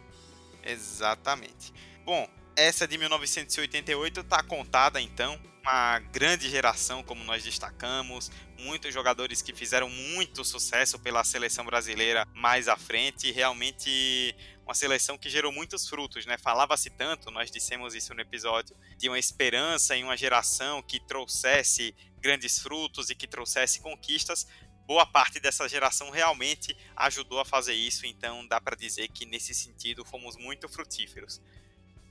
Exatamente. 0.64 1.72
Bom, 2.04 2.28
essa 2.56 2.86
de 2.88 2.98
1988 2.98 4.24
tá 4.24 4.42
contada 4.42 5.00
então. 5.00 5.38
Uma 5.66 5.98
grande 5.98 6.48
geração, 6.48 7.02
como 7.02 7.24
nós 7.24 7.42
destacamos, 7.42 8.30
muitos 8.56 8.94
jogadores 8.94 9.42
que 9.42 9.52
fizeram 9.52 9.90
muito 9.90 10.44
sucesso 10.44 10.96
pela 10.96 11.24
seleção 11.24 11.64
brasileira 11.64 12.24
mais 12.32 12.68
à 12.68 12.76
frente, 12.76 13.32
realmente 13.32 14.32
uma 14.64 14.74
seleção 14.74 15.18
que 15.18 15.28
gerou 15.28 15.50
muitos 15.50 15.88
frutos, 15.88 16.24
né? 16.24 16.38
Falava-se 16.38 16.88
tanto, 16.90 17.32
nós 17.32 17.50
dissemos 17.50 17.96
isso 17.96 18.14
no 18.14 18.20
episódio, 18.20 18.76
de 18.96 19.08
uma 19.08 19.18
esperança 19.18 19.96
em 19.96 20.04
uma 20.04 20.16
geração 20.16 20.80
que 20.80 21.00
trouxesse 21.00 21.92
grandes 22.20 22.60
frutos 22.60 23.10
e 23.10 23.16
que 23.16 23.26
trouxesse 23.26 23.80
conquistas. 23.80 24.46
Boa 24.86 25.04
parte 25.04 25.40
dessa 25.40 25.68
geração 25.68 26.10
realmente 26.10 26.76
ajudou 26.94 27.40
a 27.40 27.44
fazer 27.44 27.74
isso, 27.74 28.06
então 28.06 28.46
dá 28.46 28.60
para 28.60 28.76
dizer 28.76 29.08
que 29.08 29.26
nesse 29.26 29.52
sentido 29.52 30.04
fomos 30.04 30.36
muito 30.36 30.68
frutíferos. 30.68 31.40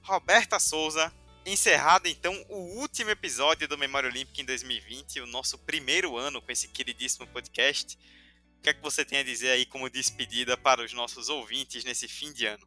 Roberta 0.03 0.60
Souza, 0.60 1.10
encerrado 1.46 2.08
então 2.08 2.34
o 2.50 2.80
último 2.80 3.10
episódio 3.12 3.68
do 3.68 3.78
Memória 3.78 4.10
Olímpica 4.10 4.41
em 4.41 4.46
2020, 4.46 5.22
o 5.22 5.28
nosso 5.28 5.58
primeiro 5.60 6.18
ano 6.18 6.41
com 6.41 6.52
esse 6.52 6.68
queridíssimo 6.68 7.28
podcast 7.28 7.98
que 8.66 8.70
é 8.72 8.74
que 8.74 8.82
você 8.82 9.06
tem 9.06 9.20
a 9.20 9.24
dizer 9.24 9.52
aí 9.52 9.64
como 9.64 9.88
despedida 9.91 10.58
para 10.58 10.84
os 10.84 10.91
nossos 10.91 11.30
ouvintes 11.30 11.86
nesse 11.86 12.08
fim 12.08 12.34
de 12.34 12.48
ano? 12.48 12.66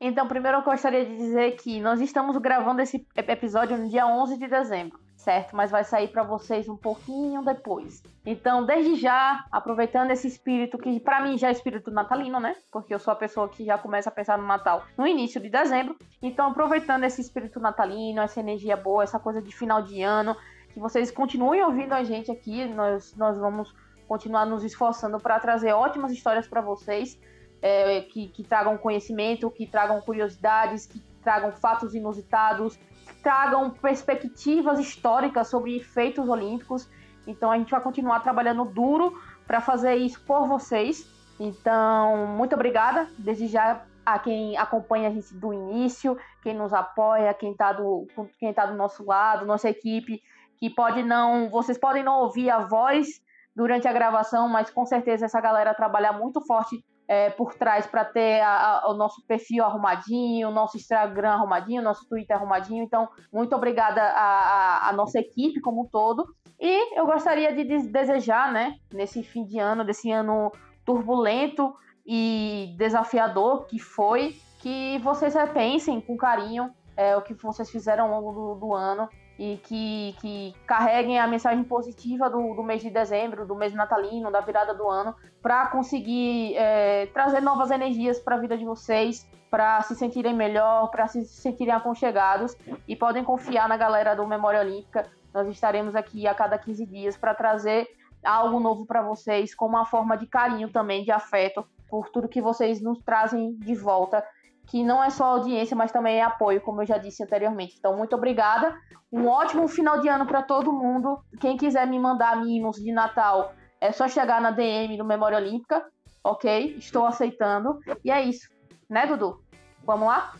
Então, 0.00 0.26
primeiro 0.26 0.56
eu 0.56 0.62
gostaria 0.62 1.04
de 1.04 1.14
dizer 1.14 1.56
que 1.56 1.78
nós 1.78 2.00
estamos 2.00 2.34
gravando 2.38 2.80
esse 2.80 3.06
episódio 3.14 3.76
no 3.76 3.90
dia 3.90 4.06
11 4.06 4.38
de 4.38 4.48
dezembro, 4.48 4.98
certo? 5.20 5.54
Mas 5.54 5.70
vai 5.70 5.84
sair 5.84 6.08
para 6.08 6.22
vocês 6.22 6.68
um 6.68 6.76
pouquinho 6.76 7.44
depois. 7.44 8.02
Então, 8.24 8.64
desde 8.64 8.96
já, 8.96 9.44
aproveitando 9.52 10.10
esse 10.10 10.26
espírito 10.26 10.78
que 10.78 10.98
para 10.98 11.20
mim 11.22 11.36
já 11.36 11.48
é 11.48 11.52
espírito 11.52 11.90
natalino, 11.90 12.40
né? 12.40 12.56
Porque 12.72 12.92
eu 12.92 12.98
sou 12.98 13.12
a 13.12 13.16
pessoa 13.16 13.48
que 13.48 13.64
já 13.64 13.76
começa 13.76 14.08
a 14.08 14.12
pensar 14.12 14.38
no 14.38 14.46
Natal 14.46 14.84
no 14.96 15.06
início 15.06 15.40
de 15.40 15.50
dezembro. 15.50 15.96
Então, 16.22 16.50
aproveitando 16.50 17.04
esse 17.04 17.20
espírito 17.20 17.60
natalino, 17.60 18.20
essa 18.22 18.40
energia 18.40 18.76
boa, 18.76 19.02
essa 19.02 19.18
coisa 19.18 19.42
de 19.42 19.54
final 19.54 19.82
de 19.82 20.02
ano, 20.02 20.34
que 20.72 20.80
vocês 20.80 21.10
continuem 21.10 21.62
ouvindo 21.62 21.92
a 21.92 22.02
gente 22.02 22.30
aqui, 22.30 22.64
nós 22.66 23.14
nós 23.14 23.38
vamos 23.38 23.74
continuar 24.08 24.46
nos 24.46 24.64
esforçando 24.64 25.18
para 25.18 25.38
trazer 25.38 25.72
ótimas 25.72 26.12
histórias 26.12 26.48
para 26.48 26.60
vocês, 26.60 27.20
é, 27.62 28.00
que, 28.00 28.28
que 28.28 28.42
tragam 28.42 28.76
conhecimento, 28.78 29.50
que 29.50 29.66
tragam 29.66 30.00
curiosidades, 30.00 30.86
que 30.86 31.00
tragam 31.22 31.52
fatos 31.52 31.94
inusitados, 31.94 32.78
tragam 33.22 33.70
perspectivas 33.70 34.78
históricas 34.78 35.48
sobre 35.48 35.80
feitos 35.80 36.28
olímpicos. 36.28 36.88
Então 37.26 37.50
a 37.50 37.58
gente 37.58 37.70
vai 37.70 37.80
continuar 37.80 38.20
trabalhando 38.20 38.64
duro 38.64 39.20
para 39.46 39.60
fazer 39.60 39.94
isso 39.96 40.20
por 40.24 40.46
vocês. 40.46 41.06
Então, 41.38 42.26
muito 42.26 42.54
obrigada 42.54 43.08
desde 43.18 43.46
já 43.46 43.82
a 44.04 44.18
quem 44.18 44.56
acompanha 44.56 45.08
a 45.08 45.12
gente 45.12 45.32
do 45.34 45.52
início, 45.52 46.18
quem 46.42 46.54
nos 46.54 46.72
apoia, 46.72 47.32
quem 47.34 47.52
está 47.52 47.72
do, 47.72 48.06
quem 48.38 48.52
tá 48.52 48.66
do 48.66 48.74
nosso 48.74 49.04
lado, 49.04 49.46
nossa 49.46 49.68
equipe, 49.68 50.22
que 50.58 50.68
pode 50.68 51.02
não. 51.02 51.48
Vocês 51.48 51.78
podem 51.78 52.02
não 52.02 52.20
ouvir 52.20 52.50
a 52.50 52.60
voz 52.60 53.22
durante 53.54 53.88
a 53.88 53.92
gravação, 53.92 54.48
mas 54.48 54.70
com 54.70 54.84
certeza 54.84 55.26
essa 55.26 55.40
galera 55.40 55.74
trabalha 55.74 56.12
muito 56.12 56.40
forte 56.40 56.84
é, 57.10 57.28
por 57.28 57.54
trás 57.54 57.88
para 57.88 58.04
ter 58.04 58.40
a, 58.40 58.82
a, 58.84 58.90
o 58.92 58.94
nosso 58.94 59.26
perfil 59.26 59.64
arrumadinho, 59.64 60.48
o 60.48 60.52
nosso 60.52 60.76
Instagram 60.76 61.32
arrumadinho, 61.32 61.80
o 61.80 61.84
nosso 61.84 62.08
Twitter 62.08 62.36
arrumadinho. 62.36 62.84
Então, 62.84 63.08
muito 63.32 63.52
obrigada 63.56 64.00
a, 64.00 64.92
nossa 64.94 65.18
equipe 65.18 65.60
como 65.60 65.82
um 65.82 65.86
todo. 65.86 66.24
E 66.60 66.96
eu 66.96 67.04
gostaria 67.06 67.52
de 67.52 67.64
desejar, 67.88 68.52
né, 68.52 68.76
nesse 68.94 69.24
fim 69.24 69.44
de 69.44 69.58
ano, 69.58 69.82
desse 69.82 70.08
ano 70.08 70.52
turbulento 70.84 71.74
e 72.06 72.76
desafiador 72.78 73.66
que 73.66 73.80
foi, 73.80 74.36
que 74.60 74.96
vocês 74.98 75.34
repensem 75.34 76.00
com 76.00 76.16
carinho 76.16 76.70
é, 76.96 77.16
o 77.16 77.22
que 77.22 77.34
vocês 77.34 77.68
fizeram 77.68 78.04
ao 78.04 78.20
longo 78.20 78.54
do, 78.54 78.60
do 78.60 78.72
ano 78.72 79.08
e 79.40 79.56
que, 79.56 80.14
que 80.20 80.54
carreguem 80.66 81.18
a 81.18 81.26
mensagem 81.26 81.64
positiva 81.64 82.28
do, 82.28 82.52
do 82.52 82.62
mês 82.62 82.82
de 82.82 82.90
dezembro, 82.90 83.46
do 83.46 83.54
mês 83.54 83.72
natalino, 83.72 84.30
da 84.30 84.40
virada 84.42 84.74
do 84.74 84.86
ano, 84.86 85.16
para 85.40 85.66
conseguir 85.68 86.54
é, 86.58 87.06
trazer 87.06 87.40
novas 87.40 87.70
energias 87.70 88.20
para 88.20 88.36
a 88.36 88.38
vida 88.38 88.54
de 88.58 88.66
vocês, 88.66 89.26
para 89.50 89.80
se 89.80 89.96
sentirem 89.96 90.34
melhor, 90.34 90.90
para 90.90 91.06
se 91.06 91.24
sentirem 91.24 91.72
aconchegados 91.72 92.54
e 92.86 92.94
podem 92.94 93.24
confiar 93.24 93.66
na 93.66 93.78
galera 93.78 94.14
do 94.14 94.26
Memória 94.26 94.60
Olímpica. 94.60 95.10
Nós 95.32 95.48
estaremos 95.48 95.96
aqui 95.96 96.26
a 96.26 96.34
cada 96.34 96.58
15 96.58 96.84
dias 96.84 97.16
para 97.16 97.34
trazer 97.34 97.88
algo 98.22 98.60
novo 98.60 98.84
para 98.84 99.00
vocês, 99.00 99.54
com 99.54 99.64
uma 99.64 99.86
forma 99.86 100.18
de 100.18 100.26
carinho 100.26 100.68
também, 100.70 101.02
de 101.02 101.10
afeto, 101.10 101.66
por 101.88 102.10
tudo 102.10 102.28
que 102.28 102.42
vocês 102.42 102.78
nos 102.78 102.98
trazem 103.00 103.54
de 103.54 103.74
volta 103.74 104.22
que 104.70 104.84
não 104.84 105.02
é 105.02 105.10
só 105.10 105.24
audiência, 105.24 105.76
mas 105.76 105.90
também 105.90 106.18
é 106.18 106.22
apoio, 106.22 106.60
como 106.60 106.80
eu 106.80 106.86
já 106.86 106.96
disse 106.96 107.24
anteriormente. 107.24 107.74
Então, 107.76 107.96
muito 107.96 108.14
obrigada. 108.14 108.72
Um 109.10 109.26
ótimo 109.26 109.66
final 109.66 110.00
de 110.00 110.08
ano 110.08 110.24
para 110.24 110.44
todo 110.44 110.72
mundo. 110.72 111.20
Quem 111.40 111.56
quiser 111.56 111.88
me 111.88 111.98
mandar 111.98 112.36
mimos 112.36 112.76
de 112.76 112.92
Natal, 112.92 113.52
é 113.80 113.90
só 113.90 114.06
chegar 114.08 114.40
na 114.40 114.52
DM 114.52 114.96
do 114.96 115.04
Memória 115.04 115.38
Olímpica, 115.38 115.84
ok? 116.22 116.76
Estou 116.78 117.04
aceitando. 117.04 117.80
E 118.04 118.12
é 118.12 118.22
isso, 118.22 118.48
né, 118.88 119.08
Dudu? 119.08 119.42
Vamos 119.84 120.06
lá? 120.06 120.34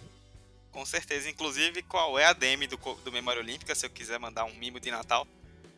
Com 0.70 0.87
certeza. 0.87 1.28
Inclusive, 1.28 1.83
qual 1.83 2.16
é 2.16 2.26
a 2.26 2.33
DM 2.33 2.68
do, 2.68 2.76
do 2.76 3.11
Memória 3.11 3.43
Olímpica, 3.43 3.74
se 3.74 3.85
eu 3.85 3.91
quiser 3.91 4.20
mandar 4.20 4.45
um 4.45 4.55
mimo 4.55 4.78
de 4.78 4.93
Natal? 4.93 5.26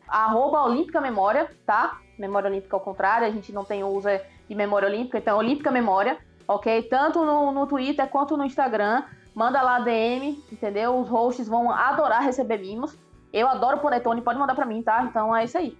Arroba 0.07 0.61
Olímpica 0.61 1.01
Memória, 1.01 1.49
tá? 1.65 1.99
Memória 2.19 2.51
Olímpica 2.51 2.75
ao 2.75 2.81
contrário, 2.81 3.25
a 3.25 3.31
gente 3.31 3.51
não 3.51 3.65
tem 3.65 3.83
uso 3.83 4.09
de 4.47 4.53
Memória 4.53 4.87
Olímpica, 4.87 5.17
então 5.17 5.39
Olímpica 5.39 5.71
Memória 5.71 6.19
ok? 6.47 6.83
Tanto 6.83 7.23
no, 7.25 7.51
no 7.51 7.67
Twitter 7.67 8.07
quanto 8.09 8.37
no 8.37 8.45
Instagram. 8.45 9.03
Manda 9.33 9.61
lá 9.61 9.79
DM, 9.79 10.43
entendeu? 10.51 10.99
Os 10.99 11.09
hosts 11.09 11.47
vão 11.47 11.71
adorar 11.71 12.23
receber 12.23 12.59
mimos. 12.59 12.95
Eu 13.31 13.47
adoro 13.47 13.79
Panetone, 13.79 14.21
pode 14.21 14.37
mandar 14.37 14.53
pra 14.53 14.65
mim, 14.65 14.83
tá? 14.83 15.03
Então 15.03 15.35
é 15.35 15.43
isso 15.43 15.57
aí. 15.57 15.75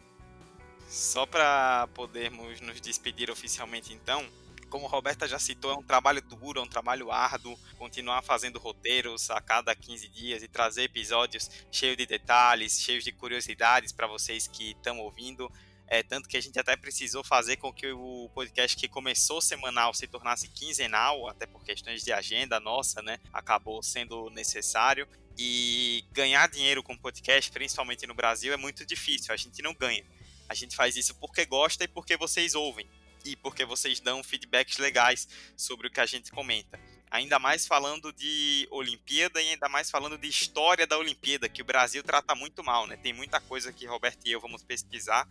Só 0.87 1.25
para 1.25 1.87
podermos 1.93 2.61
nos 2.61 2.81
despedir 2.81 3.29
oficialmente 3.29 3.93
então, 3.93 4.23
como 4.69 4.87
a 4.87 4.89
Roberta 4.89 5.27
já 5.27 5.37
citou, 5.37 5.71
é 5.71 5.75
um 5.75 5.83
trabalho 5.83 6.19
duro, 6.19 6.59
é 6.59 6.63
um 6.63 6.67
trabalho 6.67 7.11
árduo, 7.11 7.55
continuar 7.77 8.23
fazendo 8.23 8.57
roteiros 8.57 9.29
a 9.29 9.39
cada 9.39 9.75
15 9.75 10.07
dias 10.09 10.41
e 10.41 10.47
trazer 10.47 10.83
episódios 10.83 11.47
cheios 11.71 11.95
de 11.95 12.07
detalhes, 12.07 12.79
cheios 12.79 13.03
de 13.03 13.11
curiosidades 13.11 13.91
para 13.91 14.07
vocês 14.07 14.47
que 14.47 14.71
estão 14.71 14.99
ouvindo. 14.99 15.51
É, 15.93 16.01
tanto 16.01 16.27
que 16.27 16.35
a 16.35 16.41
gente 16.41 16.59
até 16.59 16.75
precisou 16.75 17.23
fazer 17.23 17.57
com 17.57 17.71
que 17.71 17.91
o 17.91 18.27
podcast 18.33 18.75
que 18.75 18.87
começou 18.87 19.39
semanal 19.39 19.93
se 19.93 20.07
tornasse 20.07 20.47
quinzenal, 20.47 21.29
até 21.29 21.45
por 21.45 21.63
questões 21.63 22.03
de 22.03 22.11
agenda 22.11 22.59
nossa, 22.59 22.99
né? 23.03 23.19
Acabou 23.31 23.83
sendo 23.83 24.27
necessário. 24.31 25.07
E 25.37 26.03
ganhar 26.11 26.49
dinheiro 26.49 26.81
com 26.81 26.97
podcast, 26.97 27.51
principalmente 27.51 28.07
no 28.07 28.15
Brasil, 28.15 28.51
é 28.51 28.57
muito 28.57 28.83
difícil. 28.87 29.31
A 29.31 29.37
gente 29.37 29.61
não 29.61 29.71
ganha. 29.75 30.03
A 30.49 30.55
gente 30.55 30.75
faz 30.75 30.95
isso 30.97 31.13
porque 31.19 31.45
gosta 31.45 31.83
e 31.83 31.87
porque 31.87 32.17
vocês 32.17 32.55
ouvem 32.55 32.89
e 33.23 33.35
porque 33.35 33.63
vocês 33.63 33.99
dão 33.99 34.23
feedbacks 34.23 34.79
legais 34.79 35.27
sobre 35.55 35.89
o 35.89 35.91
que 35.91 35.99
a 35.99 36.07
gente 36.07 36.31
comenta. 36.31 36.79
Ainda 37.11 37.37
mais 37.37 37.67
falando 37.67 38.11
de 38.11 38.67
Olimpíada 38.71 39.39
e 39.39 39.49
ainda 39.51 39.69
mais 39.69 39.91
falando 39.91 40.17
de 40.17 40.27
história 40.27 40.87
da 40.87 40.97
Olimpíada, 40.97 41.47
que 41.47 41.61
o 41.61 41.65
Brasil 41.65 42.01
trata 42.01 42.33
muito 42.33 42.63
mal, 42.63 42.87
né? 42.87 42.97
Tem 42.97 43.13
muita 43.13 43.39
coisa 43.39 43.71
que 43.71 43.85
Roberto 43.85 44.25
e 44.25 44.31
eu 44.31 44.41
vamos 44.41 44.63
pesquisar 44.63 45.29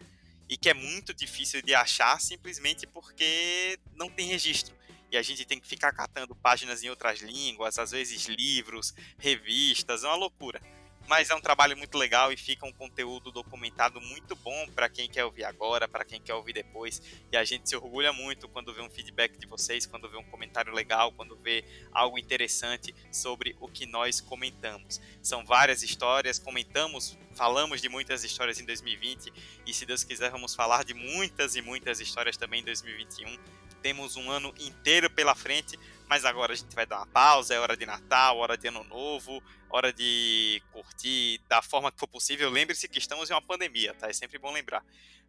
e 0.53 0.57
que 0.59 0.69
é 0.69 0.75
muito 0.75 1.15
difícil 1.15 1.63
de 1.63 1.75
achar 1.75 2.21
simplesmente 2.21 2.87
porque 2.87 3.79
não 3.95 4.11
tem 4.11 4.27
registro. 4.27 4.77
E 5.11 5.17
a 5.17 5.23
gente 5.23 5.47
tem 5.47 5.59
que 5.59 5.67
ficar 5.67 5.93
catando 5.93 6.37
páginas 6.37 6.85
em 6.85 6.91
outras 6.91 7.21
línguas, 7.21 7.79
às 7.79 7.93
vezes 7.93 8.27
livros, 8.27 8.93
revistas, 9.17 10.05
é 10.05 10.07
uma 10.09 10.17
loucura 10.17 10.61
mas 11.09 11.31
é 11.31 11.35
um 11.35 11.41
trabalho 11.41 11.77
muito 11.77 11.97
legal 11.99 12.33
e 12.33 12.37
fica 12.37 12.67
um 12.67 12.73
conteúdo 12.73 13.31
documentado 13.31 14.01
muito 14.01 14.35
bom 14.37 14.67
para 14.75 14.89
quem 14.89 15.09
quer 15.09 15.25
ouvir 15.25 15.45
agora, 15.45 15.89
para 15.89 16.05
quem 16.05 16.21
quer 16.21 16.35
ouvir 16.35 16.53
depois. 16.53 17.03
E 17.31 17.37
a 17.37 17.45
gente 17.45 17.69
se 17.69 17.77
orgulha 17.77 18.13
muito 18.13 18.49
quando 18.49 18.73
vê 18.73 18.81
um 18.81 18.91
feedback 18.91 19.39
de 19.39 19.47
vocês, 19.47 19.87
quando 19.87 20.09
vê 20.09 20.17
um 20.17 20.25
comentário 20.25 20.73
legal, 20.73 21.13
quando 21.13 21.37
vê 21.37 21.65
algo 21.93 22.19
interessante 22.19 22.95
sobre 23.11 23.57
o 23.61 23.69
que 23.69 23.87
nós 23.87 24.21
comentamos. 24.21 25.01
São 25.23 25.45
várias 25.45 25.83
histórias, 25.83 26.39
comentamos, 26.39 27.19
falamos 27.35 27.81
de 27.81 27.89
muitas 27.89 28.25
histórias 28.25 28.61
em 28.61 28.65
2020 28.65 29.33
e 29.67 29.75
se 29.75 29.85
Deus 29.85 30.05
quiser 30.05 30.31
vamos 30.31 30.55
falar 30.55 30.85
de 30.85 30.95
muitas 30.95 31.57
e 31.57 31.63
muitas 31.63 32.01
histórias 32.01 32.37
também 32.37 32.61
em 32.61 32.65
2021. 32.65 33.39
Temos 33.83 34.15
um 34.15 34.31
ano 34.31 34.55
inteiro 34.61 35.11
pela 35.11 35.35
frente, 35.35 35.77
mas 36.13 36.27
agora 36.27 36.53
a 36.53 36.55
gente 36.55 36.75
vai 36.75 36.85
dar 36.85 36.99
uma 36.99 37.07
pausa, 37.07 37.55
é 37.55 37.59
hora 37.59 37.75
de 37.75 37.87
Natal, 37.87 38.37
hora 38.37 38.55
de 38.55 38.69
Ano 38.69 38.85
Novo, 38.85 39.43
hora 39.71 39.91
de 39.91 40.63
curtir 40.71 41.41
da 41.49 41.63
forma 41.63 41.91
que 41.91 41.99
for 41.99 42.07
possível. 42.07 42.51
Lembre-se 42.51 42.87
que 42.87 42.99
estamos 42.99 43.31
em 43.31 43.33
uma 43.33 43.41
pandemia, 43.41 43.95
tá? 43.95 44.11
É 44.11 44.13
sempre 44.13 44.39
bom 44.39 44.53
lembrar. 44.53 44.85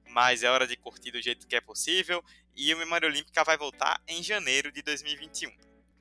Mas 0.09 0.43
é 0.43 0.49
hora 0.49 0.67
de 0.67 0.75
curtir 0.75 1.09
do 1.11 1.21
jeito 1.21 1.47
que 1.47 1.55
é 1.55 1.61
possível 1.61 2.21
e 2.53 2.73
o 2.73 2.77
Memória 2.77 3.07
Olímpica 3.07 3.45
vai 3.45 3.57
voltar 3.57 4.01
em 4.05 4.21
janeiro 4.21 4.73
de 4.73 4.81
2021. 4.81 5.55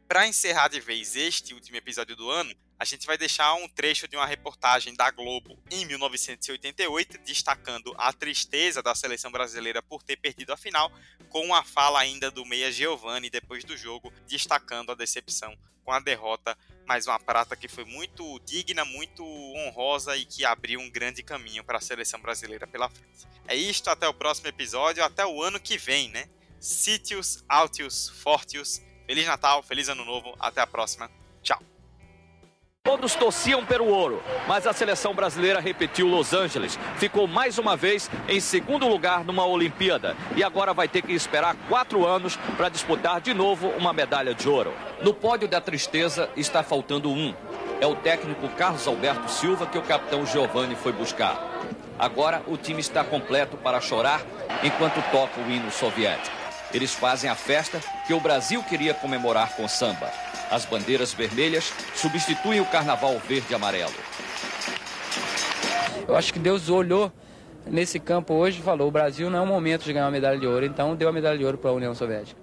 Para 0.09 0.27
encerrar 0.27 0.67
de 0.67 0.81
vez 0.81 1.15
este 1.15 1.55
último 1.55 1.77
episódio 1.77 2.17
do 2.17 2.29
ano, 2.29 2.53
a 2.83 2.85
gente 2.85 3.07
vai 3.07 3.17
deixar 3.17 3.55
um 3.55 3.69
trecho 3.69 4.09
de 4.09 4.17
uma 4.17 4.27
reportagem 4.27 4.93
da 4.93 5.09
Globo 5.09 5.57
em 5.71 5.87
1988, 5.87 7.17
destacando 7.19 7.95
a 7.97 8.13
tristeza 8.13 8.83
da 8.83 8.93
seleção 8.93 9.31
brasileira 9.31 9.81
por 9.81 10.03
ter 10.03 10.17
perdido 10.17 10.53
a 10.53 10.57
final, 10.57 10.91
com 11.29 11.55
a 11.55 11.63
fala 11.63 12.01
ainda 12.01 12.29
do 12.29 12.45
Meia 12.45 12.73
Giovanni 12.73 13.31
depois 13.31 13.63
do 13.63 13.77
jogo, 13.77 14.13
destacando 14.27 14.91
a 14.91 14.97
decepção 14.97 15.57
com 15.85 15.93
a 15.93 16.01
derrota, 16.01 16.59
mas 16.85 17.07
uma 17.07 17.21
prata 17.21 17.55
que 17.55 17.69
foi 17.69 17.85
muito 17.85 18.41
digna, 18.41 18.85
muito 18.85 19.23
honrosa 19.55 20.17
e 20.17 20.25
que 20.25 20.45
abriu 20.45 20.81
um 20.81 20.91
grande 20.91 21.23
caminho 21.23 21.63
para 21.63 21.79
a 21.79 21.81
seleção 21.81 22.21
brasileira 22.21 22.67
pela 22.67 22.91
frente. 22.91 23.29
É 23.47 23.55
isto, 23.55 23.91
até 23.91 24.09
o 24.09 24.15
próximo 24.15 24.49
episódio, 24.49 25.05
até 25.05 25.25
o 25.25 25.41
ano 25.41 25.61
que 25.61 25.79
vem, 25.79 26.09
né? 26.09 26.29
Sítios, 26.59 27.45
Altius, 27.49 28.09
Fortius. 28.09 28.83
Feliz 29.07 29.27
Natal, 29.27 29.63
feliz 29.63 29.89
Ano 29.89 30.05
Novo, 30.05 30.35
até 30.41 30.61
a 30.61 30.67
próxima. 30.67 31.09
Tchau. 31.45 31.72
Todos 32.85 33.15
torciam 33.15 33.65
pelo 33.65 33.87
ouro, 33.87 34.21
mas 34.49 34.67
a 34.67 34.73
seleção 34.73 35.15
brasileira 35.15 35.61
repetiu 35.61 36.09
Los 36.09 36.33
Angeles. 36.33 36.77
Ficou 36.97 37.29
mais 37.29 37.57
uma 37.57 37.77
vez 37.77 38.11
em 38.29 38.41
segundo 38.41 38.89
lugar 38.89 39.25
numa 39.25 39.47
Olimpíada 39.47 40.17
e 40.35 40.43
agora 40.43 40.75
vai 40.75 40.89
ter 40.89 41.01
que 41.01 41.13
esperar 41.13 41.57
quatro 41.69 42.05
anos 42.05 42.37
para 42.57 42.69
disputar 42.69 43.21
de 43.21 43.33
novo 43.33 43.69
uma 43.79 43.93
medalha 43.93 44.35
de 44.35 44.49
ouro. 44.49 44.75
No 45.01 45.15
pódio 45.15 45.47
da 45.47 45.61
tristeza 45.61 46.29
está 46.37 46.65
faltando 46.65 47.09
um. 47.09 47.33
É 47.81 47.87
o 47.87 47.95
técnico 47.95 48.49
Carlos 48.51 48.87
Alberto 48.89 49.31
Silva 49.31 49.65
que 49.65 49.79
o 49.79 49.83
capitão 49.83 50.27
Giovanni 50.27 50.75
foi 50.75 50.93
buscar. 50.93 51.41
Agora 51.97 52.43
o 52.49 52.57
time 52.57 52.81
está 52.81 53.05
completo 53.05 53.57
para 53.57 53.81
chorar 53.81 54.21
enquanto 54.63 55.01
toca 55.13 55.41
o 55.41 55.49
hino 55.49 55.71
soviético. 55.71 56.42
Eles 56.75 56.93
fazem 56.95 57.29
a 57.29 57.35
festa 57.35 57.81
que 58.07 58.15
o 58.15 58.21
Brasil 58.21 58.63
queria 58.63 58.95
comemorar 58.95 59.55
com 59.55 59.69
samba. 59.69 60.11
As 60.51 60.65
bandeiras 60.65 61.13
vermelhas 61.13 61.73
substituem 61.95 62.61
o 62.61 62.67
carnaval 62.67 63.19
verde 63.19 63.47
e 63.51 63.55
amarelo. 63.55 63.95
Eu 66.07 66.17
acho 66.17 66.33
que 66.33 66.39
Deus 66.39 66.69
olhou 66.69 67.13
nesse 67.67 67.99
campo 67.99 68.35
hoje 68.35 68.61
e 68.61 68.63
falou: 68.63 68.89
o 68.89 68.91
Brasil 68.91 69.31
não 69.31 69.39
é 69.39 69.43
o 69.43 69.47
momento 69.47 69.85
de 69.85 69.93
ganhar 69.93 70.07
uma 70.07 70.11
medalha 70.11 70.39
de 70.39 70.47
ouro, 70.47 70.67
então 70.67 70.97
deu 70.97 71.09
a 71.09 71.13
medalha 71.13 71.39
de 71.39 71.45
ouro 71.45 71.59
para 71.59 71.71
a 71.71 71.75
União 71.75 71.95
Soviética. 71.95 72.42